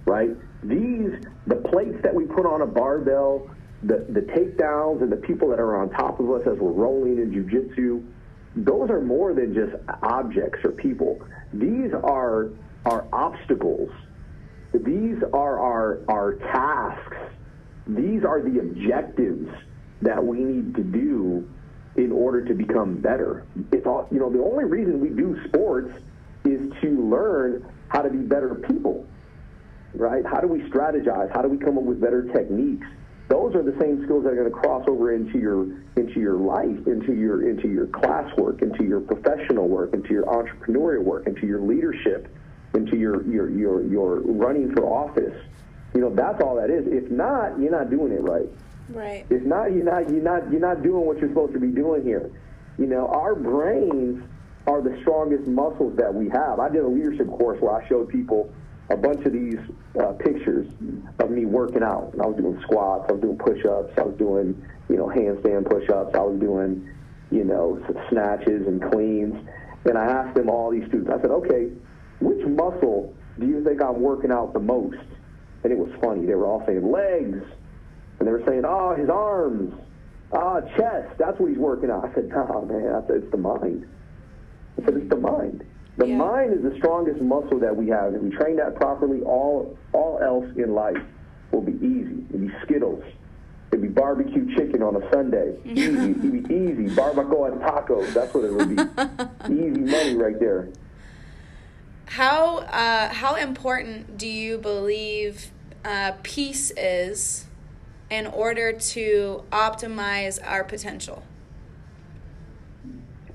right? 0.06 0.30
These, 0.62 1.24
the 1.46 1.56
plates 1.56 2.00
that 2.02 2.14
we 2.14 2.24
put 2.24 2.46
on 2.46 2.62
a 2.62 2.66
barbell, 2.66 3.50
the, 3.82 4.06
the 4.08 4.20
takedowns 4.20 5.02
and 5.02 5.10
the 5.10 5.16
people 5.16 5.48
that 5.48 5.58
are 5.58 5.76
on 5.76 5.90
top 5.90 6.20
of 6.20 6.30
us 6.30 6.42
as 6.46 6.58
we're 6.58 6.70
rolling 6.70 7.18
in 7.18 7.32
jujitsu, 7.32 8.04
those 8.56 8.90
are 8.90 9.00
more 9.00 9.34
than 9.34 9.54
just 9.54 9.74
objects 10.02 10.58
or 10.64 10.72
people. 10.72 11.20
These 11.52 11.92
are 11.92 12.50
our 12.84 13.06
obstacles. 13.12 13.90
These 14.72 15.22
are 15.32 15.58
our, 15.58 16.00
our 16.08 16.34
tasks 16.34 17.16
these 17.86 18.24
are 18.24 18.40
the 18.40 18.60
objectives 18.60 19.50
that 20.02 20.24
we 20.24 20.38
need 20.38 20.74
to 20.76 20.82
do 20.82 21.48
in 21.96 22.12
order 22.12 22.44
to 22.44 22.54
become 22.54 22.96
better. 22.96 23.44
It's 23.72 23.86
all, 23.86 24.08
you 24.10 24.18
know, 24.18 24.30
the 24.30 24.42
only 24.42 24.64
reason 24.64 25.00
we 25.00 25.10
do 25.10 25.38
sports 25.48 25.92
is 26.44 26.72
to 26.80 27.10
learn 27.10 27.66
how 27.88 28.02
to 28.02 28.10
be 28.10 28.18
better 28.18 28.54
people, 28.54 29.06
right? 29.94 30.24
How 30.24 30.40
do 30.40 30.46
we 30.46 30.60
strategize? 30.70 31.32
How 31.32 31.42
do 31.42 31.48
we 31.48 31.58
come 31.58 31.76
up 31.76 31.84
with 31.84 32.00
better 32.00 32.22
techniques? 32.32 32.86
Those 33.32 33.54
are 33.54 33.62
the 33.62 33.78
same 33.80 34.04
skills 34.04 34.24
that 34.24 34.34
are 34.34 34.36
going 34.36 34.52
to 34.52 34.58
cross 34.58 34.84
over 34.86 35.14
into 35.14 35.38
your 35.38 35.62
into 35.96 36.20
your 36.20 36.36
life, 36.36 36.86
into 36.86 37.14
your 37.14 37.48
into 37.48 37.68
your 37.68 37.86
classwork, 37.86 38.60
into 38.60 38.84
your 38.84 39.00
professional 39.00 39.68
work, 39.68 39.94
into 39.94 40.10
your 40.10 40.24
entrepreneurial 40.24 41.02
work, 41.02 41.26
into 41.26 41.46
your 41.46 41.60
leadership, 41.60 42.28
into 42.74 42.98
your 42.98 43.24
your 43.24 43.48
your, 43.48 43.82
your 43.86 44.20
running 44.20 44.74
for 44.74 44.84
office 44.84 45.40
you 45.94 46.00
know, 46.00 46.14
that's 46.14 46.40
all 46.42 46.56
that 46.56 46.70
is. 46.70 46.86
If 46.86 47.10
not, 47.10 47.58
you're 47.60 47.70
not 47.70 47.90
doing 47.90 48.12
it 48.12 48.22
right. 48.22 48.48
Right. 48.88 49.26
If 49.30 49.42
not, 49.42 49.72
you're 49.72 49.84
not 49.84 50.10
you're 50.10 50.22
not 50.22 50.50
you're 50.50 50.60
not 50.60 50.82
doing 50.82 51.06
what 51.06 51.18
you're 51.18 51.28
supposed 51.28 51.52
to 51.54 51.60
be 51.60 51.68
doing 51.68 52.02
here. 52.02 52.30
You 52.78 52.86
know, 52.86 53.08
our 53.08 53.34
brains 53.34 54.24
are 54.66 54.80
the 54.80 54.96
strongest 55.02 55.46
muscles 55.46 55.96
that 55.96 56.12
we 56.12 56.28
have. 56.30 56.60
I 56.60 56.68
did 56.68 56.82
a 56.82 56.88
leadership 56.88 57.28
course 57.28 57.60
where 57.60 57.74
I 57.74 57.86
showed 57.88 58.08
people 58.08 58.52
a 58.90 58.96
bunch 58.96 59.24
of 59.24 59.32
these 59.32 59.58
uh, 60.00 60.12
pictures 60.12 60.68
of 61.18 61.30
me 61.30 61.46
working 61.46 61.82
out. 61.82 62.10
And 62.12 62.22
I 62.22 62.26
was 62.26 62.36
doing 62.36 62.60
squats, 62.62 63.06
I 63.08 63.12
was 63.12 63.22
doing 63.22 63.38
push-ups, 63.38 63.92
I 63.96 64.02
was 64.02 64.16
doing 64.18 64.62
you 64.88 64.96
know 64.96 65.06
handstand 65.06 65.68
push-ups, 65.70 66.14
I 66.14 66.20
was 66.20 66.38
doing 66.40 66.88
you 67.30 67.44
know 67.44 67.80
snatches 68.10 68.66
and 68.66 68.82
cleans. 68.90 69.48
And 69.84 69.98
I 69.98 70.04
asked 70.04 70.36
them 70.36 70.48
all 70.48 70.70
these 70.70 70.86
students. 70.86 71.10
I 71.10 71.20
said, 71.20 71.30
okay, 71.30 71.70
which 72.20 72.46
muscle 72.46 73.12
do 73.40 73.46
you 73.46 73.64
think 73.64 73.82
I'm 73.82 74.00
working 74.00 74.30
out 74.30 74.52
the 74.52 74.60
most? 74.60 74.98
and 75.64 75.72
it 75.72 75.78
was 75.78 75.90
funny. 76.00 76.26
They 76.26 76.34
were 76.34 76.46
all 76.46 76.64
saying 76.66 76.90
legs, 76.90 77.42
and 78.18 78.26
they 78.26 78.32
were 78.32 78.42
saying, 78.46 78.62
oh, 78.66 78.94
his 78.94 79.08
arms, 79.08 79.74
ah, 80.32 80.60
chest. 80.76 81.18
That's 81.18 81.38
what 81.38 81.50
he's 81.50 81.58
working 81.58 81.90
on. 81.90 82.08
I 82.08 82.14
said, 82.14 82.28
no, 82.28 82.66
man. 82.68 82.94
I 82.94 83.06
said, 83.06 83.22
it's 83.22 83.30
the 83.30 83.38
mind. 83.38 83.88
I 84.80 84.84
said, 84.84 84.96
it's 84.96 85.10
the 85.10 85.16
mind. 85.16 85.64
The 85.98 86.06
yeah. 86.06 86.16
mind 86.16 86.54
is 86.54 86.62
the 86.62 86.76
strongest 86.78 87.20
muscle 87.20 87.58
that 87.60 87.76
we 87.76 87.88
have. 87.88 88.14
If 88.14 88.22
we 88.22 88.30
train 88.30 88.56
that 88.56 88.76
properly, 88.76 89.20
all 89.22 89.76
all 89.92 90.18
else 90.22 90.46
in 90.56 90.74
life 90.74 90.96
will 91.50 91.60
be 91.60 91.74
easy. 91.74 92.24
It'll 92.30 92.46
be 92.46 92.52
Skittles. 92.64 93.04
It'd 93.70 93.82
be 93.82 93.88
barbecue 93.88 94.54
chicken 94.54 94.82
on 94.82 94.96
a 94.96 95.10
Sunday. 95.10 95.56
Easy. 95.64 96.10
It'd 96.10 96.46
be 96.46 96.54
easy. 96.54 96.94
Barbacoa 96.94 97.52
and 97.52 97.60
tacos. 97.62 98.12
That's 98.12 98.34
what 98.34 98.44
it 98.44 98.52
would 98.52 98.68
be. 98.68 99.54
easy 99.54 99.80
money 99.80 100.14
right 100.14 100.38
there. 100.38 100.68
How 102.04 102.58
uh, 102.58 103.08
how 103.08 103.36
important 103.36 104.18
do 104.18 104.28
you 104.28 104.58
believe 104.58 105.50
uh, 105.86 106.12
peace 106.22 106.70
is 106.76 107.46
in 108.10 108.26
order 108.26 108.72
to 108.72 109.42
optimize 109.50 110.38
our 110.44 110.64
potential? 110.64 111.22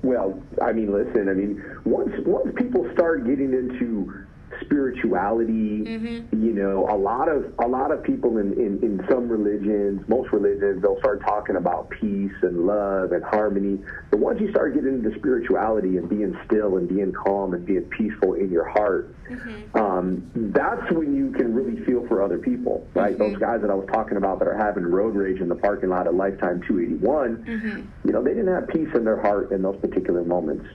Well, 0.02 0.42
I 0.62 0.72
mean, 0.72 0.92
listen. 0.92 1.28
I 1.28 1.34
mean, 1.34 1.62
once 1.84 2.12
once 2.24 2.48
people 2.56 2.88
start 2.94 3.26
getting 3.26 3.52
into 3.52 4.27
spirituality. 4.68 5.82
Mm-hmm. 5.84 6.44
You 6.44 6.52
know, 6.52 6.86
a 6.90 6.96
lot 6.96 7.28
of 7.28 7.52
a 7.58 7.66
lot 7.66 7.90
of 7.90 8.02
people 8.02 8.38
in, 8.38 8.52
in, 8.52 8.78
in 8.82 9.04
some 9.10 9.28
religions, 9.28 10.06
most 10.08 10.32
religions, 10.32 10.82
they'll 10.82 10.98
start 10.98 11.20
talking 11.22 11.56
about 11.56 11.90
peace 11.90 12.32
and 12.42 12.66
love 12.66 13.12
and 13.12 13.24
harmony. 13.24 13.78
But 14.10 14.20
once 14.20 14.40
you 14.40 14.50
start 14.50 14.74
getting 14.74 14.94
into 14.94 15.18
spirituality 15.18 15.96
and 15.96 16.08
being 16.08 16.38
still 16.46 16.76
and 16.76 16.88
being 16.88 17.12
calm 17.12 17.54
and 17.54 17.64
being 17.64 17.84
peaceful 17.84 18.34
in 18.34 18.50
your 18.50 18.68
heart, 18.68 19.14
mm-hmm. 19.28 19.76
um, 19.76 20.30
that's 20.34 20.90
when 20.92 21.14
you 21.14 21.32
can 21.32 21.54
really 21.54 21.84
feel 21.84 22.06
for 22.06 22.22
other 22.22 22.38
people, 22.38 22.86
right? 22.94 23.16
Mm-hmm. 23.16 23.32
Those 23.32 23.38
guys 23.38 23.60
that 23.62 23.70
I 23.70 23.74
was 23.74 23.88
talking 23.92 24.16
about 24.16 24.38
that 24.40 24.48
are 24.48 24.56
having 24.56 24.84
road 24.84 25.14
rage 25.14 25.40
in 25.40 25.48
the 25.48 25.56
parking 25.56 25.88
lot 25.88 26.06
at 26.06 26.14
Lifetime 26.14 26.62
281, 26.66 27.36
mm-hmm. 27.36 28.06
you 28.06 28.12
know, 28.12 28.22
they 28.22 28.34
didn't 28.34 28.52
have 28.52 28.68
peace 28.68 28.88
in 28.94 29.04
their 29.04 29.20
heart 29.20 29.52
in 29.52 29.62
those 29.62 29.76
particular 29.80 30.24
moments. 30.24 30.66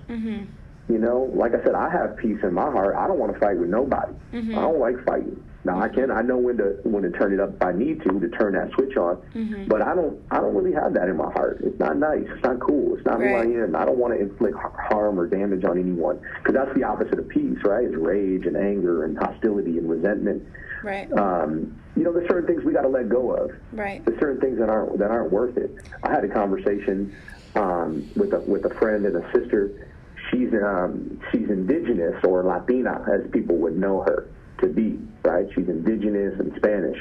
You 0.89 0.98
know, 0.98 1.32
like 1.34 1.54
I 1.56 1.63
said, 1.63 1.76
I 1.76 1.89
have 1.89 2.17
peace 2.17 2.39
in 2.43 2.54
my 2.54 2.69
heart. 2.69 2.96
I 2.96 3.08
don't 3.08 3.17
want 3.17 3.34
to 3.34 3.39
fight 3.39 3.58
with 3.58 3.69
nobody. 3.69 4.12
Mm-hmm. 4.34 4.58
I 4.58 4.62
don't 4.62 4.80
like 4.80 5.04
fighting. 5.06 5.41
Now 5.65 5.82
I 5.82 5.88
can 5.88 6.12
I 6.12 6.22
know 6.22 6.38
when 6.38 6.58
to 6.58 6.78
when 6.84 7.03
to 7.03 7.12
turn 7.12 7.34
it 7.34 7.39
up 7.39 7.55
if 7.55 7.62
I 7.62 7.72
need 7.72 8.01
to 8.03 8.20
to 8.20 8.30
turn 8.30 8.53
that 8.53 8.72
switch 8.74 8.97
on, 8.97 9.16
mm-hmm. 9.34 9.66
but 9.68 9.82
I 9.82 9.95
don't 9.95 10.22
I 10.30 10.38
don't 10.41 10.53
really 10.53 10.74
have 10.74 10.93
that 10.95 11.08
in 11.08 11.16
my 11.16 11.32
heart. 11.32 11.62
It's 11.64 11.80
not 11.80 11.97
nice. 11.97 12.26
It's 12.28 12.43
not 12.43 12.60
cool. 12.60 12.97
It's 12.97 13.05
not 13.05 13.20
right. 13.20 13.45
who 13.45 13.62
I 13.62 13.64
am. 13.64 13.76
I 13.76 13.86
don't 13.86 13.97
want 13.97 14.14
to 14.14 14.20
inflict 14.20 14.58
harm 14.58 15.18
or 15.18 15.26
damage 15.26 15.64
on 15.64 15.80
anyone 15.80 16.20
because 16.39 16.53
that's 16.53 16.76
the 16.76 16.84
opposite 16.84 17.18
of 17.18 17.30
peace, 17.30 17.58
right? 17.64 17.86
It's 17.86 17.95
rage 17.95 18.45
and 18.45 18.58
anger 18.58 19.05
and 19.05 19.18
hostility 19.18 19.78
and 19.78 19.89
resentment. 19.89 20.43
Right. 20.84 21.12
Um, 21.14 21.80
you 21.95 22.03
know, 22.03 22.12
there's 22.12 22.28
certain 22.28 22.45
things 22.45 22.66
we 22.66 22.74
got 22.74 22.82
to 22.82 22.89
let 22.89 23.08
go 23.08 23.32
of. 23.32 23.51
Right. 23.72 24.03
There's 24.03 24.20
certain 24.20 24.41
things 24.41 24.60
that 24.60 24.70
aren't 24.70 24.97
that 24.99 25.12
aren't 25.12 25.32
worth 25.32 25.55
it. 25.55 25.72
I 26.03 26.12
had 26.12 26.26
a 26.26 26.30
conversation 26.30 27.16
um, 27.55 28.10
with 28.18 28.34
a 28.34 28.41
with 28.41 28.66
a 28.66 28.74
friend 28.76 29.05
and 29.05 29.16
a 29.16 29.32
sister 29.32 29.88
she's 30.34 30.54
um, 30.54 31.20
she's 31.32 31.50
indigenous 31.50 32.16
or 32.26 32.44
Latina, 32.44 33.04
as 33.12 33.30
people 33.32 33.58
would 33.58 33.78
know 33.78 34.02
her 34.02 34.30
to 34.60 34.68
be, 34.68 35.00
right? 35.24 35.48
She's 35.56 35.68
indigenous 35.68 36.40
and 36.40 36.54
Spanish. 36.58 36.98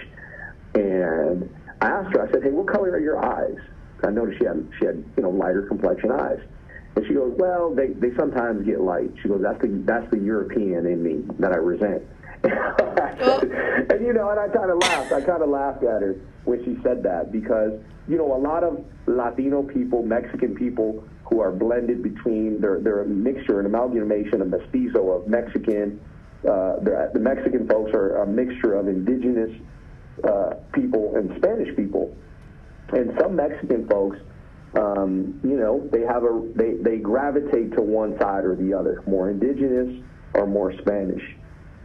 And 0.75 1.55
I 1.81 1.87
asked 1.87 2.15
her, 2.15 2.27
I 2.27 2.31
said, 2.31 2.43
hey, 2.43 2.51
what 2.51 2.67
color 2.69 2.91
are 2.91 3.01
your 3.01 3.25
eyes? 3.25 3.57
I 4.05 4.11
noticed 4.11 4.39
she 4.39 4.45
had 4.45 4.69
she 4.79 4.87
had 4.87 5.05
you 5.17 5.23
know 5.23 5.31
lighter 5.31 5.63
complexion 5.63 6.11
eyes. 6.11 6.41
And 6.95 7.07
she 7.07 7.15
goes, 7.15 7.35
well, 7.39 7.75
they, 7.75 7.89
they 7.89 8.15
sometimes 8.17 8.67
get 8.67 8.81
light. 8.81 9.11
She 9.23 9.29
goes, 9.29 9.41
that's 9.43 9.61
the 9.63 9.69
that's 9.87 10.11
the 10.11 10.19
European 10.19 10.87
in 10.87 11.03
me 11.03 11.25
that 11.39 11.53
I 11.53 11.57
resent. 11.57 12.03
and 12.45 14.05
you 14.05 14.13
know, 14.13 14.31
and 14.31 14.41
I 14.41 14.49
kind 14.49 14.71
of 14.71 14.79
laughed. 14.79 15.13
I 15.13 15.21
kind 15.21 15.43
of 15.43 15.49
laughed 15.49 15.85
at 15.85 16.03
her 16.03 16.17
when 16.45 16.63
she 16.65 16.77
said 16.83 17.03
that 17.05 17.31
because 17.31 17.73
you 18.09 18.19
know 18.19 18.35
a 18.35 18.37
lot 18.37 18.65
of 18.65 18.85
Latino 19.07 19.63
people, 19.63 20.03
Mexican 20.03 20.55
people 20.55 21.05
who 21.33 21.41
are 21.41 21.51
blended 21.51 22.03
between 22.03 22.61
they're 22.61 22.81
they're 22.81 23.03
a 23.03 23.07
mixture, 23.07 23.59
an 23.61 23.67
amalgamation, 23.67 24.43
a 24.43 24.45
mestizo 24.45 25.11
of 25.13 25.27
Mexican. 25.27 25.99
Uh, 26.43 26.77
the 27.15 27.21
Mexican 27.21 27.67
folks 27.69 27.93
are 27.95 28.23
a 28.23 28.27
mixture 28.27 28.75
of 28.75 28.89
indigenous 28.89 29.51
uh, 30.25 30.55
people 30.75 31.17
and 31.17 31.35
Spanish 31.39 31.75
people, 31.75 32.15
and 32.91 33.17
some 33.19 33.37
Mexican 33.37 33.89
folks 33.89 34.19
um, 34.75 35.39
you 35.45 35.57
know, 35.57 35.87
they 35.93 36.01
have 36.01 36.25
a 36.25 36.43
they, 36.55 36.75
they 36.81 36.97
gravitate 36.97 37.73
to 37.77 37.83
one 37.83 38.19
side 38.19 38.45
or 38.45 38.57
the 38.57 38.73
other, 38.73 39.03
more 39.07 39.31
indigenous 39.31 40.03
or 40.35 40.47
more 40.47 40.73
Spanish. 40.79 41.23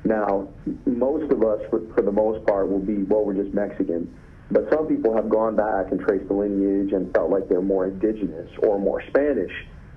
Now, 0.05 0.47
most 0.85 1.31
of 1.31 1.43
us, 1.43 1.59
for, 1.69 1.81
for 1.93 2.01
the 2.01 2.11
most 2.11 2.45
part, 2.45 2.69
will 2.69 2.79
be 2.79 3.03
well, 3.03 3.25
we're 3.25 3.33
just 3.33 3.53
Mexican. 3.53 4.13
But 4.49 4.69
some 4.71 4.87
people 4.87 5.13
have 5.15 5.29
gone 5.29 5.55
back 5.55 5.91
and 5.91 5.99
traced 5.99 6.27
the 6.27 6.33
lineage 6.33 6.93
and 6.93 7.13
felt 7.13 7.29
like 7.29 7.49
they're 7.49 7.61
more 7.61 7.85
indigenous 7.85 8.49
or 8.59 8.79
more 8.79 9.03
Spanish 9.09 9.51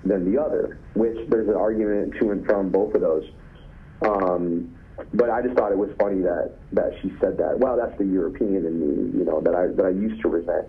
than 0.05 0.31
the 0.31 0.41
other, 0.41 0.79
which 0.95 1.17
there's 1.29 1.49
an 1.49 1.55
argument 1.55 2.15
to 2.21 2.31
and 2.31 2.45
from 2.47 2.71
both 2.71 2.95
of 2.95 3.01
those. 3.01 3.25
Um, 4.03 4.75
but 5.15 5.31
I 5.31 5.43
just 5.43 5.57
thought 5.57 5.73
it 5.73 5.79
was 5.79 5.91
funny 5.99 6.21
that 6.23 6.57
that 6.73 6.93
she 7.01 7.13
said 7.21 7.39
that. 7.39 7.59
Well, 7.59 7.77
that's 7.77 7.97
the 7.99 8.05
European 8.05 8.67
in 8.67 8.81
me, 8.81 9.19
you 9.19 9.25
know, 9.25 9.41
that 9.41 9.55
I 9.55 9.69
that 9.69 9.87
I 9.87 9.91
used 9.91 10.21
to 10.23 10.29
resent. 10.29 10.67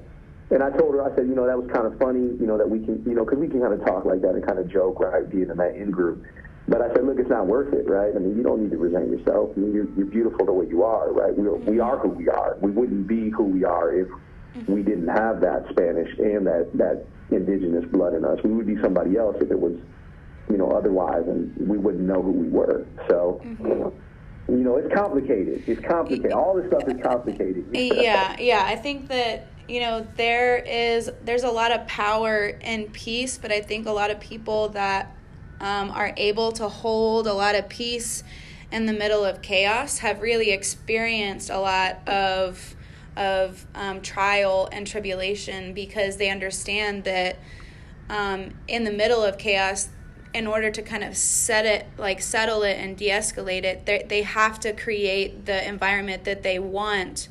And 0.52 0.62
I 0.62 0.70
told 0.70 0.94
her, 0.96 1.04
I 1.04 1.16
said, 1.16 1.28
you 1.28 1.36
know, 1.36 1.48
that 1.48 1.58
was 1.58 1.72
kind 1.72 1.88
of 1.88 1.98
funny, 1.98 2.36
you 2.40 2.46
know, 2.46 2.58
that 2.58 2.70
we 2.70 2.80
can, 2.80 3.02
you 3.06 3.16
know, 3.16 3.24
because 3.24 3.40
we 3.40 3.48
can 3.48 3.62
kind 3.62 3.74
of 3.74 3.86
talk 3.86 4.04
like 4.04 4.22
that 4.22 4.36
and 4.36 4.46
kind 4.46 4.60
of 4.60 4.70
joke, 4.70 5.00
right, 5.00 5.28
being 5.30 5.50
in 5.50 5.58
that 5.58 5.76
in 5.76 5.92
group. 5.92 6.26
But 6.72 6.82
I 6.82 6.88
said, 6.94 7.06
look, 7.06 7.20
it's 7.20 7.30
not 7.30 7.48
worth 7.48 7.74
it, 7.74 7.86
right? 7.90 8.16
I 8.16 8.20
mean, 8.20 8.38
you 8.38 8.44
don't 8.44 8.64
need 8.64 8.72
to 8.72 8.78
resent 8.78 9.10
yourself. 9.10 9.50
I 9.58 9.60
mean, 9.60 9.74
you're, 9.74 9.92
you're 9.98 10.06
beautiful 10.06 10.46
the 10.46 10.54
way 10.54 10.68
you 10.68 10.84
are, 10.84 11.12
right? 11.12 11.38
We 11.38 11.46
are, 11.46 11.56
we 11.56 11.80
are 11.82 11.98
who 11.98 12.08
we 12.08 12.30
are. 12.30 12.56
We 12.62 12.72
wouldn't 12.72 13.08
be 13.08 13.30
who 13.30 13.44
we 13.44 13.66
are 13.66 13.94
if 13.94 14.08
we 14.70 14.82
didn't 14.82 15.10
have 15.10 15.42
that 15.42 15.66
Spanish 15.70 16.18
and 16.18 16.48
that, 16.48 16.70
that 16.76 17.06
indigenous 17.30 17.84
blood 17.92 18.14
in 18.14 18.24
us. 18.24 18.40
We 18.46 18.52
would 18.52 18.68
be 18.68 18.82
somebody 18.82 19.18
else 19.18 19.36
if 19.42 19.52
it 19.52 19.60
was, 19.60 19.74
you 20.50 20.58
know, 20.58 20.72
otherwise, 20.72 21.24
and 21.28 21.54
we 21.58 21.78
wouldn't 21.78 22.06
know 22.06 22.22
who 22.22 22.32
we 22.32 22.48
were. 22.48 22.88
So, 23.10 23.42
mm-hmm. 23.44 24.54
you 24.56 24.64
know, 24.64 24.78
it's 24.78 24.94
complicated. 24.96 25.66
It's 25.68 25.86
complicated. 25.86 26.32
All 26.32 26.56
this 26.56 26.68
stuff 26.68 26.88
is 26.88 27.04
complicated. 27.04 27.66
yeah, 27.74 28.38
yeah. 28.40 28.64
I 28.66 28.78
think 28.78 29.10
that 29.10 29.50
you 29.68 29.82
know 29.82 30.08
there 30.16 30.58
is 30.58 31.12
there's 31.24 31.44
a 31.44 31.52
lot 31.52 31.72
of 31.72 31.86
power 31.88 32.48
in 32.62 32.86
peace 32.88 33.38
but 33.38 33.52
i 33.52 33.62
think 33.62 33.86
a 33.86 33.92
lot 33.92 34.10
of 34.10 34.20
people 34.20 34.70
that 34.70 35.16
um, 35.62 35.92
are 35.92 36.14
able 36.18 36.52
to 36.52 36.68
hold 36.68 37.28
a 37.28 37.34
lot 37.34 37.56
of 37.56 37.70
peace 37.70 38.24
in 38.72 38.86
the 38.86 38.94
middle 38.94 39.24
of 39.24 39.42
chaos 39.42 40.00
have 40.00 40.22
really 40.22 40.52
experienced 40.52 41.50
a 41.50 41.60
lot 41.60 42.08
of 42.08 42.76
of 43.18 43.66
um, 43.76 44.02
trial 44.02 44.70
and 44.72 44.88
tribulation 44.88 45.74
because 45.74 46.16
they 46.18 46.30
understand 46.30 47.04
that 47.04 47.38
um, 48.10 48.54
in 48.70 48.86
the 48.86 48.92
middle 48.92 49.24
of 49.24 49.38
chaos 49.38 49.90
in 50.34 50.48
order 50.48 50.72
to 50.72 50.82
kind 50.82 51.04
of 51.04 51.16
set 51.16 51.66
it 51.66 51.86
like 51.98 52.22
settle 52.22 52.64
it 52.64 52.78
and 52.78 52.96
de-escalate 52.98 53.64
it 53.64 53.86
they, 53.86 54.06
they 54.08 54.22
have 54.22 54.60
to 54.60 54.72
create 54.72 55.46
the 55.46 55.68
environment 55.68 56.24
that 56.24 56.42
they 56.42 56.58
want 56.58 57.28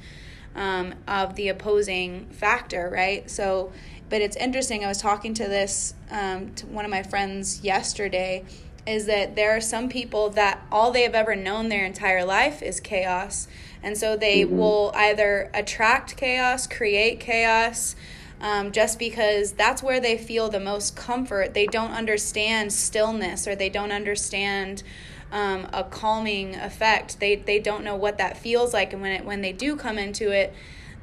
um, 0.54 0.94
of 1.06 1.36
the 1.36 1.48
opposing 1.48 2.26
factor, 2.30 2.90
right? 2.92 3.30
So, 3.30 3.72
but 4.10 4.20
it's 4.20 4.36
interesting. 4.36 4.84
I 4.84 4.88
was 4.88 4.98
talking 4.98 5.32
to 5.34 5.44
this 5.44 5.94
um, 6.10 6.52
to 6.56 6.66
one 6.66 6.84
of 6.84 6.90
my 6.90 7.02
friends 7.02 7.62
yesterday. 7.62 8.44
Is 8.86 9.06
that 9.06 9.36
there 9.36 9.54
are 9.56 9.60
some 9.60 9.88
people 9.88 10.30
that 10.30 10.62
all 10.72 10.90
they 10.90 11.02
have 11.02 11.14
ever 11.14 11.36
known 11.36 11.68
their 11.68 11.84
entire 11.84 12.24
life 12.24 12.62
is 12.62 12.80
chaos, 12.80 13.46
and 13.82 13.96
so 13.96 14.16
they 14.16 14.42
mm-hmm. 14.42 14.56
will 14.56 14.90
either 14.94 15.50
attract 15.54 16.16
chaos, 16.16 16.66
create 16.66 17.20
chaos, 17.20 17.94
um, 18.40 18.72
just 18.72 18.98
because 18.98 19.52
that's 19.52 19.82
where 19.82 20.00
they 20.00 20.16
feel 20.16 20.48
the 20.48 20.58
most 20.58 20.96
comfort. 20.96 21.52
They 21.52 21.66
don't 21.66 21.92
understand 21.92 22.72
stillness 22.72 23.46
or 23.46 23.54
they 23.54 23.68
don't 23.68 23.92
understand 23.92 24.82
um, 25.30 25.68
a 25.72 25.84
calming 25.84 26.56
effect. 26.56 27.20
They 27.20 27.36
they 27.36 27.60
don't 27.60 27.84
know 27.84 27.96
what 27.96 28.18
that 28.18 28.38
feels 28.38 28.72
like, 28.72 28.92
and 28.92 29.02
when 29.02 29.12
it 29.12 29.24
when 29.24 29.42
they 29.42 29.52
do 29.52 29.76
come 29.76 29.98
into 29.98 30.32
it, 30.32 30.54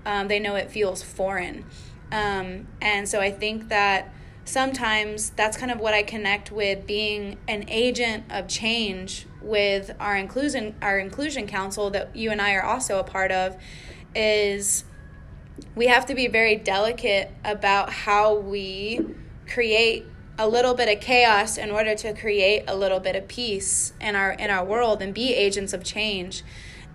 um, 0.05 0.27
they 0.27 0.39
know 0.39 0.55
it 0.55 0.71
feels 0.71 1.03
foreign. 1.03 1.63
Um, 2.11 2.67
and 2.81 3.07
so 3.07 3.19
I 3.19 3.31
think 3.31 3.69
that 3.69 4.13
sometimes 4.45 5.31
that's 5.31 5.57
kind 5.57 5.71
of 5.71 5.79
what 5.79 5.93
I 5.93 6.03
connect 6.03 6.51
with 6.51 6.87
being 6.87 7.37
an 7.47 7.65
agent 7.67 8.23
of 8.29 8.47
change 8.47 9.25
with 9.41 9.93
our 9.99 10.15
inclusion 10.15 10.73
our 10.81 10.97
inclusion 10.99 11.47
council 11.47 11.89
that 11.89 12.15
you 12.15 12.31
and 12.31 12.41
I 12.41 12.53
are 12.53 12.63
also 12.63 12.97
a 12.97 13.03
part 13.03 13.31
of 13.31 13.57
is 14.15 14.85
we 15.75 15.87
have 15.87 16.05
to 16.05 16.15
be 16.15 16.27
very 16.27 16.55
delicate 16.55 17.29
about 17.43 17.91
how 17.91 18.35
we 18.35 19.05
create 19.47 20.05
a 20.39 20.47
little 20.47 20.73
bit 20.73 20.93
of 20.95 21.01
chaos 21.01 21.57
in 21.57 21.71
order 21.71 21.95
to 21.95 22.13
create 22.13 22.63
a 22.67 22.75
little 22.75 22.99
bit 22.99 23.15
of 23.15 23.27
peace 23.27 23.91
in 23.99 24.15
our 24.15 24.31
in 24.31 24.49
our 24.49 24.63
world 24.63 25.01
and 25.01 25.13
be 25.13 25.33
agents 25.33 25.73
of 25.73 25.83
change 25.83 26.43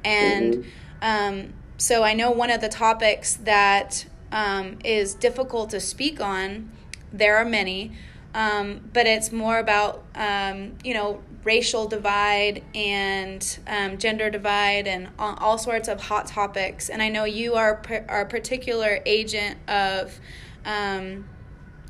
and 0.05 0.55
mm-hmm. 0.55 0.69
um, 1.03 1.53
so 1.77 2.03
i 2.03 2.15
know 2.15 2.31
one 2.31 2.51
of 2.51 2.61
the 2.61 2.69
topics 2.69 3.35
that 3.37 4.07
um, 4.33 4.79
is 4.85 5.15
difficult 5.15 5.71
to 5.71 5.79
speak 5.79 6.21
on 6.21 6.71
there 7.13 7.37
are 7.37 7.45
many 7.45 7.93
um, 8.35 8.81
but 8.95 9.07
it's 9.07 9.31
more 9.31 9.59
about 9.59 10.03
um, 10.15 10.73
you 10.83 10.95
know 10.95 11.23
racial 11.45 11.87
divide 11.87 12.63
and 12.75 13.59
um, 13.67 13.99
gender 13.99 14.31
divide 14.31 14.87
and 14.87 15.09
all, 15.19 15.59
sorts 15.59 15.89
of 15.89 16.01
hot 16.01 16.27
topics 16.27 16.89
and 16.89 17.03
i 17.03 17.09
know 17.09 17.25
you 17.25 17.55
are, 17.55 17.83
are 18.09 18.23
a 18.23 18.27
particular 18.27 19.01
agent 19.07 19.59
of 19.69 20.19
um, 20.65 21.25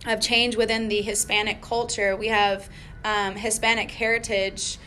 of 0.06 0.20
change 0.20 0.56
within 0.56 0.88
the 0.88 1.00
Hispanic 1.00 1.60
culture. 1.60 2.16
We 2.16 2.28
have 2.28 2.68
um, 3.04 3.36
Hispanic 3.36 3.90
heritage 3.90 4.78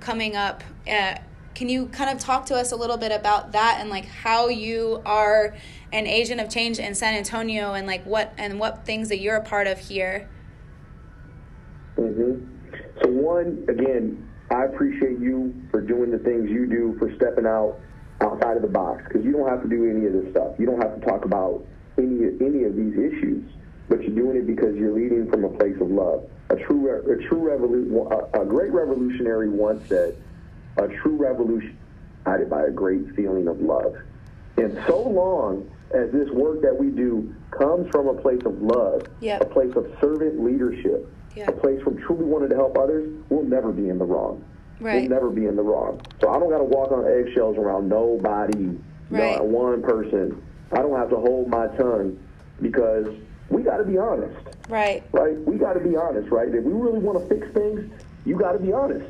coming 0.00 0.36
up. 0.36 0.62
Uh, 0.88 1.16
can 1.54 1.68
you 1.68 1.86
kind 1.86 2.10
of 2.10 2.18
talk 2.18 2.46
to 2.46 2.54
us 2.54 2.70
a 2.70 2.76
little 2.76 2.98
bit 2.98 3.10
about 3.10 3.52
that 3.52 3.78
and 3.80 3.88
like 3.90 4.04
how 4.04 4.48
you 4.48 5.02
are 5.04 5.54
an 5.92 6.06
agent 6.06 6.40
of 6.40 6.50
change 6.50 6.78
in 6.78 6.94
San 6.94 7.14
Antonio 7.14 7.74
and 7.74 7.86
like 7.86 8.04
what 8.04 8.32
and 8.38 8.58
what 8.58 8.84
things 8.84 9.08
that 9.08 9.18
you're 9.18 9.36
a 9.36 9.42
part 9.42 9.66
of 9.66 9.78
here? 9.78 10.28
Mm-hmm. 11.96 12.44
So 13.02 13.08
one, 13.10 13.64
again, 13.68 14.28
I 14.50 14.64
appreciate 14.64 15.18
you 15.18 15.54
for 15.70 15.80
doing 15.80 16.10
the 16.10 16.18
things 16.18 16.50
you 16.50 16.66
do 16.66 16.96
for 16.98 17.14
stepping 17.16 17.46
out 17.46 17.78
outside 18.20 18.56
of 18.56 18.62
the 18.62 18.68
box 18.68 19.02
because 19.06 19.24
you 19.24 19.32
don't 19.32 19.48
have 19.48 19.62
to 19.62 19.68
do 19.68 19.88
any 19.90 20.06
of 20.06 20.12
this 20.12 20.30
stuff. 20.32 20.54
You 20.58 20.66
don't 20.66 20.80
have 20.80 21.00
to 21.00 21.06
talk 21.06 21.24
about 21.24 21.66
any 21.98 22.26
any 22.40 22.64
of 22.64 22.76
these 22.76 22.94
issues 22.94 23.44
but 23.88 24.02
you're 24.02 24.14
doing 24.16 24.36
it 24.36 24.46
because 24.46 24.74
you're 24.76 24.92
leading 24.92 25.30
from 25.30 25.44
a 25.44 25.48
place 25.50 25.76
of 25.80 25.90
love. 25.90 26.24
A 26.50 26.56
true, 26.56 26.88
a 26.88 27.28
true 27.28 27.38
revolution, 27.38 28.08
a, 28.34 28.44
great 28.44 28.72
revolutionary 28.72 29.48
once 29.48 29.86
said, 29.88 30.16
"A 30.76 30.88
true 30.88 31.16
revolution 31.16 31.76
guided 32.24 32.50
by 32.50 32.64
a 32.64 32.70
great 32.70 33.14
feeling 33.14 33.48
of 33.48 33.60
love." 33.60 33.96
And 34.56 34.78
so 34.86 35.02
long 35.02 35.68
as 35.92 36.10
this 36.12 36.28
work 36.30 36.62
that 36.62 36.76
we 36.76 36.88
do 36.88 37.34
comes 37.50 37.88
from 37.90 38.08
a 38.08 38.14
place 38.14 38.40
of 38.44 38.60
love, 38.60 39.06
yep. 39.20 39.40
a 39.40 39.44
place 39.44 39.74
of 39.76 39.86
servant 40.00 40.42
leadership, 40.42 41.08
yep. 41.34 41.48
a 41.48 41.52
place 41.52 41.80
from 41.82 41.96
truly 41.98 42.24
wanting 42.24 42.50
to 42.50 42.56
help 42.56 42.76
others, 42.76 43.08
we'll 43.28 43.44
never 43.44 43.72
be 43.72 43.88
in 43.88 43.98
the 43.98 44.04
wrong. 44.04 44.44
Right. 44.80 45.02
We'll 45.02 45.10
never 45.10 45.30
be 45.30 45.46
in 45.46 45.56
the 45.56 45.62
wrong. 45.62 46.00
So 46.20 46.28
I 46.28 46.38
don't 46.38 46.50
got 46.50 46.58
to 46.58 46.64
walk 46.64 46.92
on 46.92 47.06
eggshells 47.06 47.56
around 47.56 47.88
nobody, 47.88 48.78
right. 49.10 49.36
not 49.36 49.46
one 49.46 49.82
person. 49.82 50.42
I 50.72 50.78
don't 50.82 50.98
have 50.98 51.10
to 51.10 51.16
hold 51.16 51.48
my 51.48 51.68
tongue 51.68 52.18
because 52.60 53.06
we 53.48 53.62
got 53.62 53.78
to 53.78 53.84
be 53.84 53.96
honest. 53.96 54.36
Right. 54.68 55.04
Right? 55.12 55.38
We 55.38 55.56
got 55.56 55.74
to 55.74 55.80
be 55.80 55.96
honest, 55.96 56.28
right? 56.30 56.48
If 56.48 56.64
we 56.64 56.72
really 56.72 56.98
want 56.98 57.20
to 57.20 57.34
fix 57.34 57.48
things, 57.54 57.90
you 58.24 58.36
got 58.36 58.52
to 58.52 58.58
be 58.58 58.72
honest, 58.72 59.08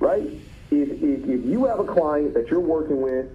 right? 0.00 0.26
If, 0.70 0.90
if, 0.90 1.28
if 1.28 1.44
you 1.44 1.64
have 1.66 1.78
a 1.78 1.84
client 1.84 2.34
that 2.34 2.48
you're 2.48 2.60
working 2.60 3.00
with 3.00 3.26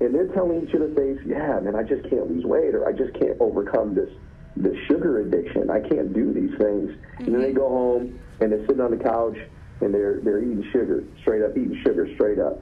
and 0.00 0.14
they're 0.14 0.28
telling 0.28 0.66
each 0.66 0.74
other 0.74 0.92
face, 0.94 1.20
yeah, 1.26 1.60
man, 1.60 1.76
I 1.76 1.82
just 1.82 2.08
can't 2.08 2.30
lose 2.30 2.44
weight 2.44 2.74
or 2.74 2.88
I 2.88 2.92
just 2.92 3.12
can't 3.14 3.36
overcome 3.40 3.94
this 3.94 4.10
this 4.56 4.76
sugar 4.88 5.20
addiction. 5.20 5.70
I 5.70 5.80
can't 5.80 6.12
do 6.12 6.32
these 6.32 6.50
things. 6.58 6.90
Mm-hmm. 6.90 7.24
And 7.24 7.34
then 7.34 7.40
they 7.40 7.48
mm-hmm. 7.48 7.58
go 7.58 7.68
home 7.68 8.18
and 8.40 8.50
they're 8.50 8.66
sitting 8.66 8.80
on 8.80 8.90
the 8.90 9.02
couch 9.02 9.36
and 9.80 9.94
they're 9.94 10.20
they're 10.20 10.42
eating 10.42 10.66
sugar, 10.72 11.04
straight 11.20 11.42
up 11.42 11.56
eating 11.56 11.80
sugar, 11.84 12.08
straight 12.14 12.38
up. 12.38 12.60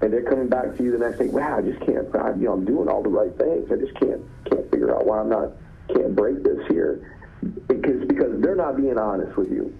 And 0.00 0.12
they're 0.12 0.24
coming 0.24 0.48
back 0.48 0.76
to 0.76 0.82
you 0.82 0.92
the 0.92 0.98
next 0.98 1.18
day. 1.18 1.28
Wow, 1.28 1.58
I 1.58 1.62
just 1.62 1.80
can't. 1.80 2.14
I, 2.14 2.30
you 2.34 2.44
know, 2.44 2.52
I'm 2.52 2.64
doing 2.64 2.88
all 2.88 3.02
the 3.02 3.08
right 3.08 3.36
things. 3.36 3.70
I 3.72 3.76
just 3.76 3.94
can't 3.98 4.22
can't 4.44 4.70
figure 4.70 4.94
out 4.94 5.06
why 5.06 5.20
I'm 5.20 5.28
not 5.28 5.52
can't 5.88 6.14
break 6.14 6.42
this 6.42 6.66
here 6.68 7.16
because 7.66 8.06
because 8.06 8.40
they're 8.40 8.56
not 8.56 8.76
being 8.76 8.98
honest 8.98 9.36
with 9.36 9.50
you. 9.50 9.76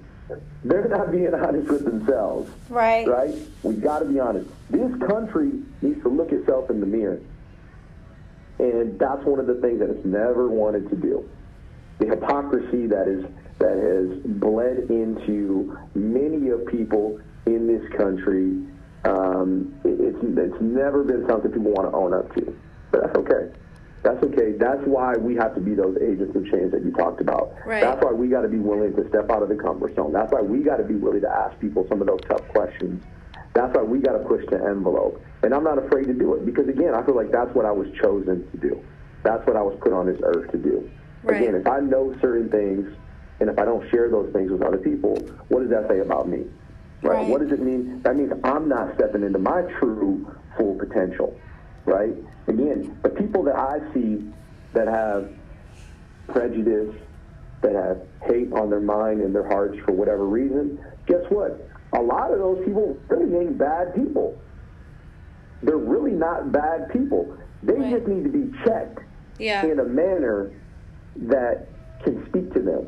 They're 0.64 0.88
not 0.88 1.12
being 1.12 1.32
honest 1.34 1.68
with 1.70 1.84
themselves. 1.84 2.50
Right. 2.68 3.06
Right? 3.06 3.34
We 3.62 3.74
got 3.74 4.00
to 4.00 4.04
be 4.06 4.18
honest. 4.18 4.48
This 4.70 4.90
country 5.08 5.52
needs 5.82 6.02
to 6.02 6.08
look 6.08 6.32
itself 6.32 6.70
in 6.70 6.80
the 6.80 6.86
mirror. 6.86 7.20
And 8.58 8.98
that's 8.98 9.22
one 9.24 9.38
of 9.38 9.46
the 9.46 9.54
things 9.56 9.78
that 9.80 9.90
it's 9.90 10.04
never 10.04 10.48
wanted 10.48 10.88
to 10.90 10.96
do. 10.96 11.28
the 11.98 12.06
hypocrisy 12.06 12.86
that 12.86 13.08
is 13.08 13.24
that 13.58 13.76
has 13.78 14.20
bled 14.34 14.90
into 14.90 15.78
many 15.94 16.48
of 16.50 16.66
people 16.66 17.20
in 17.46 17.66
this 17.66 17.88
country. 17.96 18.66
Um, 19.04 19.74
it, 19.84 19.98
it's 20.00 20.18
it's 20.22 20.60
never 20.60 21.04
been 21.04 21.26
something 21.28 21.50
people 21.52 21.70
want 21.72 21.90
to 21.90 21.96
own 21.96 22.12
up 22.12 22.34
to, 22.34 22.58
but 22.90 23.02
that's 23.02 23.16
okay. 23.16 23.52
That's 24.06 24.22
okay. 24.22 24.52
That's 24.52 24.86
why 24.86 25.16
we 25.16 25.34
have 25.34 25.56
to 25.56 25.60
be 25.60 25.74
those 25.74 25.98
agents 26.00 26.36
of 26.36 26.44
change 26.46 26.70
that 26.70 26.84
you 26.84 26.92
talked 26.92 27.20
about. 27.20 27.56
Right. 27.66 27.80
That's 27.80 28.00
why 28.04 28.12
we 28.12 28.28
got 28.28 28.42
to 28.42 28.48
be 28.48 28.60
willing 28.60 28.94
to 28.94 29.08
step 29.08 29.28
out 29.32 29.42
of 29.42 29.48
the 29.48 29.56
comfort 29.56 29.96
zone. 29.96 30.12
That's 30.12 30.30
why 30.30 30.42
we 30.42 30.60
got 30.60 30.76
to 30.76 30.84
be 30.84 30.94
willing 30.94 31.22
to 31.22 31.28
ask 31.28 31.58
people 31.58 31.84
some 31.88 32.00
of 32.00 32.06
those 32.06 32.20
tough 32.28 32.46
questions. 32.50 33.02
That's 33.52 33.74
why 33.74 33.82
we 33.82 33.98
got 33.98 34.12
to 34.12 34.20
push 34.20 34.44
the 34.48 34.62
envelope. 34.62 35.20
And 35.42 35.52
I'm 35.52 35.64
not 35.64 35.84
afraid 35.84 36.06
to 36.06 36.14
do 36.14 36.34
it 36.34 36.46
because, 36.46 36.68
again, 36.68 36.94
I 36.94 37.02
feel 37.02 37.16
like 37.16 37.32
that's 37.32 37.52
what 37.52 37.66
I 37.66 37.72
was 37.72 37.88
chosen 38.00 38.48
to 38.52 38.56
do. 38.56 38.80
That's 39.24 39.44
what 39.44 39.56
I 39.56 39.62
was 39.62 39.76
put 39.82 39.92
on 39.92 40.06
this 40.06 40.20
earth 40.22 40.52
to 40.52 40.58
do. 40.58 40.88
Right. 41.24 41.42
Again, 41.42 41.56
if 41.56 41.66
I 41.66 41.80
know 41.80 42.14
certain 42.20 42.48
things 42.48 42.86
and 43.40 43.50
if 43.50 43.58
I 43.58 43.64
don't 43.64 43.90
share 43.90 44.08
those 44.08 44.32
things 44.32 44.52
with 44.52 44.62
other 44.62 44.78
people, 44.78 45.16
what 45.48 45.62
does 45.62 45.70
that 45.70 45.88
say 45.88 45.98
about 45.98 46.28
me? 46.28 46.44
Right? 47.02 47.22
Right. 47.22 47.26
What 47.26 47.40
does 47.40 47.50
it 47.50 47.60
mean? 47.60 48.02
That 48.02 48.14
means 48.14 48.30
I'm 48.44 48.68
not 48.68 48.94
stepping 48.94 49.24
into 49.24 49.40
my 49.40 49.62
true 49.80 50.32
full 50.56 50.78
potential. 50.78 51.36
Right? 51.86 52.14
Again, 52.48 52.98
the 53.02 53.08
people 53.08 53.42
that 53.44 53.56
I 53.56 53.78
see 53.94 54.24
that 54.74 54.88
have 54.88 55.30
prejudice, 56.28 56.94
that 57.62 57.74
have 57.74 58.02
hate 58.24 58.52
on 58.52 58.70
their 58.70 58.80
mind 58.80 59.20
and 59.20 59.34
their 59.34 59.46
hearts 59.46 59.78
for 59.84 59.92
whatever 59.92 60.26
reason, 60.26 60.78
guess 61.06 61.22
what? 61.30 61.68
A 61.92 62.00
lot 62.00 62.32
of 62.32 62.38
those 62.38 62.64
people 62.64 62.98
really 63.08 63.36
ain't 63.38 63.56
bad 63.58 63.94
people. 63.94 64.36
They're 65.62 65.76
really 65.76 66.12
not 66.12 66.52
bad 66.52 66.90
people. 66.90 67.36
They 67.62 67.74
Right. 67.74 67.90
just 67.90 68.06
need 68.06 68.24
to 68.24 68.30
be 68.30 68.52
checked 68.64 69.00
Yeah. 69.38 69.64
in 69.64 69.78
a 69.80 69.84
manner 69.84 70.50
that 71.16 71.68
can 72.02 72.26
speak 72.26 72.52
to 72.52 72.60
them. 72.60 72.86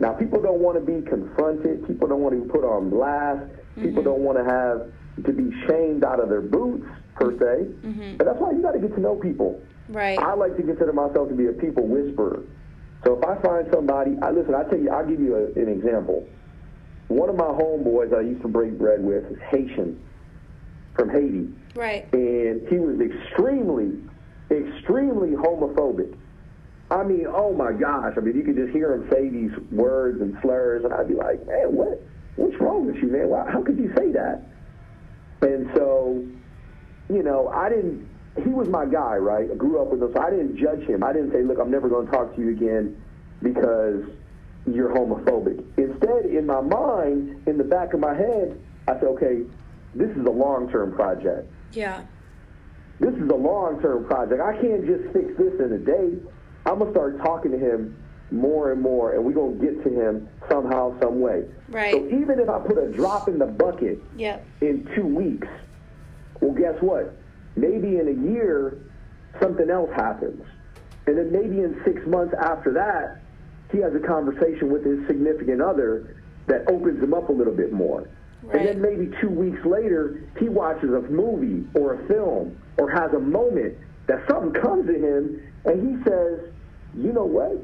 Now, 0.00 0.12
people 0.14 0.40
don't 0.40 0.60
want 0.60 0.78
to 0.78 0.84
be 0.84 1.02
confronted. 1.02 1.86
People 1.86 2.08
don't 2.08 2.22
want 2.22 2.34
to 2.34 2.40
be 2.42 2.48
put 2.48 2.64
on 2.64 2.90
blast. 2.90 3.46
People 3.76 4.02
mm-hmm. 4.02 4.02
don't 4.02 4.24
want 4.24 4.38
to 4.38 4.44
have 4.44 4.90
to 5.24 5.32
be 5.32 5.54
shamed 5.66 6.02
out 6.02 6.18
of 6.18 6.28
their 6.28 6.40
boots 6.40 6.86
per 7.22 7.32
se. 7.38 7.70
Mm-hmm. 7.86 8.16
But 8.16 8.26
that's 8.26 8.38
why 8.38 8.50
you 8.52 8.62
got 8.62 8.72
to 8.72 8.80
get 8.80 8.94
to 8.94 9.00
know 9.00 9.16
people. 9.16 9.60
Right. 9.88 10.18
I 10.18 10.34
like 10.34 10.56
to 10.56 10.62
consider 10.62 10.92
myself 10.92 11.28
to 11.28 11.34
be 11.34 11.46
a 11.46 11.52
people 11.52 11.86
whisperer. 11.86 12.42
So 13.04 13.18
if 13.18 13.24
I 13.24 13.40
find 13.42 13.68
somebody, 13.72 14.16
I 14.22 14.30
listen. 14.30 14.54
I 14.54 14.64
tell 14.64 14.78
you, 14.78 14.90
I'll 14.90 15.06
give 15.06 15.20
you 15.20 15.36
a, 15.36 15.60
an 15.60 15.68
example. 15.68 16.26
One 17.08 17.28
of 17.28 17.36
my 17.36 17.44
homeboys 17.44 18.16
I 18.16 18.20
used 18.20 18.42
to 18.42 18.48
break 18.48 18.78
bread 18.78 19.02
with 19.02 19.24
is 19.30 19.38
Haitian 19.50 20.00
from 20.96 21.10
Haiti 21.10 21.48
Right. 21.74 22.06
and 22.12 22.68
he 22.68 22.76
was 22.76 23.00
extremely, 23.00 23.98
extremely 24.50 25.30
homophobic. 25.30 26.16
I 26.90 27.02
mean, 27.02 27.26
oh 27.26 27.54
my 27.54 27.72
gosh! 27.72 28.12
I 28.16 28.20
mean, 28.20 28.36
you 28.36 28.42
could 28.42 28.56
just 28.56 28.72
hear 28.72 28.92
him 28.92 29.08
say 29.10 29.30
these 29.30 29.50
words 29.70 30.20
and 30.20 30.36
slurs, 30.42 30.84
and 30.84 30.92
I'd 30.92 31.08
be 31.08 31.14
like, 31.14 31.46
man, 31.46 31.74
what, 31.74 32.02
what's 32.36 32.60
wrong 32.60 32.86
with 32.86 32.96
you, 32.96 33.08
man? 33.08 33.28
Why, 33.28 33.50
how 33.50 33.62
could 33.62 33.78
you 33.78 33.90
say 33.96 34.12
that? 34.12 34.42
And 35.40 35.70
so, 35.74 36.22
you 37.10 37.22
know, 37.22 37.48
I 37.48 37.68
didn't. 37.68 38.08
He 38.42 38.48
was 38.48 38.68
my 38.68 38.86
guy, 38.86 39.16
right? 39.16 39.50
I 39.50 39.54
grew 39.54 39.80
up 39.82 39.88
with 39.88 40.02
him, 40.02 40.10
so 40.14 40.20
I 40.22 40.30
didn't 40.30 40.56
judge 40.56 40.82
him. 40.88 41.04
I 41.04 41.12
didn't 41.12 41.32
say, 41.32 41.42
look, 41.42 41.58
I'm 41.60 41.70
never 41.70 41.88
going 41.88 42.06
to 42.06 42.12
talk 42.12 42.34
to 42.34 42.40
you 42.40 42.50
again 42.50 42.96
because 43.42 44.04
you're 44.66 44.88
homophobic. 44.88 45.62
Instead, 45.76 46.26
in 46.26 46.46
my 46.46 46.62
mind, 46.62 47.42
in 47.46 47.58
the 47.58 47.64
back 47.64 47.92
of 47.92 48.00
my 48.00 48.14
head, 48.14 48.58
I 48.88 48.94
said, 48.94 49.04
okay, 49.04 49.42
this 49.94 50.08
is 50.16 50.24
a 50.24 50.30
long-term 50.30 50.94
project 50.94 51.46
Yeah. 51.72 52.02
this 53.00 53.12
is 53.14 53.28
a 53.28 53.34
long-term 53.34 54.06
project. 54.06 54.40
I 54.40 54.52
can't 54.62 54.86
just 54.86 55.12
fix 55.12 55.36
this 55.36 55.52
in 55.60 55.72
a 55.72 55.78
day. 55.78 56.14
I'm 56.64 56.78
gonna 56.78 56.90
start 56.92 57.18
talking 57.18 57.50
to 57.50 57.58
him 57.58 57.94
more 58.30 58.72
and 58.72 58.80
more, 58.80 59.12
and 59.12 59.22
we're 59.24 59.32
gonna 59.32 59.56
get 59.56 59.82
to 59.84 59.90
him 59.90 60.26
somehow, 60.48 60.98
some 61.02 61.20
way. 61.20 61.44
Right. 61.68 61.92
So 61.92 62.06
even 62.06 62.38
if 62.38 62.48
I 62.48 62.60
put 62.60 62.78
a 62.78 62.86
drop 62.92 63.28
in 63.28 63.38
the 63.38 63.46
bucket 63.46 63.98
Yep. 64.16 64.46
in 64.62 64.88
two 64.96 65.06
weeks, 65.06 65.48
well, 66.42 66.52
guess 66.52 66.80
what? 66.82 67.14
Maybe 67.54 67.98
in 67.98 68.08
a 68.08 68.32
year, 68.32 68.90
something 69.40 69.70
else 69.70 69.90
happens, 69.94 70.44
and 71.06 71.16
then 71.16 71.30
maybe 71.32 71.60
in 71.60 71.80
six 71.84 72.04
months 72.06 72.34
after 72.38 72.72
that, 72.72 73.22
he 73.70 73.78
has 73.78 73.94
a 73.94 74.00
conversation 74.00 74.70
with 74.70 74.84
his 74.84 75.06
significant 75.06 75.62
other 75.62 76.16
that 76.48 76.68
opens 76.68 77.02
him 77.02 77.14
up 77.14 77.28
a 77.28 77.32
little 77.32 77.54
bit 77.54 77.72
more. 77.72 78.08
Right. 78.42 78.56
And 78.56 78.68
then 78.68 78.82
maybe 78.82 79.16
two 79.20 79.30
weeks 79.30 79.64
later, 79.64 80.28
he 80.38 80.48
watches 80.48 80.90
a 80.90 81.00
movie 81.02 81.64
or 81.74 81.94
a 81.94 82.08
film 82.08 82.58
or 82.76 82.90
has 82.90 83.12
a 83.12 83.20
moment 83.20 83.78
that 84.08 84.26
something 84.28 84.52
comes 84.60 84.86
to 84.86 84.94
him 84.94 85.40
and 85.64 85.96
he 85.98 86.04
says, 86.04 86.40
you 86.96 87.12
know 87.12 87.24
what? 87.24 87.56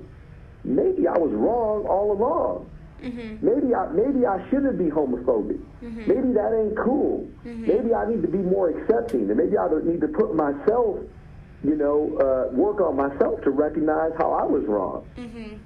Maybe 0.65 1.09
I 1.09 1.19
was 1.19 1.33
wrong 1.33 1.85
all 1.87 2.13
along. 2.13 2.71
Mm-hmm. 3.03 3.47
Maybe 3.47 3.75
I 3.75 3.87
maybe 3.93 4.27
I 4.27 4.43
shouldn't 4.51 4.79
be 4.79 4.87
homophobic. 4.87 5.61
Mm-hmm. 5.83 6.07
Maybe 6.07 6.33
that 6.35 6.53
ain't 6.53 6.77
cool. 6.77 7.29
Mm-hmm. 7.45 7.67
Maybe 7.67 7.95
I 7.95 8.09
need 8.09 8.23
to 8.23 8.29
be 8.29 8.39
more 8.39 8.71
accepting, 8.71 9.29
and 9.31 9.37
maybe 9.37 9.57
I 9.57 9.69
need 9.85 10.01
to 10.01 10.09
put 10.09 10.35
myself, 10.35 10.99
you 11.63 11.77
know, 11.77 12.17
uh, 12.19 12.55
work 12.55 12.81
on 12.81 12.97
myself 12.97 13.43
to 13.43 13.51
recognize 13.51 14.13
how 14.19 14.33
I 14.33 14.45
was 14.45 14.65
wrong. 14.65 15.07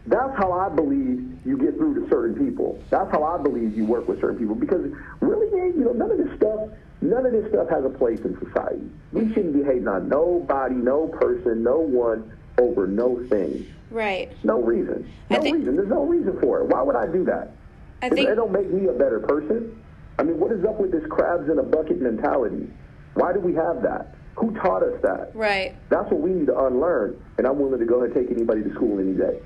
That's 0.06 0.36
how 0.36 0.52
I 0.52 0.68
believe 0.68 1.38
you 1.44 1.56
get 1.56 1.76
through 1.76 2.02
to 2.02 2.08
certain 2.10 2.34
people. 2.46 2.82
That's 2.90 3.10
how 3.10 3.24
I 3.24 3.42
believe 3.42 3.76
you 3.76 3.84
work 3.86 4.08
with 4.08 4.20
certain 4.20 4.38
people 4.38 4.54
because 4.54 4.84
really, 5.20 5.50
man, 5.56 5.72
you 5.78 5.84
know, 5.84 5.92
none 5.92 6.10
of 6.10 6.18
this 6.18 6.36
stuff, 6.36 6.68
none 7.00 7.24
of 7.24 7.32
this 7.32 7.48
stuff 7.50 7.68
has 7.70 7.84
a 7.84 7.90
place 7.90 8.20
in 8.20 8.38
society. 8.38 8.90
We 9.12 9.32
shouldn't 9.32 9.54
be 9.54 9.62
hating 9.62 9.88
on 9.88 10.08
nobody, 10.08 10.74
no 10.74 11.08
person, 11.08 11.62
no 11.62 11.78
one 11.78 12.30
over 12.58 12.86
no 12.86 13.24
thing. 13.28 13.66
Right. 13.92 14.32
No 14.42 14.60
reason. 14.62 15.10
No 15.30 15.40
think- 15.40 15.56
reason. 15.56 15.76
There's 15.76 15.88
no 15.88 16.04
reason 16.04 16.38
for 16.40 16.60
it. 16.60 16.66
Why 16.66 16.82
would 16.82 16.96
I 16.96 17.06
do 17.06 17.24
that? 17.24 17.52
I 18.02 18.08
think 18.08 18.28
it 18.28 18.34
don't 18.34 18.50
make 18.50 18.68
me 18.70 18.88
a 18.88 18.92
better 18.92 19.20
person. 19.20 19.80
I 20.18 20.24
mean, 20.24 20.40
what 20.40 20.50
is 20.50 20.64
up 20.64 20.80
with 20.80 20.90
this 20.90 21.04
crabs 21.08 21.48
in 21.48 21.58
a 21.58 21.62
bucket 21.62 22.00
mentality? 22.00 22.68
Why 23.14 23.32
do 23.32 23.40
we 23.40 23.54
have 23.54 23.82
that? 23.82 24.14
Who 24.36 24.54
taught 24.54 24.82
us 24.82 25.00
that? 25.02 25.30
right. 25.34 25.76
That's 25.90 26.10
what 26.10 26.20
we 26.20 26.30
need 26.30 26.46
to 26.46 26.58
unlearn. 26.58 27.22
And 27.38 27.46
I'm 27.46 27.58
willing 27.58 27.78
to 27.78 27.86
go 27.86 28.02
and 28.02 28.12
take 28.12 28.30
anybody 28.30 28.62
to 28.62 28.72
school 28.74 28.98
any 28.98 29.12
day. 29.12 29.40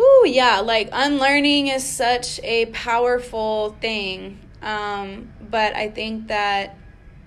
Ooh, 0.00 0.24
yeah, 0.26 0.60
like 0.60 0.88
unlearning 0.92 1.68
is 1.68 1.86
such 1.86 2.40
a 2.42 2.66
powerful 2.66 3.76
thing. 3.80 4.40
Um, 4.62 5.32
but 5.50 5.74
I 5.76 5.88
think 5.88 6.28
that 6.28 6.76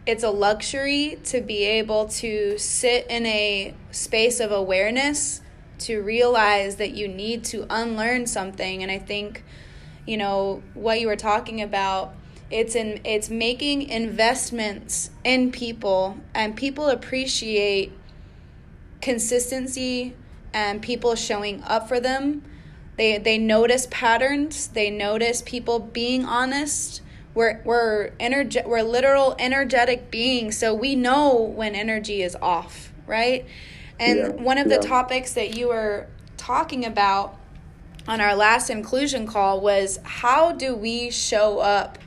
it's 0.05 0.23
a 0.23 0.31
luxury 0.31 1.19
to 1.25 1.41
be 1.41 1.63
able 1.63 2.07
to 2.07 2.57
sit 2.57 3.07
in 3.09 3.25
a 3.25 3.73
space 3.91 4.39
of 4.39 4.51
awareness 4.51 5.41
to 5.83 6.01
realize 6.01 6.77
that 6.77 6.93
you 6.93 7.07
need 7.07 7.43
to 7.45 7.65
unlearn 7.69 8.25
something. 8.27 8.81
And 8.81 8.91
I 8.91 8.99
think, 8.99 9.43
you 10.05 10.17
know, 10.17 10.63
what 10.73 10.99
you 10.99 11.07
were 11.07 11.15
talking 11.15 11.61
about, 11.61 12.15
it's 12.49 12.75
in 12.75 13.01
it's 13.03 13.29
making 13.29 13.89
investments 13.89 15.09
in 15.23 15.51
people 15.51 16.17
and 16.35 16.55
people 16.55 16.89
appreciate 16.89 17.91
consistency 19.01 20.15
and 20.53 20.81
people 20.81 21.15
showing 21.15 21.63
up 21.63 21.87
for 21.87 21.99
them. 21.99 22.43
They 22.97 23.17
they 23.17 23.37
notice 23.37 23.87
patterns. 23.89 24.67
They 24.67 24.89
notice 24.89 25.41
people 25.41 25.79
being 25.79 26.25
honest. 26.25 27.01
We're 27.33 27.61
we're 27.65 28.11
energe- 28.19 28.65
we're 28.67 28.83
literal 28.83 29.35
energetic 29.39 30.11
beings, 30.11 30.57
so 30.57 30.73
we 30.73 30.95
know 30.95 31.33
when 31.33 31.73
energy 31.73 32.21
is 32.21 32.35
off, 32.41 32.93
right? 33.07 33.45
And 34.03 34.17
Yeah, 34.17 34.43
one 34.43 34.57
of 34.57 34.67
the 34.67 34.75
yeah. 34.75 34.81
topics 34.81 35.33
that 35.33 35.55
you 35.55 35.69
were 35.69 36.07
talking 36.37 36.85
about 36.85 37.37
on 38.07 38.19
our 38.19 38.35
last 38.35 38.69
inclusion 38.69 39.25
call 39.25 39.61
was 39.61 39.99
how 40.03 40.51
do 40.51 40.75
we 40.75 41.09
show 41.09 41.59
up 41.59 41.97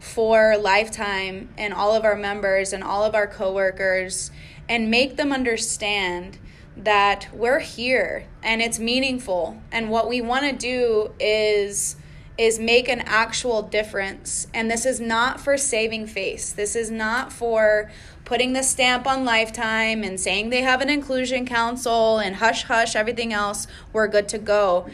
for 0.00 0.56
lifetime 0.56 1.48
and 1.58 1.74
all 1.74 1.94
of 1.94 2.04
our 2.04 2.16
members 2.16 2.72
and 2.72 2.82
all 2.82 3.04
of 3.04 3.14
our 3.14 3.26
coworkers 3.26 4.30
and 4.68 4.90
make 4.90 5.16
them 5.16 5.32
understand 5.32 6.38
that 6.76 7.28
we're 7.32 7.60
here 7.60 8.26
and 8.42 8.62
it's 8.62 8.78
meaningful. 8.78 9.60
And 9.72 9.90
what 9.90 10.08
we 10.08 10.20
want 10.20 10.44
to 10.44 10.52
do 10.52 11.12
is 11.20 11.96
is 12.38 12.58
make 12.58 12.86
an 12.88 13.00
actual 13.00 13.62
difference. 13.62 14.46
And 14.52 14.70
this 14.70 14.84
is 14.84 15.00
not 15.00 15.40
for 15.40 15.56
saving 15.56 16.06
face. 16.06 16.52
This 16.52 16.76
is 16.76 16.90
not 16.90 17.32
for 17.32 17.90
putting 18.26 18.52
the 18.52 18.62
stamp 18.62 19.06
on 19.06 19.24
lifetime 19.24 20.02
and 20.02 20.20
saying 20.20 20.50
they 20.50 20.60
have 20.60 20.82
an 20.82 20.90
inclusion 20.90 21.46
council 21.46 22.18
and 22.18 22.36
hush 22.36 22.64
hush 22.64 22.94
everything 22.96 23.32
else 23.32 23.66
we're 23.92 24.08
good 24.08 24.28
to 24.28 24.36
go. 24.36 24.86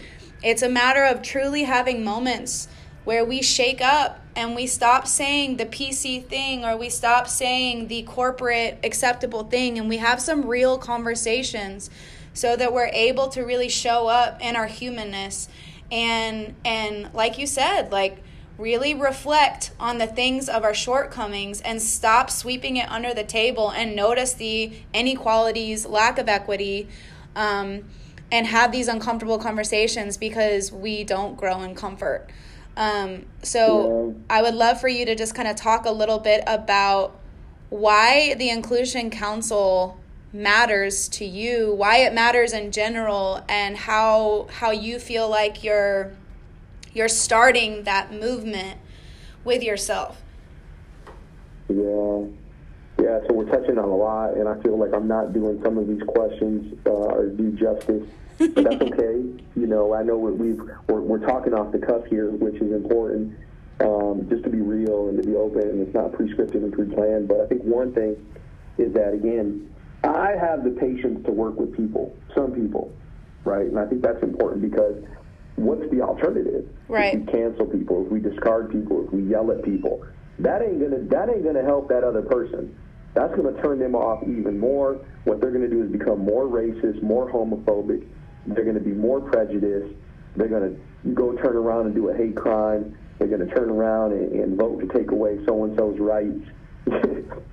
It's 0.45 0.63
a 0.63 0.69
matter 0.69 1.05
of 1.05 1.23
truly 1.23 1.65
having 1.65 2.05
moments 2.05 2.69
where 3.05 3.25
we 3.25 3.43
shake 3.43 3.81
up 3.81 4.21
and 4.37 4.55
we 4.55 4.67
stop 4.67 5.07
saying 5.07 5.57
the 5.57 5.65
PC 5.65 6.27
thing 6.27 6.65
or 6.65 6.77
we 6.77 6.91
stop 6.91 7.27
saying 7.27 7.89
the 7.89 8.03
corporate 8.03 8.79
acceptable 8.85 9.45
thing 9.45 9.79
and 9.79 9.89
we 9.89 9.97
have 9.97 10.21
some 10.21 10.47
real 10.47 10.77
conversations 10.77 11.91
so 12.35 12.55
that 12.55 12.73
we're 12.73 12.87
able 12.93 13.29
to 13.29 13.43
really 13.43 13.69
show 13.69 14.09
up 14.09 14.41
in 14.43 14.57
our 14.57 14.67
humanness. 14.67 15.49
And 15.91 16.55
and 16.67 17.13
like 17.15 17.39
you 17.39 17.47
said 17.47 17.91
like 17.91 18.23
really 18.59 18.95
reflect 18.95 19.73
on 19.81 19.99
the 19.99 20.07
things 20.07 20.49
of 20.49 20.63
our 20.63 20.75
shortcomings 20.75 21.61
and 21.63 21.81
stop 21.81 22.31
sweeping 22.31 22.77
it 22.77 22.89
under 22.91 23.15
the 23.15 23.25
table 23.25 23.71
and 23.71 23.97
notice 23.97 24.35
the 24.35 24.73
inequalities 24.93 25.87
lack 25.87 26.19
of 26.19 26.29
equity 26.29 26.89
um, 27.35 27.85
and 28.31 28.47
have 28.47 28.73
these 28.73 28.89
uncomfortable 28.89 29.39
conversations 29.39 30.17
because 30.17 30.71
we 30.71 31.05
don't 31.05 31.37
grow 31.37 31.63
in 31.63 31.75
comfort. 31.75 32.29
Um, 32.77 33.27
so. 33.43 34.15
I 34.31 34.43
would 34.43 34.55
love 34.55 34.81
for 34.81 34.89
you 34.89 35.05
to 35.07 35.15
just 35.15 35.35
kind 35.35 35.49
of 35.49 35.57
talk 35.57 35.85
a 35.85 35.91
little 35.91 36.19
bit 36.19 36.43
about 36.47 37.19
why 37.69 38.35
the 38.35 38.51
Inclusion 38.51 39.11
Council 39.11 39.99
matters 40.33 41.09
to 41.09 41.25
you, 41.25 41.75
why 41.75 41.99
it 41.99 42.15
matters 42.15 42.53
in 42.53 42.73
general, 42.73 43.45
and 43.49 43.77
how 43.77 44.49
how 44.51 44.71
you 44.71 44.99
feel 44.99 45.29
like 45.29 45.63
you're 45.65 46.13
you're 46.95 47.09
starting 47.09 47.85
that 47.85 48.13
movement 48.13 48.79
with 49.45 49.63
yourself. 49.63 50.23
Yeah. 51.69 52.25
Yeah, 53.03 53.19
so 53.27 53.35
we're 53.35 53.51
touching 53.51 53.79
on 53.79 53.89
a 53.89 53.97
lot, 53.97 54.37
and 54.37 54.49
I 54.49 54.61
feel 54.63 54.79
like 54.79 54.93
I'm 54.95 55.09
not 55.09 55.33
doing 55.33 55.61
some 55.65 55.77
of 55.77 55.89
these 55.89 56.03
questions 56.07 56.79
uh, 56.87 56.91
or 56.91 57.27
due 57.27 57.51
justice, 57.53 58.07
but 58.39 58.55
that's 58.55 58.83
okay. 58.93 59.25
you 59.57 59.67
know, 59.67 59.93
I 59.93 60.03
know 60.03 60.17
we've 60.17 60.61
we're, 60.89 61.01
we're 61.01 61.27
talking 61.27 61.53
off 61.53 61.73
the 61.73 61.79
cuff 61.79 62.05
here, 62.07 62.31
which 62.31 62.57
is 62.57 62.71
important, 62.71 63.37
um, 63.81 64.29
just 64.29 64.45
to 64.45 64.51
be 64.51 64.61
real 64.61 65.09
and 65.09 65.21
to 65.21 65.29
be 65.29 65.35
open, 65.35 65.63
and 65.63 65.81
it's 65.81 65.95
not 65.95 66.13
prescriptive 66.13 66.63
and 66.63 66.73
pre-planned. 66.73 67.27
But 67.27 67.41
I 67.41 67.47
think 67.47 67.63
one 67.63 67.93
thing 67.93 68.25
is 68.79 68.93
that 68.93 69.15
again, 69.15 69.75
I 70.05 70.37
have 70.39 70.63
the 70.63 70.71
patience 70.71 71.25
to 71.27 71.33
work 71.33 71.59
with 71.59 71.77
people, 71.77 72.15
some 72.37 72.53
people, 72.53 72.93
right? 73.45 73.67
And 73.67 73.79
I 73.79 73.87
think 73.87 74.03
that's 74.03 74.23
important 74.23 74.63
because 74.63 75.03
what's 75.57 75.89
the 75.91 76.01
alternative? 76.01 76.69
Right. 76.89 77.15
If 77.15 77.21
we 77.21 77.33
cancel 77.33 77.67
people, 77.67 78.05
if 78.07 78.13
we 78.13 78.21
discard 78.21 78.71
people, 78.71 79.05
if 79.07 79.13
we 79.13 79.23
yell 79.23 79.51
at 79.51 79.63
people, 79.65 80.05
that 80.39 80.63
ain't 80.63 80.81
gonna 80.81 81.01
that 81.11 81.29
ain't 81.29 81.45
gonna 81.45 81.63
help 81.63 81.89
that 81.89 82.05
other 82.05 82.23
person. 82.23 82.77
That's 83.15 83.35
gonna 83.35 83.61
turn 83.63 83.79
them 83.79 83.95
off 83.95 84.23
even 84.23 84.59
more. 84.59 84.99
What 85.25 85.41
they're 85.41 85.51
gonna 85.51 85.69
do 85.69 85.83
is 85.83 85.91
become 85.91 86.21
more 86.21 86.47
racist, 86.47 87.03
more 87.03 87.31
homophobic. 87.31 88.07
They're 88.47 88.65
gonna 88.65 88.81
be 88.81 88.93
more 88.93 89.21
prejudiced. 89.21 89.95
They're 90.37 90.49
gonna 90.49 90.75
go 91.15 91.33
turn 91.37 91.57
around 91.57 91.87
and 91.87 91.95
do 91.95 92.09
a 92.09 92.17
hate 92.17 92.37
crime. 92.37 92.97
They're 93.19 93.29
gonna 93.29 93.55
turn 93.55 93.71
around 93.71 94.13
and, 94.13 94.33
and 94.33 94.59
vote 94.59 94.81
to 94.81 94.99
take 94.99 95.11
away 95.11 95.39
so 95.47 95.65
and 95.65 95.77
so's 95.77 95.99
rights. 95.99 96.45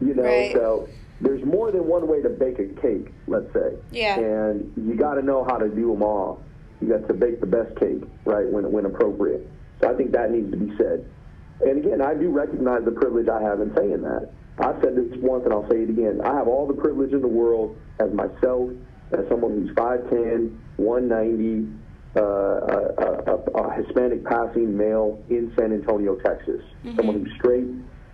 you 0.01 0.15
know, 0.15 0.23
right. 0.23 0.53
so 0.53 0.87
there's 1.21 1.43
more 1.45 1.71
than 1.71 1.85
one 1.85 2.07
way 2.07 2.21
to 2.21 2.29
bake 2.29 2.59
a 2.59 2.67
cake, 2.81 3.13
let's 3.27 3.51
say. 3.53 3.75
Yeah. 3.91 4.17
And 4.17 4.71
you 4.77 4.95
got 4.95 5.15
to 5.15 5.21
know 5.21 5.43
how 5.43 5.57
to 5.57 5.67
do 5.67 5.91
them 5.91 6.01
all. 6.01 6.41
You 6.81 6.87
got 6.87 7.07
to 7.07 7.13
bake 7.13 7.39
the 7.39 7.47
best 7.47 7.75
cake, 7.79 8.01
right, 8.25 8.47
when 8.47 8.71
when 8.71 8.85
appropriate. 8.85 9.47
So 9.81 9.91
I 9.91 9.95
think 9.95 10.11
that 10.11 10.31
needs 10.31 10.51
to 10.51 10.57
be 10.57 10.75
said. 10.77 11.05
And 11.61 11.83
again, 11.83 12.01
I 12.01 12.13
do 12.13 12.29
recognize 12.29 12.85
the 12.85 12.91
privilege 12.91 13.27
I 13.27 13.41
have 13.41 13.59
in 13.59 13.73
saying 13.75 14.01
that. 14.01 14.31
I've 14.59 14.81
said 14.81 14.95
this 14.95 15.17
once 15.19 15.43
and 15.45 15.53
I'll 15.53 15.69
say 15.69 15.83
it 15.83 15.89
again. 15.89 16.21
I 16.23 16.35
have 16.35 16.47
all 16.47 16.67
the 16.67 16.73
privilege 16.73 17.13
in 17.13 17.21
the 17.21 17.27
world 17.27 17.77
as 17.99 18.11
myself, 18.13 18.71
as 19.11 19.27
someone 19.29 19.51
who's 19.51 19.71
5'10, 19.71 20.55
190, 20.77 21.67
uh, 22.15 22.21
a, 22.21 23.23
a, 23.27 23.35
a, 23.61 23.73
Hispanic 23.75 24.25
passing 24.25 24.75
male 24.75 25.21
in 25.29 25.53
San 25.57 25.71
Antonio, 25.71 26.15
Texas. 26.15 26.61
Mm-hmm. 26.83 26.95
Someone 26.97 27.23
who's 27.23 27.33
straight. 27.37 27.67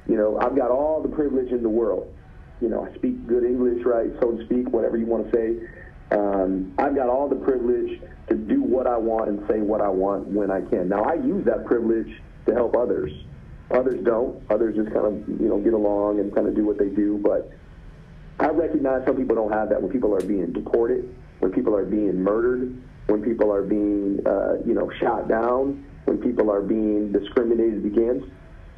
You 0.08 0.18
know, 0.18 0.38
I've 0.40 0.56
got 0.56 0.70
all 0.70 1.02
the 1.02 1.10
privilege 1.10 1.52
in 1.52 1.64
the 1.64 1.70
world 1.70 2.14
you 2.62 2.70
know, 2.70 2.88
I 2.90 2.96
speak 2.96 3.28
good 3.28 3.44
English, 3.44 3.86
right, 3.86 4.10
so 4.22 4.32
to 4.32 4.46
speak, 4.46 4.70
whatever 4.70 4.98
you 4.98 5.06
want 5.06 5.32
to 5.32 5.38
say. 5.38 6.16
Um, 6.16 6.74
I've 6.78 6.96
got 6.96 7.10
all 7.10 7.28
the 7.28 7.36
privilege 7.36 8.02
to 8.28 8.36
do 8.36 8.62
what 8.62 8.88
I 8.88 8.98
want 8.98 9.30
and 9.30 9.48
say 9.48 9.60
what 9.60 9.82
I 9.82 9.90
want 9.90 10.28
when 10.28 10.50
I 10.52 10.62
can. 10.62 10.90
Now, 10.90 11.04
I 11.04 11.16
use 11.16 11.46
that 11.46 11.66
privilege 11.66 12.22
to 12.48 12.54
help 12.54 12.76
others. 12.76 13.12
Others 13.72 14.04
don't. 14.04 14.42
Others 14.50 14.76
just 14.76 14.92
kind 14.94 15.06
of, 15.06 15.42
you 15.42 15.48
know, 15.48 15.60
get 15.60 15.74
along 15.74 16.20
and 16.20 16.34
kind 16.34 16.48
of 16.48 16.56
do 16.56 16.66
what 16.66 16.78
they 16.78 16.90
do. 16.90 17.20
But 17.24 17.52
I 18.40 18.50
recognize 18.50 19.06
some 19.06 19.16
people 19.16 19.36
don't 19.36 19.52
have 19.52 19.70
that 19.70 19.82
when 19.82 19.92
people 19.92 20.16
are 20.16 20.22
being 20.22 20.52
deported, 20.52 21.16
when 21.40 21.52
people 21.52 21.76
are 21.76 21.86
being 21.86 22.22
murdered, 22.22 22.82
when 23.08 23.24
people 23.24 23.52
are 23.52 23.64
being, 23.64 24.26
uh, 24.26 24.58
you 24.66 24.74
know, 24.74 24.92
shot 25.00 25.28
down, 25.28 25.86
when 26.06 26.18
people 26.18 26.52
are 26.52 26.62
being 26.62 27.12
discriminated 27.12 27.86
against. 27.86 28.28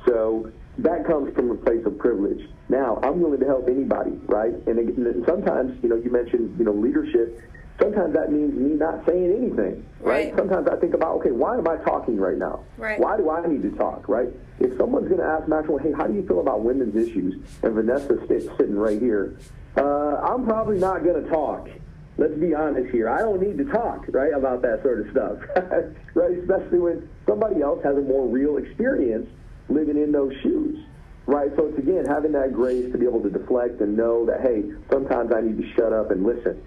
So 0.06 0.52
that 0.80 1.06
comes 1.06 1.34
from 1.36 1.52
a 1.52 1.56
place 1.56 1.86
of 1.86 1.98
privilege. 1.98 2.48
Now, 2.70 3.00
I'm 3.02 3.20
willing 3.20 3.40
to 3.40 3.46
help 3.46 3.68
anybody, 3.68 4.12
right? 4.26 4.54
And 4.68 5.26
sometimes, 5.26 5.82
you 5.82 5.90
know, 5.90 5.96
you 5.96 6.12
mentioned, 6.12 6.58
you 6.60 6.66
know, 6.66 6.74
leadership. 6.74 7.42
Sometimes 7.80 8.14
that 8.16 8.32
means 8.32 8.54
me 8.56 8.76
not 8.76 9.06
saying 9.06 9.34
anything, 9.38 9.86
right? 10.00 10.30
right? 10.30 10.36
Sometimes 10.36 10.68
I 10.68 10.78
think 10.78 10.96
about, 10.96 11.18
okay, 11.18 11.32
why 11.32 11.58
am 11.58 11.68
I 11.68 11.78
talking 11.78 12.18
right 12.18 12.38
now? 12.38 12.64
Right. 12.78 13.00
Why 13.00 13.18
do 13.18 13.30
I 13.30 13.46
need 13.46 13.62
to 13.64 13.72
talk, 13.72 14.10
right? 14.10 14.30
If 14.60 14.76
someone's 14.78 15.08
going 15.08 15.22
to 15.22 15.28
ask 15.28 15.48
Maxwell, 15.48 15.78
hey, 15.78 15.92
how 15.92 16.08
do 16.08 16.14
you 16.14 16.26
feel 16.26 16.40
about 16.40 16.64
women's 16.64 16.96
issues? 16.96 17.36
And 17.62 17.76
Vanessa's 17.76 18.28
sitting 18.28 18.76
right 18.76 19.00
here, 19.00 19.38
uh, 19.78 19.82
I'm 19.82 20.46
probably 20.46 20.80
not 20.80 21.04
going 21.04 21.24
to 21.24 21.30
talk. 21.30 21.70
Let's 22.18 22.34
be 22.34 22.56
honest 22.56 22.90
here. 22.92 23.10
I 23.10 23.20
don't 23.20 23.40
need 23.40 23.60
to 23.60 23.66
talk, 23.66 24.06
right, 24.10 24.34
about 24.34 24.64
that 24.64 24.82
sort 24.82 25.02
of 25.02 25.12
stuff, 25.12 25.38
right? 26.16 26.32
Especially 26.40 26.80
when 26.80 27.08
somebody 27.28 27.62
else 27.62 27.84
has 27.84 27.96
a 27.96 28.02
more 28.02 28.28
real 28.28 28.58
experience 28.58 29.30
living 29.70 29.98
in 29.98 30.12
those 30.12 30.34
shoes, 30.42 30.84
right? 31.28 31.52
So 31.56 31.68
it's 31.68 31.78
again 31.78 32.06
having 32.06 32.32
that 32.32 32.54
grace 32.54 32.92
to 32.92 32.98
be 32.98 33.06
able 33.06 33.22
to 33.22 33.30
deflect 33.30 33.82
and 33.82 33.96
know 33.96 34.26
that 34.26 34.42
hey, 34.42 34.64
sometimes 34.90 35.32
I 35.32 35.42
need 35.42 35.62
to 35.62 35.74
shut 35.76 35.94
up 35.94 36.10
and 36.10 36.26
listen. 36.26 36.60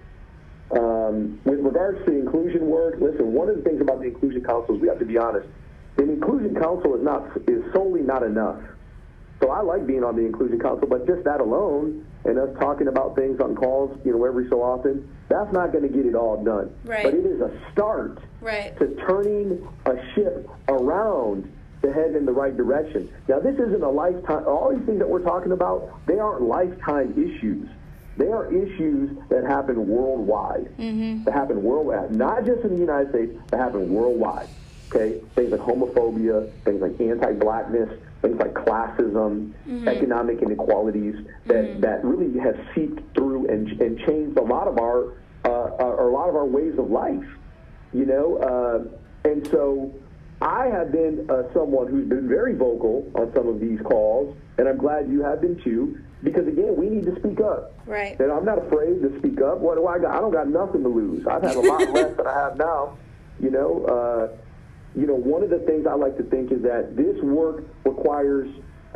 Um, 0.71 1.39
with 1.43 1.59
regards 1.59 1.99
to 2.05 2.11
the 2.11 2.17
inclusion 2.17 2.67
work, 2.67 2.95
listen. 3.01 3.33
One 3.33 3.49
of 3.49 3.57
the 3.57 3.61
things 3.61 3.81
about 3.81 3.99
the 3.99 4.07
inclusion 4.07 4.43
council 4.43 4.75
is 4.75 4.81
we 4.81 4.87
have 4.87 4.99
to 4.99 5.05
be 5.05 5.17
honest. 5.17 5.47
The 5.97 6.03
inclusion 6.03 6.55
council 6.55 6.95
is 6.95 7.03
not 7.03 7.27
is 7.47 7.61
solely 7.73 8.01
not 8.01 8.23
enough. 8.23 8.61
So 9.41 9.49
I 9.49 9.61
like 9.61 9.87
being 9.87 10.03
on 10.03 10.15
the 10.15 10.21
inclusion 10.21 10.59
council, 10.59 10.87
but 10.87 11.07
just 11.07 11.23
that 11.23 11.41
alone 11.41 12.05
and 12.25 12.37
us 12.37 12.49
talking 12.59 12.87
about 12.87 13.15
things 13.15 13.41
on 13.41 13.55
calls, 13.55 13.97
you 14.05 14.11
know, 14.11 14.23
every 14.23 14.47
so 14.49 14.61
often, 14.61 15.09
that's 15.29 15.51
not 15.51 15.71
going 15.71 15.81
to 15.81 15.89
get 15.89 16.05
it 16.05 16.13
all 16.13 16.43
done. 16.43 16.73
Right. 16.85 17.03
But 17.03 17.15
it 17.15 17.25
is 17.25 17.41
a 17.41 17.51
start 17.71 18.19
right. 18.39 18.77
to 18.77 18.95
turning 19.07 19.67
a 19.87 19.95
ship 20.13 20.47
around 20.67 21.51
to 21.81 21.91
head 21.91 22.15
in 22.15 22.25
the 22.25 22.31
right 22.31 22.55
direction. 22.55 23.11
Now, 23.27 23.39
this 23.39 23.55
isn't 23.55 23.81
a 23.81 23.89
lifetime, 23.89 24.45
all 24.45 24.75
these 24.75 24.85
things 24.85 24.99
that 24.99 25.09
we're 25.09 25.23
talking 25.23 25.51
about, 25.51 25.89
they 26.05 26.19
aren't 26.19 26.43
lifetime 26.43 27.13
issues. 27.13 27.67
They 28.21 28.27
are 28.27 28.53
issues 28.53 29.17
that 29.29 29.45
happen 29.45 29.87
worldwide. 29.87 30.77
Mm-hmm. 30.77 31.23
That 31.23 31.33
happen 31.33 31.63
worldwide, 31.63 32.15
not 32.15 32.45
just 32.45 32.61
in 32.63 32.75
the 32.75 32.79
United 32.79 33.09
States, 33.09 33.33
that 33.49 33.57
happen 33.57 33.91
worldwide. 33.91 34.47
Okay? 34.89 35.19
Things 35.33 35.51
like 35.51 35.61
homophobia, 35.61 36.51
things 36.63 36.81
like 36.83 37.01
anti 37.01 37.33
blackness, 37.33 37.89
things 38.21 38.39
like 38.39 38.53
classism, 38.53 39.53
mm-hmm. 39.67 39.87
economic 39.87 40.43
inequalities 40.43 41.15
that, 41.47 41.65
mm-hmm. 41.65 41.79
that 41.79 42.05
really 42.05 42.37
have 42.37 42.59
seeped 42.75 43.01
through 43.15 43.47
and, 43.47 43.81
and 43.81 43.97
changed 44.01 44.37
a 44.37 44.43
lot 44.43 44.67
of 44.67 44.77
our 44.77 45.13
uh, 45.43 45.49
uh, 45.49 46.03
a 46.03 46.05
lot 46.05 46.29
of 46.29 46.35
our 46.35 46.45
ways 46.45 46.77
of 46.77 46.91
life. 46.91 47.25
You 47.91 48.05
know, 48.05 48.37
uh, 48.37 49.27
and 49.27 49.47
so 49.47 49.91
I 50.43 50.67
have 50.67 50.91
been 50.91 51.27
uh, 51.27 51.51
someone 51.53 51.87
who's 51.87 52.07
been 52.07 52.29
very 52.29 52.53
vocal 52.53 53.11
on 53.15 53.33
some 53.33 53.47
of 53.47 53.59
these 53.59 53.79
calls, 53.81 54.37
and 54.59 54.67
I'm 54.67 54.77
glad 54.77 55.09
you 55.09 55.23
have 55.23 55.41
been 55.41 55.59
too. 55.63 55.99
Because 56.23 56.47
again, 56.47 56.75
we 56.75 56.87
need 56.87 57.05
to 57.05 57.15
speak 57.19 57.39
up. 57.41 57.73
Right. 57.85 58.19
And 58.19 58.31
I'm 58.31 58.45
not 58.45 58.59
afraid 58.59 59.01
to 59.01 59.17
speak 59.19 59.41
up. 59.41 59.59
What 59.59 59.75
do 59.75 59.87
I 59.87 59.99
got? 59.99 60.15
I 60.15 60.19
don't 60.19 60.31
got 60.31 60.47
nothing 60.47 60.83
to 60.83 60.89
lose. 60.89 61.25
I've 61.25 61.41
had 61.41 61.55
a 61.55 61.59
lot 61.59 61.89
less 61.93 62.15
than 62.15 62.27
I 62.27 62.33
have 62.33 62.57
now. 62.57 62.97
You 63.39 63.49
know, 63.49 63.85
uh, 63.85 64.37
you 64.95 65.07
know, 65.07 65.15
one 65.15 65.41
of 65.43 65.49
the 65.49 65.59
things 65.59 65.87
I 65.87 65.95
like 65.95 66.17
to 66.17 66.23
think 66.23 66.51
is 66.51 66.61
that 66.61 66.95
this 66.95 67.19
work 67.23 67.63
requires 67.85 68.49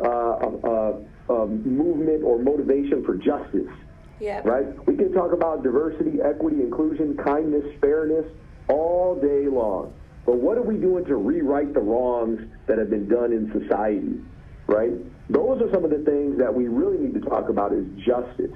uh, 0.04 0.08
a, 0.08 1.02
a, 1.28 1.34
a 1.34 1.46
movement 1.46 2.22
or 2.22 2.38
motivation 2.38 3.04
for 3.04 3.16
justice. 3.16 3.72
Yeah. 4.20 4.40
Right. 4.44 4.86
We 4.86 4.96
can 4.96 5.12
talk 5.12 5.32
about 5.32 5.62
diversity, 5.62 6.22
equity, 6.22 6.62
inclusion, 6.62 7.16
kindness, 7.16 7.64
fairness 7.80 8.24
all 8.68 9.18
day 9.20 9.46
long. 9.48 9.92
But 10.24 10.36
what 10.36 10.58
are 10.58 10.62
we 10.62 10.76
doing 10.76 11.04
to 11.06 11.16
rewrite 11.16 11.74
the 11.74 11.80
wrongs 11.80 12.40
that 12.66 12.78
have 12.78 12.90
been 12.90 13.08
done 13.08 13.32
in 13.32 13.52
society, 13.52 14.20
right? 14.66 14.92
Those 15.28 15.60
are 15.62 15.70
some 15.72 15.84
of 15.84 15.90
the 15.90 15.98
things 15.98 16.38
that 16.38 16.52
we 16.52 16.68
really 16.68 16.98
need 16.98 17.14
to 17.14 17.20
talk 17.20 17.48
about 17.48 17.72
is 17.72 17.84
justice, 17.96 18.54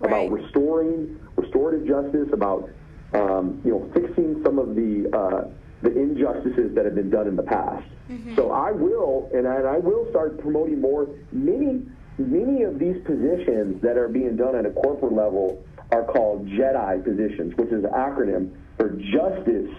right. 0.00 0.08
about 0.08 0.30
restoring, 0.30 1.18
restorative 1.36 1.86
justice, 1.86 2.28
about 2.32 2.68
um, 3.14 3.60
you 3.64 3.72
know 3.72 3.90
fixing 3.94 4.42
some 4.44 4.58
of 4.58 4.74
the 4.74 5.08
uh, 5.16 5.48
the 5.82 5.96
injustices 5.96 6.74
that 6.74 6.84
have 6.84 6.94
been 6.94 7.10
done 7.10 7.26
in 7.26 7.36
the 7.36 7.42
past. 7.42 7.86
Mm-hmm. 8.10 8.36
So 8.36 8.50
I 8.50 8.70
will, 8.70 9.30
and 9.32 9.48
I, 9.48 9.56
and 9.56 9.66
I 9.66 9.78
will 9.78 10.08
start 10.10 10.38
promoting 10.40 10.80
more. 10.80 11.08
Many 11.32 11.82
many 12.18 12.64
of 12.64 12.78
these 12.78 13.02
positions 13.04 13.80
that 13.82 13.96
are 13.96 14.08
being 14.08 14.36
done 14.36 14.54
at 14.54 14.66
a 14.66 14.70
corporate 14.70 15.14
level 15.14 15.64
are 15.90 16.04
called 16.04 16.46
JEDI 16.48 17.02
positions, 17.02 17.56
which 17.56 17.70
is 17.70 17.82
an 17.84 17.90
acronym 17.90 18.52
for 18.76 18.90
Justice 18.90 19.70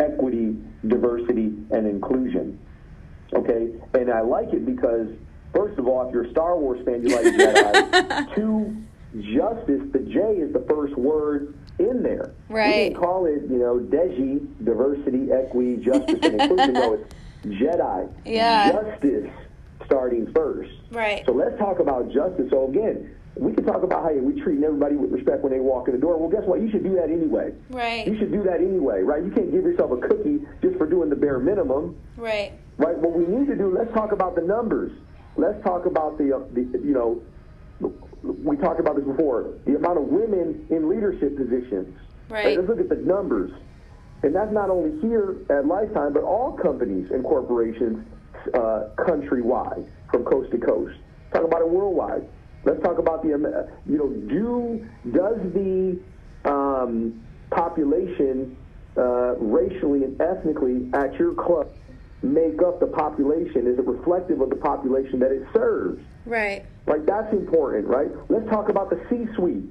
equity, 0.00 0.56
diversity, 0.86 1.52
and 1.70 1.86
inclusion. 1.86 2.58
Okay? 3.32 3.68
And 3.94 4.10
I 4.10 4.20
like 4.22 4.52
it 4.52 4.64
because, 4.66 5.08
first 5.52 5.78
of 5.78 5.86
all, 5.86 6.06
if 6.06 6.12
you're 6.12 6.24
a 6.24 6.30
Star 6.30 6.56
Wars 6.58 6.84
fan, 6.84 7.02
you 7.02 7.14
like 7.14 7.24
Jedi. 7.24 8.34
Two, 8.34 8.76
justice, 9.14 9.82
the 9.92 10.00
J 10.00 10.20
is 10.40 10.52
the 10.52 10.64
first 10.68 10.96
word 10.96 11.54
in 11.78 12.02
there. 12.02 12.32
Right. 12.48 12.88
We 12.88 12.94
can 12.94 13.02
call 13.02 13.26
it, 13.26 13.42
you 13.48 13.58
know, 13.58 13.78
DEJI, 13.78 14.64
diversity, 14.64 15.32
equity, 15.32 15.76
justice, 15.76 16.18
and 16.22 16.40
inclusion. 16.40 16.72
No, 16.74 16.94
it's 16.94 17.14
Jedi. 17.44 18.12
Yeah. 18.24 18.72
Justice 18.72 19.30
starting 19.86 20.32
first. 20.32 20.72
Right. 20.90 21.24
So 21.26 21.32
let's 21.32 21.58
talk 21.58 21.80
about 21.80 22.12
justice. 22.12 22.48
So 22.50 22.68
again, 22.68 23.14
we 23.36 23.52
can 23.52 23.64
talk 23.64 23.82
about 23.82 24.02
how 24.02 24.12
we 24.12 24.40
treating 24.40 24.64
everybody 24.64 24.96
with 24.96 25.10
respect 25.12 25.42
when 25.42 25.52
they 25.52 25.60
walk 25.60 25.88
in 25.88 25.94
the 25.94 26.00
door. 26.00 26.16
Well, 26.18 26.28
guess 26.28 26.46
what? 26.46 26.60
You 26.60 26.70
should 26.70 26.84
do 26.84 26.94
that 26.96 27.10
anyway. 27.10 27.52
Right. 27.70 28.06
You 28.06 28.18
should 28.18 28.32
do 28.32 28.42
that 28.44 28.60
anyway, 28.60 29.02
right? 29.02 29.24
You 29.24 29.30
can't 29.30 29.50
give 29.50 29.64
yourself 29.64 29.90
a 29.92 29.96
cookie 29.96 30.40
just 30.62 30.76
for 30.76 30.86
doing 30.86 31.10
the 31.10 31.16
bare 31.16 31.38
minimum. 31.38 31.96
Right. 32.16 32.52
Right. 32.76 32.96
What 32.98 33.12
we 33.12 33.26
need 33.26 33.46
to 33.48 33.56
do, 33.56 33.74
let's 33.76 33.92
talk 33.94 34.12
about 34.12 34.34
the 34.34 34.42
numbers. 34.42 34.92
Let's 35.36 35.62
talk 35.64 35.86
about 35.86 36.18
the, 36.18 36.36
uh, 36.36 36.40
the 36.52 36.62
you 36.84 36.92
know, 36.92 37.22
we 38.22 38.56
talked 38.56 38.80
about 38.80 38.96
this 38.96 39.04
before, 39.04 39.54
the 39.64 39.76
amount 39.76 39.98
of 39.98 40.04
women 40.04 40.66
in 40.70 40.88
leadership 40.88 41.36
positions. 41.36 41.96
Right. 42.28 42.56
Let's 42.56 42.68
look 42.68 42.80
at 42.80 42.88
the 42.88 42.96
numbers. 42.96 43.50
And 44.22 44.34
that's 44.34 44.52
not 44.52 44.68
only 44.68 45.00
here 45.00 45.36
at 45.48 45.66
Lifetime, 45.66 46.12
but 46.12 46.22
all 46.22 46.52
companies 46.52 47.10
and 47.10 47.24
corporations 47.24 48.06
uh, 48.54 48.90
countrywide, 48.98 49.86
from 50.10 50.24
coast 50.24 50.50
to 50.50 50.58
coast. 50.58 50.96
Talk 51.32 51.44
about 51.44 51.62
it 51.62 51.68
worldwide. 51.68 52.28
Let's 52.64 52.82
talk 52.82 52.98
about 52.98 53.22
the, 53.22 53.28
you 53.86 53.96
know, 53.96 54.08
do 54.28 54.86
does 55.12 55.38
the 55.54 55.98
um, 56.44 57.24
population 57.50 58.56
uh, 58.96 59.36
racially 59.36 60.04
and 60.04 60.20
ethnically 60.20 60.90
at 60.92 61.14
your 61.14 61.32
club 61.32 61.72
make 62.22 62.62
up 62.62 62.80
the 62.80 62.86
population? 62.86 63.66
Is 63.66 63.78
it 63.78 63.86
reflective 63.86 64.40
of 64.40 64.50
the 64.50 64.56
population 64.56 65.18
that 65.20 65.32
it 65.32 65.46
serves? 65.52 66.02
Right. 66.26 66.64
Like 66.86 67.06
that's 67.06 67.32
important, 67.32 67.86
right? 67.86 68.08
Let's 68.28 68.48
talk 68.50 68.68
about 68.68 68.90
the 68.90 69.00
C-suite. 69.08 69.64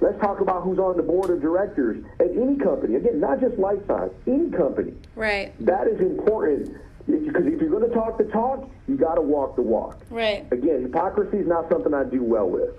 Let's 0.00 0.18
talk 0.20 0.40
about 0.40 0.62
who's 0.62 0.78
on 0.78 0.96
the 0.96 1.02
board 1.02 1.30
of 1.30 1.42
directors 1.42 2.02
at 2.20 2.30
any 2.30 2.56
company. 2.56 2.96
Again, 2.96 3.20
not 3.20 3.40
just 3.40 3.58
Lifetime, 3.58 4.10
any 4.26 4.50
company. 4.50 4.94
Right. 5.14 5.52
That 5.64 5.88
is 5.88 6.00
important 6.00 6.74
because 7.06 7.46
if 7.46 7.60
you're 7.60 7.70
going 7.70 7.88
to 7.88 7.94
talk 7.94 8.16
the 8.16 8.24
talk, 8.24 8.70
you 8.88 8.96
got 8.96 9.16
to 9.16 9.20
walk 9.20 9.56
the 9.56 9.62
walk. 9.62 10.00
Right. 10.08 10.50
Again, 10.52 10.82
hypocrisy 10.82 11.38
is 11.38 11.46
not 11.46 11.68
something 11.70 11.92
I 11.92 12.04
do 12.04 12.22
well 12.22 12.48
with. 12.48 12.70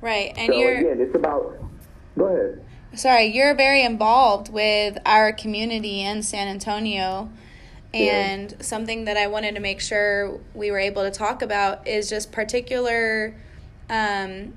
Right. 0.00 0.32
And 0.36 0.52
so 0.52 0.58
you're 0.58 0.78
again, 0.78 1.00
it's 1.00 1.16
about. 1.16 1.56
Go 2.16 2.26
ahead. 2.26 2.64
Sorry, 2.94 3.26
you're 3.26 3.54
very 3.54 3.82
involved 3.82 4.52
with 4.52 4.98
our 5.04 5.32
community 5.32 6.02
in 6.02 6.22
San 6.22 6.48
Antonio. 6.48 7.30
And 7.94 8.52
yeah. 8.52 8.62
something 8.62 9.06
that 9.06 9.16
I 9.16 9.28
wanted 9.28 9.54
to 9.54 9.60
make 9.60 9.80
sure 9.80 10.38
we 10.54 10.70
were 10.70 10.78
able 10.78 11.02
to 11.02 11.10
talk 11.10 11.40
about 11.40 11.88
is 11.88 12.10
just 12.10 12.32
particular 12.32 13.34
um, 13.88 14.52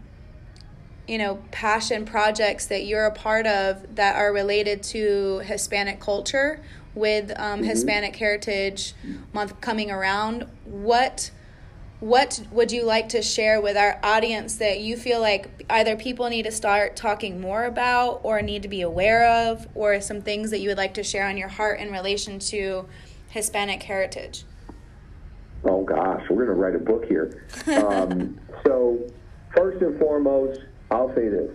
you 1.07 1.17
know, 1.17 1.39
passion 1.51 2.05
projects 2.05 2.67
that 2.67 2.85
you're 2.85 3.05
a 3.05 3.11
part 3.11 3.47
of 3.47 3.95
that 3.95 4.15
are 4.15 4.31
related 4.31 4.83
to 4.83 5.39
Hispanic 5.39 5.99
culture 5.99 6.61
with 6.93 7.31
um, 7.31 7.59
mm-hmm. 7.59 7.63
Hispanic 7.63 8.15
Heritage 8.15 8.93
Month 9.33 9.59
coming 9.61 9.91
around. 9.91 10.47
What 10.65 11.31
what 11.99 12.41
would 12.51 12.71
you 12.71 12.83
like 12.83 13.09
to 13.09 13.21
share 13.21 13.61
with 13.61 13.77
our 13.77 13.99
audience 14.01 14.55
that 14.55 14.79
you 14.79 14.97
feel 14.97 15.21
like 15.21 15.65
either 15.69 15.95
people 15.95 16.27
need 16.29 16.43
to 16.43 16.51
start 16.51 16.95
talking 16.95 17.39
more 17.39 17.65
about 17.65 18.21
or 18.23 18.41
need 18.41 18.63
to 18.63 18.67
be 18.67 18.81
aware 18.81 19.49
of 19.49 19.67
or 19.75 20.01
some 20.01 20.19
things 20.19 20.49
that 20.49 20.59
you 20.61 20.69
would 20.69 20.79
like 20.79 20.95
to 20.95 21.03
share 21.03 21.27
on 21.27 21.37
your 21.37 21.47
heart 21.47 21.79
in 21.79 21.91
relation 21.91 22.39
to 22.39 22.87
Hispanic 23.31 23.83
heritage? 23.83 24.43
Oh 25.63 25.83
gosh, 25.83 26.23
we're 26.29 26.45
going 26.45 26.47
to 26.47 26.53
write 26.53 26.75
a 26.75 26.79
book 26.79 27.05
here. 27.05 27.47
Um, 27.67 28.39
so 28.65 28.99
first 29.55 29.81
and 29.81 29.97
foremost, 29.99 30.59
I'll 30.89 31.13
say 31.15 31.29
this. 31.29 31.49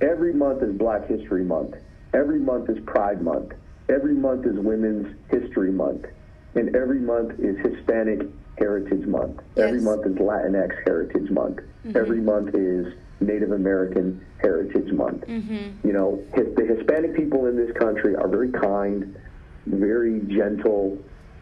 Every 0.00 0.32
month 0.32 0.62
is 0.62 0.72
Black 0.76 1.08
History 1.08 1.44
Month. 1.44 1.74
Every 2.12 2.38
month 2.38 2.70
is 2.70 2.78
Pride 2.86 3.22
Month. 3.22 3.52
Every 3.88 4.14
month 4.14 4.46
is 4.46 4.56
Women's 4.56 5.16
History 5.30 5.72
Month. 5.72 6.06
And 6.54 6.74
every 6.76 7.00
month 7.00 7.40
is 7.40 7.56
Hispanic 7.58 8.28
Heritage 8.58 9.06
Month. 9.06 9.40
Yes. 9.56 9.68
Every 9.68 9.80
month 9.80 10.06
is 10.06 10.12
Latinx 10.12 10.72
Heritage 10.86 11.30
Month. 11.30 11.56
Mm-hmm. 11.56 11.96
Every 11.96 12.20
month 12.20 12.54
is 12.54 12.94
Native 13.20 13.50
American 13.50 14.24
Heritage 14.40 14.92
Month. 14.92 15.26
Mm-hmm. 15.26 15.86
You 15.86 15.92
know, 15.92 16.24
the 16.36 16.74
Hispanic 16.76 17.16
people 17.16 17.46
in 17.46 17.56
this 17.56 17.76
country 17.76 18.14
are 18.14 18.28
very 18.28 18.52
kind, 18.52 19.16
very 19.66 20.20
gentle, 20.28 20.98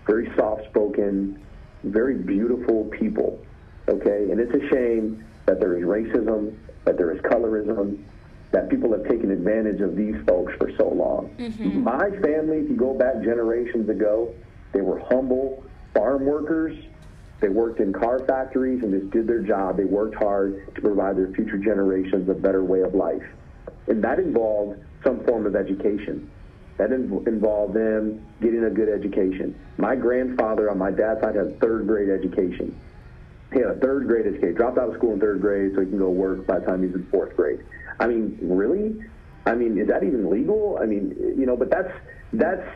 very 0.07 0.31
soft 0.37 0.65
spoken, 0.71 1.43
very 1.85 2.17
beautiful 2.17 2.85
people. 2.87 3.45
Okay? 3.89 4.31
And 4.31 4.41
it's 4.41 4.55
a 4.55 4.69
shame 4.69 5.25
that 5.47 5.61
there 5.61 5.77
is 5.77 5.85
racism, 5.85 6.57
that 6.85 6.97
there 6.97 7.13
is 7.13 7.21
colorism, 7.23 8.03
that 8.53 8.69
people 8.69 8.93
have 8.93 9.05
taken 9.09 9.31
advantage 9.31 9.81
of 9.81 9.97
these 9.97 10.15
folks 10.27 10.53
for 10.59 10.71
so 10.77 10.89
long. 10.89 11.35
Mm-hmm. 11.39 11.83
My 11.83 12.11
family, 12.21 12.59
if 12.59 12.69
you 12.69 12.77
go 12.77 12.95
back 12.95 13.23
generations 13.23 13.89
ago, 13.89 14.33
they 14.73 14.83
were 14.83 15.01
humble 15.01 15.65
farm 15.95 16.27
workers. 16.27 16.77
They 17.41 17.49
worked 17.49 17.81
in 17.81 17.93
car 17.93 18.21
factories 18.21 18.83
and 18.83 18.93
just 18.93 19.11
did 19.11 19.27
their 19.27 19.41
job. 19.41 19.77
They 19.77 19.85
worked 19.85 20.15
hard 20.15 20.75
to 20.75 20.81
provide 20.81 21.17
their 21.17 21.33
future 21.33 21.59
generations 21.59 22.29
a 22.29 22.35
better 22.35 22.63
way 22.63 22.83
of 22.83 22.95
life. 22.95 23.25
And 23.89 24.05
that 24.05 24.19
involved 24.19 24.81
some 25.03 25.25
form 25.25 25.47
of 25.47 25.57
education. 25.57 26.31
That 26.79 26.91
inv- 26.91 27.27
involved 27.27 27.75
them 27.75 28.25
getting 28.41 28.65
a 28.65 28.71
good 28.71 28.89
education. 28.89 29.59
My 29.77 29.95
grandfather 29.95 30.71
on 30.71 30.79
my 30.79 30.91
dad's 30.91 31.21
side 31.21 31.35
had 31.35 31.61
third 31.61 31.87
grade 31.87 32.09
education. 32.09 32.79
He 33.53 33.59
had 33.59 33.69
a 33.69 33.75
third 33.77 34.07
grade 34.07 34.27
education, 34.27 34.55
dropped 34.55 34.79
out 34.79 34.89
of 34.89 34.97
school 34.97 35.13
in 35.13 35.21
third 35.21 35.41
grade 35.41 35.73
so 35.75 35.81
he 35.83 35.87
can 35.87 35.99
go 35.99 36.09
work 36.09 36.47
by 36.47 36.59
the 36.59 36.67
time 36.67 36.83
he's 36.83 36.95
in 36.95 37.07
fourth 37.07 37.37
grade. 37.37 37.61
I 38.01 38.07
mean, 38.07 38.39
really? 38.41 39.05
I 39.45 39.55
mean, 39.55 39.77
is 39.79 39.89
that 39.89 40.03
even 40.03 40.31
legal? 40.31 40.79
I 40.81 40.87
mean, 40.87 41.15
you 41.37 41.45
know, 41.45 41.57
but 41.57 41.71
that's 41.71 41.93
that's 42.33 42.67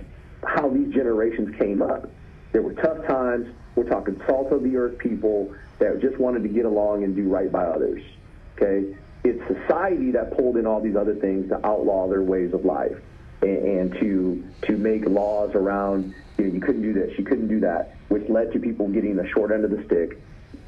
how 0.44 0.68
these 0.68 0.92
generations 0.92 1.56
came 1.56 1.80
up. 1.80 2.10
There 2.52 2.62
were 2.62 2.74
tough 2.74 3.06
times. 3.06 3.48
We're 3.74 3.88
talking 3.88 4.20
salt 4.26 4.52
of 4.52 4.62
the 4.62 4.76
earth 4.76 4.98
people 4.98 5.54
that 5.78 6.00
just 6.00 6.18
wanted 6.18 6.42
to 6.42 6.48
get 6.48 6.64
along 6.64 7.04
and 7.04 7.14
do 7.14 7.28
right 7.28 7.50
by 7.50 7.64
others. 7.64 8.02
Okay? 8.56 8.96
It's 9.24 9.40
society 9.46 10.12
that 10.12 10.36
pulled 10.36 10.56
in 10.56 10.66
all 10.66 10.80
these 10.80 10.96
other 10.96 11.14
things 11.14 11.48
to 11.48 11.66
outlaw 11.66 12.08
their 12.08 12.22
ways 12.22 12.54
of 12.54 12.64
life 12.64 12.96
and, 13.42 13.58
and 13.58 13.92
to 13.94 14.44
to 14.62 14.76
make 14.76 15.06
laws 15.06 15.54
around 15.54 16.14
you 16.38 16.46
know 16.46 16.54
you 16.54 16.60
couldn't 16.60 16.82
do 16.82 16.92
this, 16.92 17.16
you 17.18 17.24
couldn't 17.24 17.48
do 17.48 17.60
that, 17.60 17.96
which 18.08 18.28
led 18.28 18.52
to 18.52 18.58
people 18.58 18.88
getting 18.88 19.16
the 19.16 19.28
short 19.28 19.50
end 19.52 19.64
of 19.64 19.70
the 19.70 19.82
stick 19.84 20.20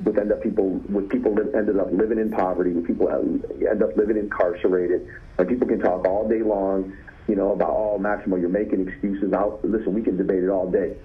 with 0.04 0.18
end 0.18 0.30
up 0.30 0.42
people 0.42 0.70
with 0.88 1.08
people 1.08 1.34
live, 1.34 1.54
ended 1.54 1.78
up 1.78 1.92
living 1.92 2.18
in 2.18 2.30
poverty, 2.30 2.70
with 2.70 2.86
people 2.86 3.08
end 3.08 3.82
up 3.82 3.96
living 3.96 4.16
incarcerated, 4.16 5.08
and 5.38 5.48
people 5.48 5.66
can 5.66 5.80
talk 5.80 6.06
all 6.06 6.28
day 6.28 6.42
long, 6.42 6.96
you 7.26 7.34
know, 7.34 7.52
about 7.52 7.70
oh 7.70 7.98
Maximo, 7.98 8.36
you're 8.36 8.48
making 8.48 8.86
excuses. 8.86 9.32
I'll, 9.32 9.58
listen, 9.62 9.92
we 9.92 10.02
can 10.02 10.16
debate 10.16 10.44
it 10.44 10.50
all 10.50 10.70
day. 10.70 10.96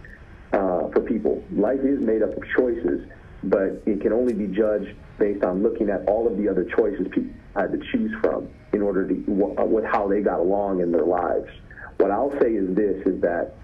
Uh, 0.51 0.87
for 0.89 1.01
people, 1.01 1.43
life 1.51 1.79
is 1.79 1.99
made 1.99 2.21
up 2.21 2.37
of 2.37 2.43
choices, 2.55 3.09
but 3.43 3.81
it 3.85 4.01
can 4.01 4.13
only 4.13 4.33
be 4.33 4.47
judged 4.47 4.95
based 5.19 5.43
on 5.43 5.61
looking 5.61 5.89
at 5.89 6.07
all 6.07 6.27
of 6.27 6.37
the 6.37 6.47
other 6.47 6.65
choices 6.65 7.07
people 7.11 7.33
had 7.55 7.71
to 7.71 7.79
choose 7.91 8.11
from 8.21 8.49
in 8.73 8.81
order 8.81 9.07
to 9.07 9.55
uh, 9.59 9.65
with 9.65 9.85
how 9.85 10.07
they 10.07 10.21
got 10.21 10.39
along 10.39 10.81
in 10.81 10.91
their 10.91 11.05
lives. 11.05 11.49
What 11.97 12.11
I'll 12.11 12.31
say 12.41 12.53
is 12.53 12.75
this: 12.75 13.05
is 13.05 13.21
that 13.21 13.55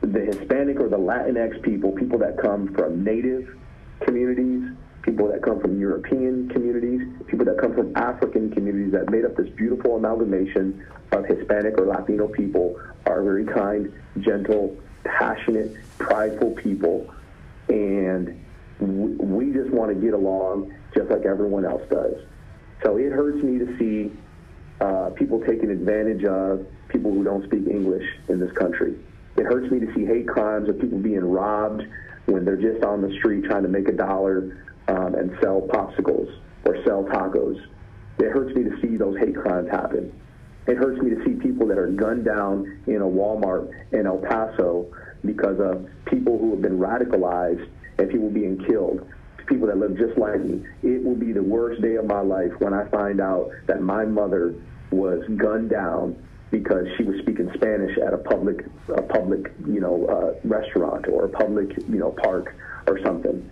the 0.00 0.20
Hispanic 0.20 0.80
or 0.80 0.88
the 0.88 0.98
Latinx 0.98 1.62
people, 1.62 1.92
people 1.92 2.18
that 2.18 2.36
come 2.36 2.74
from 2.74 3.04
native 3.04 3.56
communities, 4.00 4.70
people 5.02 5.28
that 5.28 5.42
come 5.42 5.60
from 5.60 5.80
European 5.80 6.48
communities, 6.48 7.02
people 7.26 7.44
that 7.46 7.58
come 7.58 7.74
from 7.74 7.96
African 7.96 8.50
communities 8.50 8.92
that 8.92 9.10
made 9.10 9.24
up 9.24 9.36
this 9.36 9.48
beautiful 9.50 9.96
amalgamation 9.96 10.84
of 11.12 11.24
Hispanic 11.26 11.78
or 11.78 11.86
Latino 11.86 12.28
people 12.28 12.80
are 13.06 13.22
very 13.22 13.44
kind, 13.44 13.92
gentle, 14.20 14.76
passionate, 15.04 15.76
prideful 15.98 16.52
people. 16.52 17.12
And 17.68 18.41
we 18.82 19.52
just 19.52 19.70
want 19.70 19.94
to 19.94 20.00
get 20.00 20.14
along 20.14 20.74
just 20.94 21.10
like 21.10 21.24
everyone 21.24 21.64
else 21.64 21.82
does. 21.90 22.14
So 22.84 22.96
it 22.96 23.12
hurts 23.12 23.42
me 23.42 23.58
to 23.58 23.78
see 23.78 24.12
uh, 24.80 25.10
people 25.10 25.40
taking 25.46 25.70
advantage 25.70 26.24
of 26.24 26.66
people 26.88 27.12
who 27.12 27.22
don't 27.22 27.44
speak 27.44 27.66
English 27.68 28.04
in 28.28 28.40
this 28.40 28.52
country. 28.52 28.96
It 29.36 29.44
hurts 29.44 29.70
me 29.70 29.80
to 29.80 29.94
see 29.94 30.04
hate 30.04 30.28
crimes 30.28 30.68
of 30.68 30.78
people 30.80 30.98
being 30.98 31.24
robbed 31.24 31.82
when 32.26 32.44
they're 32.44 32.56
just 32.56 32.84
on 32.84 33.00
the 33.00 33.14
street 33.18 33.44
trying 33.44 33.62
to 33.62 33.68
make 33.68 33.88
a 33.88 33.92
dollar 33.92 34.58
um, 34.88 35.14
and 35.14 35.36
sell 35.40 35.62
popsicles 35.62 36.28
or 36.64 36.82
sell 36.84 37.04
tacos. 37.04 37.60
It 38.18 38.30
hurts 38.30 38.54
me 38.54 38.64
to 38.64 38.80
see 38.80 38.96
those 38.96 39.16
hate 39.18 39.36
crimes 39.36 39.70
happen. 39.70 40.12
It 40.66 40.76
hurts 40.76 41.00
me 41.00 41.10
to 41.10 41.24
see 41.24 41.32
people 41.32 41.66
that 41.68 41.78
are 41.78 41.88
gunned 41.88 42.24
down 42.24 42.82
in 42.86 42.96
a 42.96 43.06
Walmart 43.06 43.72
in 43.92 44.06
El 44.06 44.18
Paso 44.18 44.86
because 45.24 45.58
of 45.60 45.88
people 46.04 46.38
who 46.38 46.50
have 46.50 46.62
been 46.62 46.78
radicalized 46.78 47.68
and 47.98 48.10
people 48.10 48.30
being 48.30 48.58
killed, 48.66 49.06
people 49.46 49.66
that 49.66 49.76
live 49.76 49.96
just 49.96 50.18
like 50.18 50.40
me. 50.40 50.64
It 50.82 51.02
will 51.02 51.16
be 51.16 51.32
the 51.32 51.42
worst 51.42 51.82
day 51.82 51.96
of 51.96 52.06
my 52.06 52.20
life 52.20 52.52
when 52.58 52.74
I 52.74 52.88
find 52.88 53.20
out 53.20 53.50
that 53.66 53.82
my 53.82 54.04
mother 54.04 54.54
was 54.90 55.22
gunned 55.36 55.70
down 55.70 56.16
because 56.50 56.86
she 56.96 57.02
was 57.02 57.18
speaking 57.22 57.50
Spanish 57.54 57.96
at 57.98 58.12
a 58.12 58.18
public 58.18 58.66
a 58.88 59.02
public 59.02 59.52
you 59.66 59.80
know 59.80 60.06
uh, 60.06 60.46
restaurant 60.46 61.06
or 61.08 61.24
a 61.24 61.28
public 61.28 61.76
you 61.88 61.98
know 61.98 62.14
park 62.22 62.54
or 62.86 63.00
something. 63.04 63.50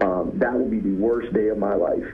Um, 0.00 0.32
that 0.34 0.52
will 0.52 0.68
be 0.68 0.80
the 0.80 0.94
worst 0.94 1.32
day 1.34 1.48
of 1.48 1.58
my 1.58 1.74
life. 1.74 2.06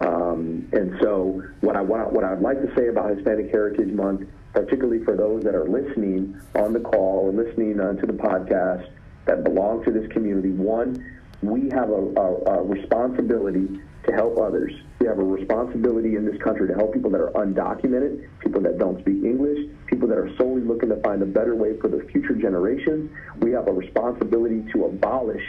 Um, 0.00 0.68
and 0.72 0.96
so 1.00 1.42
what 1.60 1.76
I 1.76 1.80
want 1.80 2.12
what 2.12 2.24
I'd 2.24 2.40
like 2.40 2.60
to 2.60 2.74
say 2.76 2.88
about 2.88 3.14
Hispanic 3.14 3.50
Heritage 3.50 3.92
Month, 3.92 4.28
particularly 4.52 5.04
for 5.04 5.16
those 5.16 5.42
that 5.44 5.54
are 5.54 5.68
listening 5.68 6.40
on 6.56 6.72
the 6.72 6.80
call 6.80 7.26
or 7.26 7.32
listening 7.32 7.80
uh, 7.80 7.92
to 7.94 8.06
the 8.06 8.12
podcast 8.12 8.88
that 9.28 9.44
belong 9.44 9.84
to 9.84 9.92
this 9.92 10.10
community, 10.10 10.50
one, 10.50 11.04
we 11.42 11.70
have 11.70 11.90
a, 11.90 12.02
a, 12.16 12.58
a 12.58 12.62
responsibility 12.64 13.80
to 14.06 14.12
help 14.12 14.38
others 14.38 14.72
We 15.00 15.06
have 15.06 15.18
a 15.18 15.24
responsibility 15.24 16.16
in 16.16 16.24
this 16.24 16.40
country 16.42 16.66
to 16.66 16.74
help 16.74 16.94
people 16.94 17.10
that 17.10 17.20
are 17.20 17.30
undocumented, 17.32 18.26
people 18.40 18.60
that 18.62 18.78
don't 18.78 18.98
speak 19.00 19.22
English, 19.22 19.70
people 19.86 20.08
that 20.08 20.18
are 20.18 20.34
solely 20.36 20.62
looking 20.62 20.88
to 20.88 20.96
find 21.02 21.22
a 21.22 21.26
better 21.26 21.54
way 21.54 21.78
for 21.78 21.88
the 21.88 22.00
future 22.10 22.34
generations. 22.34 23.10
We 23.40 23.52
have 23.52 23.68
a 23.68 23.72
responsibility 23.72 24.64
to 24.72 24.86
abolish 24.86 25.44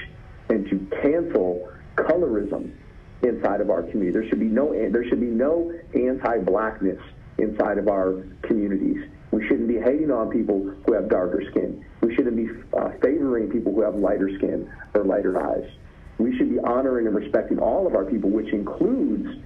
and 0.50 0.70
to 0.70 0.78
cancel 1.02 1.72
colorism 1.96 2.72
inside 3.24 3.62
of 3.62 3.70
our 3.70 3.84
community. 3.84 4.12
There 4.12 4.28
should 4.30 4.40
be 4.40 4.46
no 4.46 4.74
there 4.74 5.08
should 5.08 5.20
be 5.22 5.28
no 5.28 5.74
anti-blackness 5.94 7.00
inside 7.38 7.78
of 7.78 7.88
our 7.88 8.26
communities. 8.44 9.10
We 9.32 9.46
shouldn't 9.48 9.68
be 9.68 9.80
hating 9.80 10.12
on 10.12 10.30
people 10.30 10.74
who 10.86 10.94
have 10.94 11.10
darker 11.10 11.44
skin. 11.52 11.86
We 12.02 12.16
shouldn't 12.16 12.36
be 12.36 12.50
uh, 12.78 12.92
favoring 13.02 13.50
people 13.50 13.74
who 13.74 13.82
have 13.82 13.96
lighter 13.96 14.30
skin 14.38 14.72
or 14.94 15.04
lighter 15.04 15.40
eyes. 15.42 15.70
We 16.18 16.36
should 16.38 16.50
be 16.50 16.60
honoring 16.60 17.08
and 17.08 17.16
respecting 17.16 17.60
all 17.60 17.88
of 17.88 17.96
our 17.96 18.06
people, 18.06 18.30
which 18.30 18.52
includes 18.52 19.40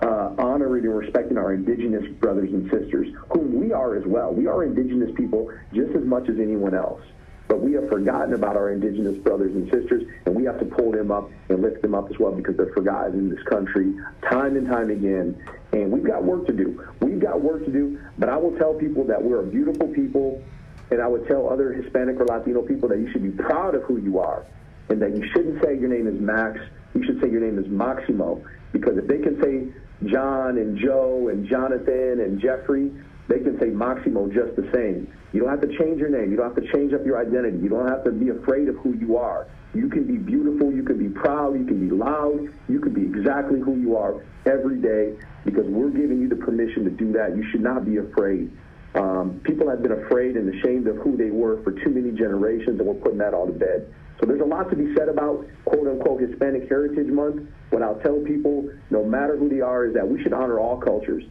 uh, 0.00 0.34
honoring 0.38 0.84
and 0.84 0.96
respecting 0.96 1.38
our 1.38 1.52
indigenous 1.52 2.06
brothers 2.18 2.50
and 2.52 2.70
sisters, 2.70 3.08
whom 3.30 3.60
we 3.60 3.72
are 3.72 3.94
as 3.96 4.04
well. 4.06 4.32
We 4.32 4.46
are 4.46 4.64
indigenous 4.64 5.10
people 5.16 5.50
just 5.72 5.94
as 5.94 6.04
much 6.04 6.28
as 6.28 6.38
anyone 6.38 6.74
else. 6.74 7.02
But 7.48 7.60
we 7.60 7.72
have 7.74 7.88
forgotten 7.88 8.34
about 8.34 8.56
our 8.56 8.70
indigenous 8.70 9.16
brothers 9.18 9.54
and 9.54 9.70
sisters, 9.70 10.02
and 10.24 10.34
we 10.34 10.44
have 10.44 10.58
to 10.58 10.64
pull 10.64 10.90
them 10.90 11.12
up 11.12 11.30
and 11.48 11.62
lift 11.62 11.82
them 11.82 11.94
up 11.94 12.10
as 12.10 12.18
well 12.18 12.32
because 12.32 12.56
they're 12.56 12.72
forgotten 12.72 13.14
in 13.14 13.28
this 13.30 13.42
country 13.44 13.94
time 14.28 14.56
and 14.56 14.66
time 14.66 14.90
again. 14.90 15.40
And 15.72 15.92
we've 15.92 16.04
got 16.04 16.24
work 16.24 16.46
to 16.46 16.52
do. 16.52 16.84
We've 17.00 17.20
got 17.20 17.40
work 17.40 17.64
to 17.64 17.70
do, 17.70 18.00
but 18.18 18.28
I 18.28 18.36
will 18.36 18.56
tell 18.58 18.74
people 18.74 19.04
that 19.04 19.22
we're 19.22 19.40
a 19.40 19.46
beautiful 19.46 19.88
people, 19.88 20.42
and 20.90 21.00
I 21.00 21.06
would 21.06 21.26
tell 21.28 21.48
other 21.48 21.72
Hispanic 21.72 22.18
or 22.18 22.26
Latino 22.26 22.62
people 22.62 22.88
that 22.88 22.98
you 22.98 23.10
should 23.12 23.22
be 23.22 23.30
proud 23.30 23.74
of 23.74 23.82
who 23.82 23.98
you 23.98 24.18
are, 24.18 24.44
and 24.88 25.00
that 25.00 25.16
you 25.16 25.26
shouldn't 25.32 25.62
say 25.62 25.78
your 25.78 25.88
name 25.88 26.06
is 26.08 26.20
Max. 26.20 26.58
You 26.94 27.04
should 27.04 27.20
say 27.20 27.30
your 27.30 27.42
name 27.42 27.58
is 27.58 27.68
Maximo, 27.68 28.42
because 28.72 28.96
if 28.96 29.06
they 29.06 29.18
can 29.18 29.40
say 29.42 29.68
John 30.08 30.58
and 30.58 30.78
Joe 30.78 31.28
and 31.28 31.46
Jonathan 31.48 32.20
and 32.20 32.40
Jeffrey, 32.40 32.90
they 33.28 33.40
can 33.40 33.58
say 33.58 33.66
Maximo 33.66 34.28
just 34.28 34.54
the 34.56 34.68
same. 34.72 35.12
You 35.32 35.40
don't 35.40 35.50
have 35.50 35.60
to 35.60 35.78
change 35.78 35.98
your 35.98 36.08
name. 36.08 36.30
You 36.30 36.36
don't 36.36 36.54
have 36.54 36.62
to 36.62 36.72
change 36.72 36.92
up 36.92 37.04
your 37.04 37.18
identity. 37.18 37.58
You 37.58 37.68
don't 37.68 37.88
have 37.88 38.04
to 38.04 38.12
be 38.12 38.28
afraid 38.28 38.68
of 38.68 38.76
who 38.76 38.94
you 38.96 39.16
are. 39.16 39.48
You 39.74 39.88
can 39.88 40.04
be 40.04 40.16
beautiful. 40.16 40.72
You 40.72 40.82
can 40.82 40.98
be 40.98 41.08
proud. 41.08 41.58
You 41.58 41.66
can 41.66 41.88
be 41.88 41.94
loud. 41.94 42.48
You 42.68 42.80
can 42.80 42.94
be 42.94 43.02
exactly 43.02 43.60
who 43.60 43.76
you 43.76 43.96
are 43.96 44.24
every 44.46 44.78
day 44.78 45.18
because 45.44 45.66
we're 45.66 45.90
giving 45.90 46.20
you 46.20 46.28
the 46.28 46.36
permission 46.36 46.84
to 46.84 46.90
do 46.90 47.12
that. 47.12 47.36
You 47.36 47.44
should 47.50 47.62
not 47.62 47.84
be 47.84 47.98
afraid. 47.98 48.50
Um, 48.94 49.40
people 49.44 49.68
have 49.68 49.82
been 49.82 49.92
afraid 49.92 50.36
and 50.36 50.48
ashamed 50.54 50.86
of 50.86 50.96
who 50.96 51.16
they 51.16 51.30
were 51.30 51.62
for 51.62 51.72
too 51.72 51.90
many 51.90 52.16
generations, 52.16 52.78
and 52.78 52.86
we're 52.88 52.94
putting 52.94 53.18
that 53.18 53.34
all 53.34 53.46
to 53.46 53.52
bed. 53.52 53.92
So 54.18 54.26
there's 54.26 54.40
a 54.40 54.44
lot 54.44 54.70
to 54.70 54.76
be 54.76 54.94
said 54.94 55.10
about 55.10 55.44
quote 55.66 55.86
unquote 55.86 56.22
Hispanic 56.22 56.68
Heritage 56.68 57.08
Month. 57.08 57.46
What 57.68 57.82
I'll 57.82 58.00
tell 58.00 58.20
people, 58.20 58.70
no 58.88 59.04
matter 59.04 59.36
who 59.36 59.50
they 59.50 59.60
are, 59.60 59.84
is 59.84 59.94
that 59.94 60.08
we 60.08 60.22
should 60.22 60.32
honor 60.32 60.58
all 60.58 60.78
cultures. 60.80 61.24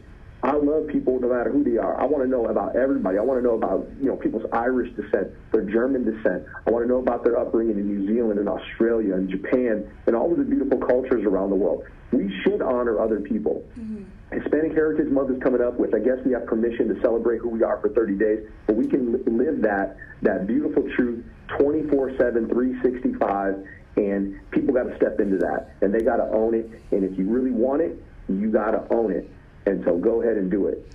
I 0.46 0.54
love 0.54 0.86
people 0.86 1.18
no 1.18 1.28
matter 1.28 1.50
who 1.50 1.64
they 1.64 1.76
are. 1.76 2.00
I 2.00 2.04
want 2.04 2.22
to 2.22 2.30
know 2.30 2.46
about 2.46 2.76
everybody. 2.76 3.18
I 3.18 3.20
want 3.22 3.40
to 3.40 3.44
know 3.44 3.56
about 3.56 3.88
you 4.00 4.06
know 4.06 4.14
people's 4.14 4.46
Irish 4.52 4.94
descent, 4.94 5.32
their 5.50 5.62
German 5.62 6.04
descent. 6.04 6.44
I 6.64 6.70
want 6.70 6.84
to 6.84 6.88
know 6.88 6.98
about 6.98 7.24
their 7.24 7.36
upbringing 7.36 7.78
in 7.78 7.86
New 7.88 8.06
Zealand 8.06 8.38
and 8.38 8.48
Australia 8.48 9.14
and 9.14 9.28
Japan 9.28 9.90
and 10.06 10.14
all 10.14 10.30
of 10.30 10.38
the 10.38 10.44
beautiful 10.44 10.78
cultures 10.78 11.24
around 11.24 11.50
the 11.50 11.56
world. 11.56 11.84
We 12.12 12.32
should 12.42 12.62
honor 12.62 13.00
other 13.00 13.18
people. 13.18 13.64
Mm-hmm. 13.76 14.04
Hispanic 14.40 14.72
Heritage 14.72 15.10
Month 15.10 15.30
is 15.30 15.42
coming 15.42 15.60
up, 15.60 15.80
which 15.80 15.92
I 15.92 15.98
guess 15.98 16.18
we 16.24 16.30
have 16.32 16.46
permission 16.46 16.94
to 16.94 17.00
celebrate 17.00 17.38
who 17.38 17.48
we 17.48 17.64
are 17.64 17.80
for 17.80 17.88
30 17.88 18.14
days, 18.14 18.48
but 18.68 18.76
we 18.76 18.86
can 18.86 19.12
live 19.26 19.62
that 19.62 19.96
that 20.22 20.46
beautiful 20.46 20.88
truth 20.94 21.24
24/7, 21.58 22.48
365, 22.48 23.66
and 23.96 24.38
people 24.52 24.72
got 24.72 24.84
to 24.84 24.94
step 24.94 25.18
into 25.18 25.38
that, 25.38 25.74
and 25.80 25.92
they 25.92 26.02
got 26.02 26.18
to 26.18 26.28
own 26.30 26.54
it. 26.54 26.70
And 26.92 27.02
if 27.02 27.18
you 27.18 27.26
really 27.28 27.50
want 27.50 27.82
it, 27.82 28.00
you 28.28 28.52
got 28.52 28.70
to 28.70 28.86
own 28.94 29.10
it. 29.10 29.28
And 29.66 29.84
so 29.84 29.98
go 29.98 30.22
ahead 30.22 30.36
and 30.36 30.50
do 30.50 30.66
it. 30.66 30.90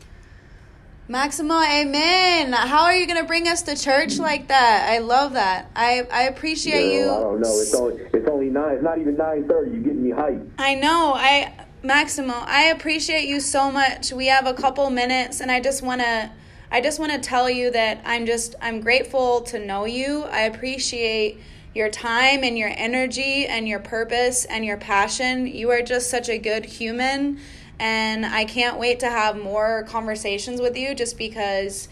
Maximo, 1.08 1.62
amen. 1.62 2.54
How 2.54 2.84
are 2.84 2.96
you 2.96 3.06
going 3.06 3.20
to 3.20 3.26
bring 3.26 3.48
us 3.48 3.64
to 3.64 3.76
church 3.76 4.18
like 4.18 4.48
that? 4.48 4.90
I 4.90 5.00
love 5.00 5.34
that. 5.34 5.70
I, 5.76 6.08
I 6.10 6.24
appreciate 6.24 6.94
you. 6.94 7.12
I 7.12 7.20
don't 7.20 7.42
know. 7.42 7.60
It's 7.60 7.74
only 7.76 7.96
it's 8.14 8.30
only 8.30 8.50
nine. 8.50 8.76
It's 8.76 8.84
not 8.84 8.98
even 8.98 9.18
nine 9.18 9.46
thirty. 9.46 9.72
You're 9.72 9.82
getting 9.82 10.04
me 10.04 10.12
hyped. 10.12 10.52
I 10.58 10.76
know. 10.76 11.14
I 11.14 11.54
Maximo, 11.84 12.36
I 12.36 12.66
appreciate 12.66 13.28
you 13.28 13.40
so 13.40 13.72
much. 13.72 14.14
We 14.14 14.28
have 14.28 14.46
a 14.46 14.54
couple 14.54 14.90
minutes, 14.92 15.42
and 15.42 15.52
I 15.52 15.60
just 15.60 15.82
want 15.82 16.00
to 16.02 16.32
I 16.72 16.80
just 16.80 17.00
want 17.00 17.12
to 17.12 17.20
tell 17.20 17.50
you 17.50 17.72
that 17.72 18.02
I'm 18.06 18.26
just 18.26 18.56
I'm 18.62 18.80
grateful 18.80 19.42
to 19.42 19.60
know 19.60 19.84
you. 19.84 20.24
I 20.24 20.42
appreciate 20.42 21.42
your 21.74 21.90
time 21.90 22.44
and 22.44 22.58
your 22.58 22.72
energy 22.74 23.48
and 23.48 23.68
your 23.68 23.80
purpose 23.80 24.46
and 24.46 24.64
your 24.64 24.78
passion. 24.78 25.48
You 25.48 25.72
are 25.72 25.82
just 25.82 26.10
such 26.10 26.30
a 26.30 26.38
good 26.38 26.66
human 26.66 27.40
and 27.82 28.28
I 28.28 28.46
can't 28.46 28.78
wait 28.78 29.00
to 29.00 29.10
have 29.10 29.36
more 29.36 29.84
conversations 29.88 30.62
with 30.62 30.78
you 30.78 30.94
just 30.94 31.18
because 31.18 31.90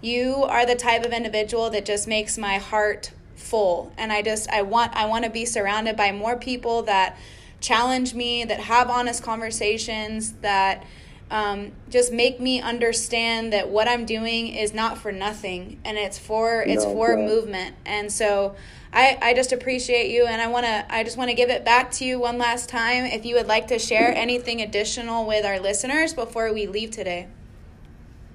you 0.00 0.44
are 0.44 0.64
the 0.64 0.76
type 0.76 1.04
of 1.04 1.12
individual 1.12 1.68
that 1.70 1.84
just 1.84 2.06
makes 2.06 2.38
my 2.38 2.58
heart 2.58 3.10
full. 3.34 3.92
And 3.98 4.12
I 4.12 4.22
just 4.22 4.48
I 4.50 4.62
want 4.62 4.94
I 4.94 5.06
want 5.06 5.24
to 5.24 5.30
be 5.30 5.44
surrounded 5.44 5.96
by 5.96 6.12
more 6.12 6.36
people 6.36 6.82
that 6.82 7.18
challenge 7.58 8.14
me, 8.14 8.44
that 8.44 8.60
have 8.60 8.88
honest 8.88 9.24
conversations, 9.24 10.30
that 10.42 10.84
um, 11.28 11.72
just 11.90 12.12
make 12.12 12.38
me 12.38 12.60
understand 12.60 13.52
that 13.52 13.68
what 13.68 13.88
I'm 13.88 14.06
doing 14.06 14.46
is 14.46 14.72
not 14.72 14.96
for 14.96 15.10
nothing 15.10 15.80
and 15.84 15.98
it's 15.98 16.18
for 16.18 16.62
it's 16.62 16.84
no, 16.84 16.92
for 16.92 17.16
movement. 17.16 17.74
And 17.84 18.12
so 18.12 18.54
I, 18.92 19.18
I 19.22 19.34
just 19.34 19.52
appreciate 19.52 20.10
you 20.10 20.26
and 20.26 20.42
I 20.42 20.48
want 20.48 20.66
to 20.66 20.84
I 20.94 21.02
just 21.02 21.16
want 21.16 21.30
to 21.30 21.34
give 21.34 21.48
it 21.48 21.64
back 21.64 21.90
to 21.92 22.04
you 22.04 22.18
one 22.18 22.36
last 22.36 22.68
time 22.68 23.06
if 23.06 23.24
you 23.24 23.36
would 23.36 23.46
like 23.46 23.68
to 23.68 23.78
share 23.78 24.14
anything 24.14 24.60
additional 24.60 25.26
with 25.26 25.46
our 25.46 25.58
listeners 25.58 26.12
before 26.12 26.52
we 26.52 26.66
leave 26.66 26.90
today. 26.90 27.28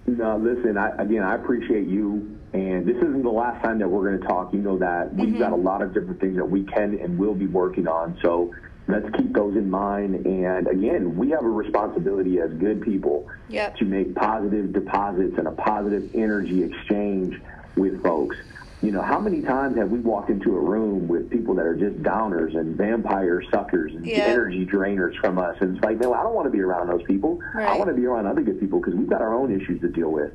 No, 0.08 0.38
listen, 0.38 0.78
I, 0.78 0.89
again, 0.97 1.22
I 1.22 1.36
appreciate 1.36 1.88
you 1.88 2.39
and 2.53 2.88
this 2.88 2.95
isn't 2.97 3.22
the 3.22 3.30
last 3.30 3.62
time 3.64 3.78
that 3.80 3.88
we're 3.88 4.10
going 4.10 4.20
to 4.20 4.28
talk. 4.28 4.51
You 4.51 4.60
know 4.60 4.80
that 4.80 5.14
we've 5.14 5.30
mm-hmm. 5.30 5.39
got 5.39 5.51
a 5.51 5.55
lot 5.55 5.82
of 5.82 5.93
different 5.93 6.20
things 6.20 6.38
that 6.38 6.45
we 6.45 6.64
can 6.64 6.97
and 6.99 7.20
will 7.20 7.36
be 7.36 7.45
working 7.45 7.88
on. 7.88 8.18
So 8.24 8.55
let's 8.88 9.05
keep 9.16 9.34
those 9.34 9.55
in 9.55 9.70
mind. 9.70 10.26
And 10.26 10.68
again, 10.68 11.18
we 11.18 11.30
have 11.32 11.43
a 11.43 11.49
responsibility 11.49 12.39
as 12.39 12.51
good 12.53 12.82
people 12.82 13.28
yep. 13.49 13.76
to 13.78 13.86
make 13.86 14.16
positive 14.16 14.74
deposits 14.74 15.38
and 15.38 15.47
a 15.47 15.51
positive 15.51 16.10
energy 16.16 16.64
exchange 16.64 17.39
with 17.76 18.01
folks 18.01 18.38
you 18.82 18.91
know, 18.91 19.01
how 19.01 19.19
many 19.19 19.41
times 19.41 19.75
have 19.78 19.89
we 19.89 19.99
walked 19.99 20.30
into 20.30 20.55
a 20.55 20.59
room 20.59 21.07
with 21.07 21.32
people 21.32 21.55
that 21.55 21.65
are 21.65 21.75
just 21.75 22.01
downers 22.03 22.55
and 22.55 22.75
vampire 22.75 23.41
suckers 23.49 23.91
and 23.93 24.05
yeah. 24.05 24.25
energy 24.25 24.65
drainers 24.65 25.17
from 25.19 25.39
us? 25.39 25.57
And 25.61 25.75
it's 25.75 25.84
like, 25.84 25.99
no, 25.99 26.13
I 26.13 26.21
don't 26.21 26.36
want 26.36 26.45
to 26.45 26.51
be 26.51 26.61
around 26.61 26.88
those 26.88 27.01
people. 27.03 27.39
Right. 27.55 27.67
I 27.67 27.78
want 27.78 27.89
to 27.89 27.95
be 27.95 28.05
around 28.05 28.28
other 28.28 28.41
good 28.41 28.59
people 28.59 28.80
because 28.80 28.93
we've 28.93 29.09
got 29.09 29.21
our 29.21 29.34
own 29.34 29.51
issues 29.51 29.82
to 29.82 29.88
deal 29.88 30.11
with. 30.11 30.32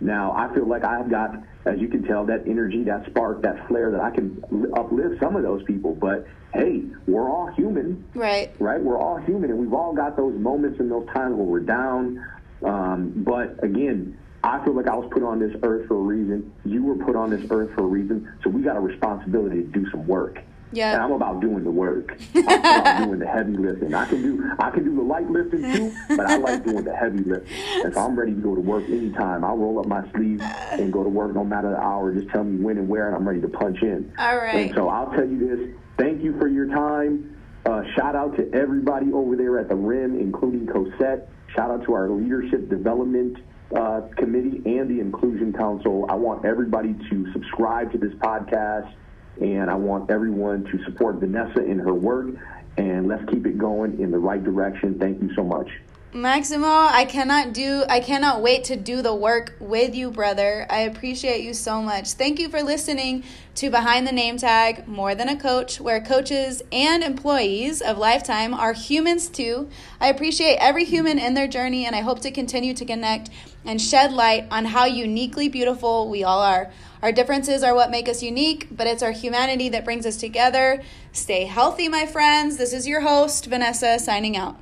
Now, 0.00 0.32
I 0.32 0.52
feel 0.52 0.66
like 0.66 0.84
I've 0.84 1.08
got, 1.08 1.36
as 1.64 1.78
you 1.78 1.88
can 1.88 2.02
tell, 2.02 2.26
that 2.26 2.42
energy, 2.46 2.82
that 2.84 3.06
spark, 3.06 3.42
that 3.42 3.68
flare 3.68 3.92
that 3.92 4.00
I 4.00 4.10
can 4.10 4.42
uplift 4.76 5.20
some 5.20 5.36
of 5.36 5.42
those 5.42 5.62
people. 5.62 5.94
But 5.94 6.26
hey, 6.52 6.82
we're 7.06 7.30
all 7.30 7.46
human. 7.56 8.04
Right. 8.14 8.52
Right? 8.58 8.80
We're 8.80 8.98
all 8.98 9.18
human, 9.18 9.50
and 9.50 9.58
we've 9.60 9.72
all 9.72 9.94
got 9.94 10.16
those 10.16 10.34
moments 10.34 10.80
and 10.80 10.90
those 10.90 11.06
times 11.14 11.36
where 11.36 11.46
we're 11.46 11.60
down. 11.60 12.26
Um, 12.64 13.12
but 13.16 13.62
again, 13.62 14.18
I 14.46 14.64
feel 14.64 14.74
like 14.74 14.86
I 14.86 14.94
was 14.94 15.08
put 15.10 15.24
on 15.24 15.40
this 15.40 15.54
earth 15.64 15.88
for 15.88 15.96
a 15.96 16.00
reason. 16.00 16.52
You 16.64 16.84
were 16.84 16.94
put 16.94 17.16
on 17.16 17.30
this 17.30 17.44
earth 17.50 17.74
for 17.74 17.82
a 17.82 17.86
reason. 17.86 18.32
So 18.44 18.50
we 18.50 18.62
got 18.62 18.76
a 18.76 18.80
responsibility 18.80 19.62
to 19.62 19.66
do 19.66 19.90
some 19.90 20.06
work. 20.06 20.38
Yeah. 20.72 20.92
And 20.94 21.02
I'm 21.02 21.12
about 21.12 21.40
doing 21.40 21.64
the 21.64 21.70
work. 21.70 22.16
I'm 22.34 22.44
about 22.44 23.04
doing 23.06 23.18
the 23.18 23.26
heavy 23.26 23.56
lifting. 23.56 23.92
I 23.92 24.06
can 24.06 24.22
do 24.22 24.52
I 24.58 24.70
can 24.70 24.84
do 24.84 24.94
the 24.94 25.02
light 25.02 25.28
lifting 25.28 25.62
too, 25.62 25.94
but 26.16 26.26
I 26.26 26.36
like 26.36 26.64
doing 26.64 26.84
the 26.84 26.94
heavy 26.94 27.24
lifting. 27.24 27.56
And 27.84 27.92
so 27.92 28.00
I'm 28.00 28.16
ready 28.16 28.34
to 28.34 28.40
go 28.40 28.54
to 28.54 28.60
work 28.60 28.84
anytime. 28.84 29.44
I'll 29.44 29.56
roll 29.56 29.80
up 29.80 29.86
my 29.86 30.08
sleeves 30.12 30.42
and 30.72 30.92
go 30.92 31.02
to 31.02 31.08
work 31.08 31.34
no 31.34 31.44
matter 31.44 31.70
the 31.70 31.80
hour. 31.80 32.12
Just 32.12 32.28
tell 32.28 32.44
me 32.44 32.62
when 32.62 32.78
and 32.78 32.88
where, 32.88 33.08
and 33.08 33.16
I'm 33.16 33.26
ready 33.26 33.40
to 33.40 33.48
punch 33.48 33.82
in. 33.82 34.12
All 34.18 34.36
right. 34.36 34.66
And 34.66 34.74
so 34.74 34.88
I'll 34.88 35.10
tell 35.10 35.26
you 35.26 35.38
this. 35.38 35.76
Thank 35.98 36.22
you 36.22 36.38
for 36.38 36.46
your 36.46 36.68
time. 36.68 37.36
Uh, 37.64 37.82
shout 37.96 38.14
out 38.14 38.36
to 38.36 38.52
everybody 38.52 39.12
over 39.12 39.34
there 39.34 39.58
at 39.58 39.68
the 39.68 39.74
Rim, 39.74 40.18
including 40.18 40.66
Cosette. 40.66 41.30
Shout 41.54 41.70
out 41.70 41.84
to 41.86 41.94
our 41.94 42.10
leadership 42.10 42.68
development 42.68 43.38
uh, 43.74 44.02
committee 44.16 44.62
and 44.64 44.88
the 44.88 45.00
Inclusion 45.00 45.52
Council. 45.52 46.06
I 46.08 46.14
want 46.14 46.44
everybody 46.44 46.94
to 47.10 47.32
subscribe 47.32 47.92
to 47.92 47.98
this 47.98 48.12
podcast, 48.14 48.92
and 49.40 49.70
I 49.70 49.74
want 49.74 50.10
everyone 50.10 50.64
to 50.64 50.84
support 50.84 51.16
Vanessa 51.16 51.64
in 51.64 51.78
her 51.78 51.94
work. 51.94 52.28
And 52.76 53.08
let's 53.08 53.24
keep 53.30 53.46
it 53.46 53.56
going 53.56 54.00
in 54.00 54.10
the 54.10 54.18
right 54.18 54.42
direction. 54.42 54.98
Thank 54.98 55.22
you 55.22 55.34
so 55.34 55.42
much. 55.42 55.68
Maximo, 56.16 56.66
I 56.66 57.04
cannot 57.04 57.52
do 57.52 57.84
I 57.90 58.00
cannot 58.00 58.40
wait 58.40 58.64
to 58.64 58.76
do 58.76 59.02
the 59.02 59.14
work 59.14 59.54
with 59.60 59.94
you, 59.94 60.10
brother. 60.10 60.66
I 60.70 60.80
appreciate 60.80 61.44
you 61.44 61.52
so 61.52 61.82
much. 61.82 62.12
Thank 62.12 62.38
you 62.38 62.48
for 62.48 62.62
listening 62.62 63.22
to 63.56 63.68
Behind 63.68 64.06
the 64.06 64.12
Name 64.12 64.38
Tag, 64.38 64.88
More 64.88 65.14
Than 65.14 65.28
a 65.28 65.36
Coach, 65.36 65.78
where 65.78 66.00
coaches 66.00 66.62
and 66.72 67.04
employees 67.04 67.82
of 67.82 67.98
Lifetime 67.98 68.54
are 68.54 68.72
humans 68.72 69.28
too. 69.28 69.68
I 70.00 70.08
appreciate 70.08 70.56
every 70.56 70.86
human 70.86 71.18
in 71.18 71.34
their 71.34 71.46
journey 71.46 71.84
and 71.84 71.94
I 71.94 72.00
hope 72.00 72.20
to 72.20 72.30
continue 72.30 72.72
to 72.72 72.84
connect 72.86 73.28
and 73.66 73.80
shed 73.80 74.10
light 74.10 74.46
on 74.50 74.64
how 74.64 74.86
uniquely 74.86 75.50
beautiful 75.50 76.08
we 76.08 76.24
all 76.24 76.40
are. 76.40 76.72
Our 77.02 77.12
differences 77.12 77.62
are 77.62 77.74
what 77.74 77.90
make 77.90 78.08
us 78.08 78.22
unique, 78.22 78.68
but 78.70 78.86
it's 78.86 79.02
our 79.02 79.12
humanity 79.12 79.68
that 79.68 79.84
brings 79.84 80.06
us 80.06 80.16
together. 80.16 80.82
Stay 81.12 81.44
healthy, 81.44 81.90
my 81.90 82.06
friends. 82.06 82.56
This 82.56 82.72
is 82.72 82.88
your 82.88 83.02
host, 83.02 83.44
Vanessa, 83.44 83.98
signing 83.98 84.34
out. 84.34 84.56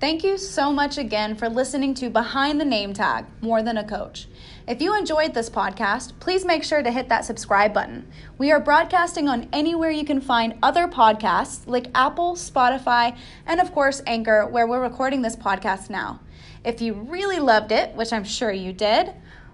Thank 0.00 0.22
you 0.22 0.38
so 0.38 0.72
much 0.72 0.96
again 0.96 1.34
for 1.34 1.48
listening 1.48 1.92
to 1.94 2.08
Behind 2.08 2.60
the 2.60 2.64
Name 2.64 2.92
Tag 2.92 3.24
More 3.40 3.64
Than 3.64 3.78
a 3.78 3.84
Coach. 3.84 4.28
If 4.68 4.80
you 4.80 4.96
enjoyed 4.96 5.34
this 5.34 5.50
podcast, 5.50 6.12
please 6.20 6.44
make 6.44 6.62
sure 6.62 6.84
to 6.84 6.92
hit 6.92 7.08
that 7.08 7.24
subscribe 7.24 7.74
button. 7.74 8.08
We 8.38 8.52
are 8.52 8.60
broadcasting 8.60 9.28
on 9.28 9.48
anywhere 9.52 9.90
you 9.90 10.04
can 10.04 10.20
find 10.20 10.56
other 10.62 10.86
podcasts 10.86 11.62
like 11.66 11.90
Apple, 11.96 12.36
Spotify, 12.36 13.18
and 13.44 13.60
of 13.60 13.72
course 13.72 14.00
Anchor, 14.06 14.46
where 14.46 14.68
we're 14.68 14.80
recording 14.80 15.22
this 15.22 15.34
podcast 15.34 15.90
now. 15.90 16.20
If 16.64 16.80
you 16.80 16.94
really 16.94 17.40
loved 17.40 17.72
it, 17.72 17.92
which 17.96 18.12
I'm 18.12 18.22
sure 18.22 18.52
you 18.52 18.72
did, 18.72 19.12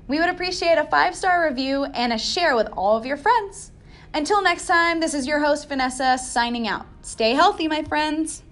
we 0.09 0.19
would 0.19 0.29
appreciate 0.29 0.77
a 0.77 0.85
five 0.85 1.15
star 1.15 1.49
review 1.49 1.85
and 1.85 2.13
a 2.13 2.19
share 2.19 2.55
with 2.55 2.69
all 2.77 2.99
of 2.99 3.07
your 3.07 3.17
friends. 3.17 3.73
Until 4.13 4.43
next 4.43 4.67
time, 4.67 5.01
this 5.01 5.15
is 5.15 5.27
your 5.27 5.41
host, 5.41 5.71
Vanessa, 5.71 6.19
signing 6.19 6.69
out. 6.69 6.85
Stay 7.01 7.33
healthy, 7.33 7.67
my 7.67 7.83
friends. 7.83 8.43